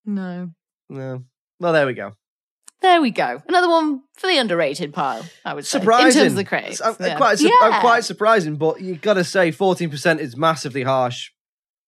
No. 0.05 0.51
No. 0.91 1.25
Well, 1.61 1.73
there 1.73 1.87
we 1.87 1.95
go. 1.95 2.13
There 2.83 3.01
we 3.01 3.11
go. 3.11 3.41
Another 3.49 3.69
one 3.71 4.03
for 4.19 4.27
the 4.27 4.37
underrated 4.37 4.93
pile, 4.93 5.25
I 5.47 5.55
would 5.55 5.65
say. 5.65 5.79
Surprising. 5.79 6.09
In 6.21 6.25
terms 6.27 6.33
of 6.33 6.37
the 6.37 6.45
critics. 6.45 6.83
I'm, 6.83 6.95
yeah. 7.01 7.17
quite, 7.17 7.39
su- 7.39 7.47
Yeah. 7.49 7.69
I'm 7.69 7.81
quite 7.81 8.05
surprising, 8.05 8.57
but 8.57 8.83
you've 8.83 9.01
got 9.01 9.15
to 9.15 9.25
say, 9.25 9.51
fourteen 9.51 9.89
percent 9.89 10.21
is 10.21 10.37
massively 10.37 10.83
harsh. 10.83 11.31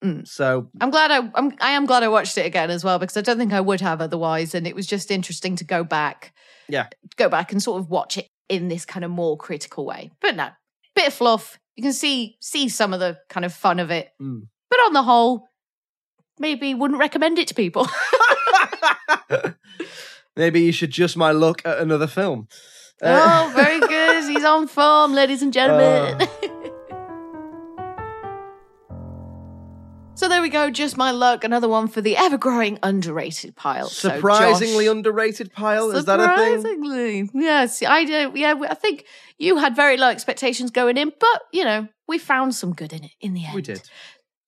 Mm. 0.03 0.27
So 0.27 0.71
I'm 0.81 0.91
glad 0.91 1.11
I 1.11 1.31
I'm 1.35 1.53
I 1.61 1.71
am 1.73 1.85
glad 1.85 2.03
I 2.03 2.09
watched 2.09 2.39
it 2.39 2.47
again 2.47 2.71
as 2.71 2.85
well 2.85 2.99
because 2.99 3.17
I 3.17 3.21
don't 3.23 3.37
think 3.39 3.53
I 3.53 3.61
would 3.61 3.81
have 3.83 4.01
otherwise 4.01 4.55
and 4.55 4.67
it 4.67 4.75
was 4.75 4.87
just 4.87 5.11
interesting 5.11 5.57
to 5.57 5.64
go 5.64 5.85
back 5.85 6.33
yeah, 6.69 6.87
go 7.17 7.29
back 7.31 7.51
and 7.53 7.62
sort 7.62 7.81
of 7.81 7.89
watch 7.89 8.19
it 8.19 8.29
in 8.49 8.68
this 8.68 8.84
kind 8.84 9.05
of 9.05 9.11
more 9.11 9.36
critical 9.36 9.84
way. 9.84 10.11
But 10.20 10.36
no, 10.36 10.49
bit 10.94 11.09
of 11.09 11.14
fluff. 11.14 11.59
You 11.74 11.82
can 11.82 11.92
see 11.92 12.36
see 12.40 12.68
some 12.68 12.92
of 12.92 13.01
the 13.01 13.18
kind 13.28 13.44
of 13.44 13.53
fun 13.53 13.78
of 13.78 13.90
it. 13.90 14.11
Mm. 14.20 14.49
But 14.70 14.78
on 14.80 14.92
the 14.92 15.03
whole, 15.03 15.49
maybe 16.38 16.74
wouldn't 16.74 17.01
recommend 17.01 17.38
it 17.38 17.49
to 17.49 17.55
people. 17.55 17.86
maybe 20.36 20.61
you 20.62 20.72
should 20.72 20.90
just 20.90 21.16
my 21.16 21.32
look 21.32 21.64
at 21.64 21.78
another 21.78 22.07
film. 22.07 22.49
Uh, 23.03 23.20
oh, 23.22 23.53
very 23.55 23.80
good. 23.80 24.24
He's 24.24 24.44
on 24.44 24.66
form, 24.66 25.12
ladies 25.12 25.42
and 25.42 25.53
gentlemen. 25.53 26.28
so 30.17 30.29
there 30.29 30.43
we 30.43 30.49
go. 30.49 30.71
Just 30.71 30.97
my 30.97 31.11
luck. 31.11 31.45
Another 31.45 31.69
one 31.69 31.89
for 31.89 32.01
the 32.01 32.17
ever 32.17 32.37
growing 32.39 32.79
underrated 32.83 33.55
pile. 33.55 33.89
So, 33.89 34.09
surprisingly 34.09 34.87
Josh- 34.87 34.97
underrated 34.97 35.53
pile. 35.53 35.91
Is 35.91 36.07
that 36.07 36.19
a 36.19 36.37
thing? 36.37 36.62
Surprisingly, 36.62 37.31
yes. 37.35 37.83
I 37.83 38.05
do. 38.05 38.33
Yeah, 38.35 38.55
I 38.69 38.75
think 38.75 39.05
you 39.39 39.59
had 39.59 39.77
very 39.77 39.97
low 39.97 40.09
expectations 40.09 40.71
going 40.71 40.97
in, 40.97 41.12
but 41.21 41.43
you 41.53 41.64
know 41.64 41.89
we 42.09 42.19
found 42.19 42.55
some 42.55 42.73
good 42.73 42.93
in 42.93 43.05
it 43.05 43.12
in 43.21 43.35
the 43.35 43.45
end. 43.45 43.55
We 43.55 43.62
did. 43.62 43.83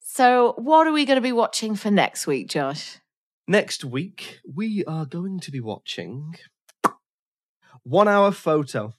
So, 0.00 0.54
what 0.56 0.86
are 0.86 0.92
we 0.92 1.04
going 1.04 1.16
to 1.16 1.22
be 1.22 1.32
watching 1.32 1.76
for 1.76 1.90
next 1.90 2.26
week, 2.26 2.48
Josh? 2.48 2.98
Next 3.46 3.84
week, 3.84 4.40
we 4.52 4.84
are 4.84 5.06
going 5.06 5.38
to 5.40 5.50
be 5.50 5.60
watching 5.60 6.34
One 7.82 8.08
Hour 8.08 8.32
Photo. 8.32 8.94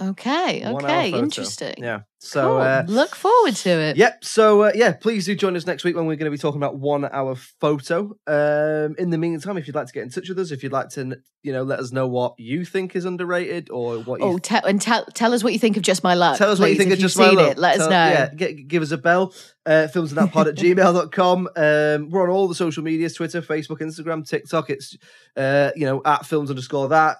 Okay, 0.00 0.66
okay, 0.66 1.12
interesting. 1.12 1.74
Yeah. 1.78 2.00
So, 2.20 2.42
Cool. 2.42 2.60
uh, 2.60 2.82
look 2.88 3.14
forward 3.14 3.54
to 3.56 3.70
it. 3.70 3.96
Yep. 3.96 4.24
So 4.24 4.62
uh, 4.62 4.72
yeah, 4.74 4.92
please 4.92 5.26
do 5.26 5.36
join 5.36 5.56
us 5.56 5.66
next 5.66 5.84
week 5.84 5.94
when 5.94 6.06
we're 6.06 6.16
going 6.16 6.30
to 6.30 6.34
be 6.36 6.38
talking 6.40 6.58
about 6.60 6.76
one 6.76 7.04
hour 7.12 7.36
photo. 7.60 8.16
Um, 8.26 8.96
in 8.98 9.10
the 9.10 9.18
meantime, 9.18 9.56
if 9.56 9.66
you'd 9.68 9.76
like 9.76 9.86
to 9.86 9.92
get 9.92 10.02
in 10.02 10.10
touch 10.10 10.28
with 10.28 10.38
us, 10.40 10.50
if 10.50 10.64
you'd 10.64 10.72
like 10.72 10.88
to, 10.90 11.16
you 11.44 11.52
know, 11.52 11.62
let 11.62 11.78
us 11.78 11.92
know 11.92 12.08
what 12.08 12.34
you 12.36 12.64
think 12.64 12.96
is 12.96 13.04
underrated 13.04 13.70
or 13.70 13.98
what 14.00 14.18
you 14.18 14.26
Oh, 14.26 14.38
tell 14.38 14.64
and 14.64 14.80
tell 14.82 15.04
tell 15.14 15.32
us 15.32 15.44
what 15.44 15.52
you 15.52 15.60
think 15.60 15.76
of 15.76 15.84
Just 15.84 16.02
My 16.02 16.14
Luck. 16.14 16.38
Tell 16.38 16.50
us 16.50 16.58
what 16.58 16.70
you 16.70 16.76
think 16.76 16.90
of 16.92 16.98
Just 16.98 17.16
My 17.16 17.28
seen 17.28 17.36
Luck. 17.36 17.52
It, 17.52 17.58
let 17.58 17.80
us 17.80 17.88
know. 17.88 18.08
Yeah, 18.08 18.34
g- 18.34 18.64
give 18.64 18.82
us 18.82 18.90
a 18.90 18.98
bell. 18.98 19.32
Uh, 19.64 19.86
films 19.86 20.10
and 20.10 20.18
that 20.18 20.32
pod 20.32 20.48
at 20.48 20.54
gmail.com. 20.56 21.46
Um, 21.54 22.08
we're 22.08 22.22
on 22.22 22.30
all 22.30 22.48
the 22.48 22.54
social 22.54 22.82
medias 22.82 23.12
Twitter, 23.12 23.42
Facebook, 23.42 23.80
Instagram, 23.80 24.26
TikTok. 24.26 24.70
It's, 24.70 24.96
uh, 25.36 25.70
you 25.76 25.84
know, 25.84 26.00
at 26.06 26.24
films 26.24 26.48
underscore 26.48 26.88
that. 26.88 27.18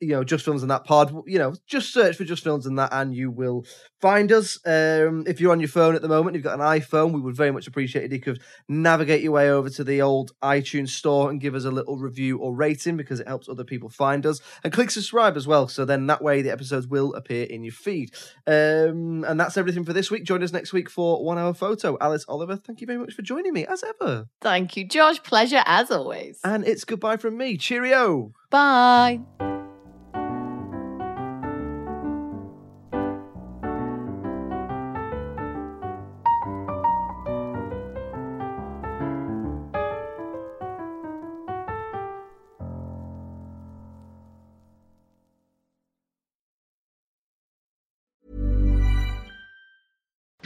You 0.00 0.08
know, 0.08 0.24
just 0.24 0.44
films 0.44 0.62
and 0.62 0.70
that 0.70 0.84
pod. 0.84 1.14
You 1.26 1.38
know, 1.38 1.54
just 1.66 1.92
search 1.92 2.16
for 2.16 2.24
just 2.24 2.42
films 2.42 2.64
and 2.64 2.78
that 2.78 2.88
and 2.92 3.14
you 3.14 3.30
will 3.30 3.66
find 4.00 4.32
us. 4.32 4.39
Um, 4.64 5.24
if 5.26 5.40
you're 5.40 5.52
on 5.52 5.60
your 5.60 5.68
phone 5.68 5.94
at 5.94 6.02
the 6.02 6.08
moment, 6.08 6.34
you've 6.34 6.44
got 6.44 6.58
an 6.58 6.66
iPhone, 6.80 7.12
we 7.12 7.20
would 7.20 7.36
very 7.36 7.50
much 7.50 7.66
appreciate 7.66 8.04
it 8.04 8.06
if 8.06 8.12
you 8.12 8.20
could 8.20 8.42
navigate 8.68 9.22
your 9.22 9.32
way 9.32 9.50
over 9.50 9.70
to 9.70 9.84
the 9.84 10.02
old 10.02 10.32
iTunes 10.42 10.90
store 10.90 11.30
and 11.30 11.40
give 11.40 11.54
us 11.54 11.64
a 11.64 11.70
little 11.70 11.96
review 11.96 12.38
or 12.38 12.54
rating 12.54 12.96
because 12.96 13.20
it 13.20 13.28
helps 13.28 13.48
other 13.48 13.64
people 13.64 13.88
find 13.88 14.26
us. 14.26 14.40
And 14.64 14.72
click 14.72 14.90
subscribe 14.90 15.36
as 15.36 15.46
well. 15.46 15.68
So 15.68 15.84
then 15.84 16.06
that 16.06 16.22
way 16.22 16.42
the 16.42 16.50
episodes 16.50 16.86
will 16.86 17.14
appear 17.14 17.44
in 17.44 17.62
your 17.62 17.72
feed. 17.72 18.10
Um, 18.46 19.24
and 19.24 19.38
that's 19.38 19.56
everything 19.56 19.84
for 19.84 19.92
this 19.92 20.10
week. 20.10 20.24
Join 20.24 20.42
us 20.42 20.52
next 20.52 20.72
week 20.72 20.90
for 20.90 21.24
One 21.24 21.38
Hour 21.38 21.54
Photo. 21.54 21.96
Alice 22.00 22.24
Oliver, 22.28 22.56
thank 22.56 22.80
you 22.80 22.86
very 22.86 22.98
much 22.98 23.14
for 23.14 23.22
joining 23.22 23.52
me 23.52 23.66
as 23.66 23.82
ever. 23.82 24.28
Thank 24.40 24.76
you, 24.76 24.84
Josh. 24.86 25.22
Pleasure 25.22 25.62
as 25.66 25.90
always. 25.90 26.40
And 26.44 26.66
it's 26.66 26.84
goodbye 26.84 27.16
from 27.16 27.36
me. 27.36 27.56
Cheerio. 27.56 28.32
Bye. 28.50 29.20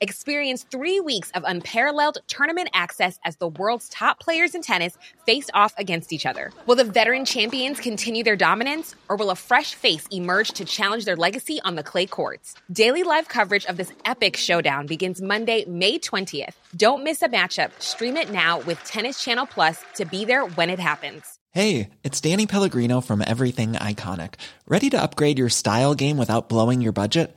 Experience 0.00 0.64
three 0.64 0.98
weeks 1.00 1.30
of 1.34 1.44
unparalleled 1.46 2.18
tournament 2.26 2.68
access 2.74 3.18
as 3.24 3.36
the 3.36 3.48
world's 3.48 3.88
top 3.88 4.18
players 4.18 4.54
in 4.54 4.60
tennis 4.60 4.98
face 5.24 5.48
off 5.54 5.72
against 5.78 6.12
each 6.12 6.26
other. 6.26 6.52
Will 6.66 6.76
the 6.76 6.84
veteran 6.84 7.24
champions 7.24 7.78
continue 7.78 8.24
their 8.24 8.36
dominance, 8.36 8.94
or 9.08 9.16
will 9.16 9.30
a 9.30 9.36
fresh 9.36 9.74
face 9.74 10.06
emerge 10.10 10.50
to 10.52 10.64
challenge 10.64 11.04
their 11.04 11.16
legacy 11.16 11.60
on 11.64 11.76
the 11.76 11.82
clay 11.82 12.06
courts? 12.06 12.54
Daily 12.72 13.04
live 13.04 13.28
coverage 13.28 13.66
of 13.66 13.76
this 13.76 13.92
epic 14.04 14.36
showdown 14.36 14.86
begins 14.86 15.22
Monday, 15.22 15.64
May 15.66 15.98
20th. 15.98 16.54
Don't 16.76 17.04
miss 17.04 17.22
a 17.22 17.28
matchup. 17.28 17.70
Stream 17.80 18.16
it 18.16 18.30
now 18.30 18.60
with 18.60 18.82
Tennis 18.84 19.22
Channel 19.22 19.46
Plus 19.46 19.80
to 19.94 20.04
be 20.04 20.24
there 20.24 20.44
when 20.44 20.70
it 20.70 20.80
happens. 20.80 21.38
Hey, 21.52 21.90
it's 22.02 22.20
Danny 22.20 22.48
Pellegrino 22.48 23.00
from 23.00 23.22
Everything 23.24 23.74
Iconic. 23.74 24.34
Ready 24.66 24.90
to 24.90 25.00
upgrade 25.00 25.38
your 25.38 25.48
style 25.48 25.94
game 25.94 26.16
without 26.16 26.48
blowing 26.48 26.80
your 26.80 26.90
budget? 26.90 27.36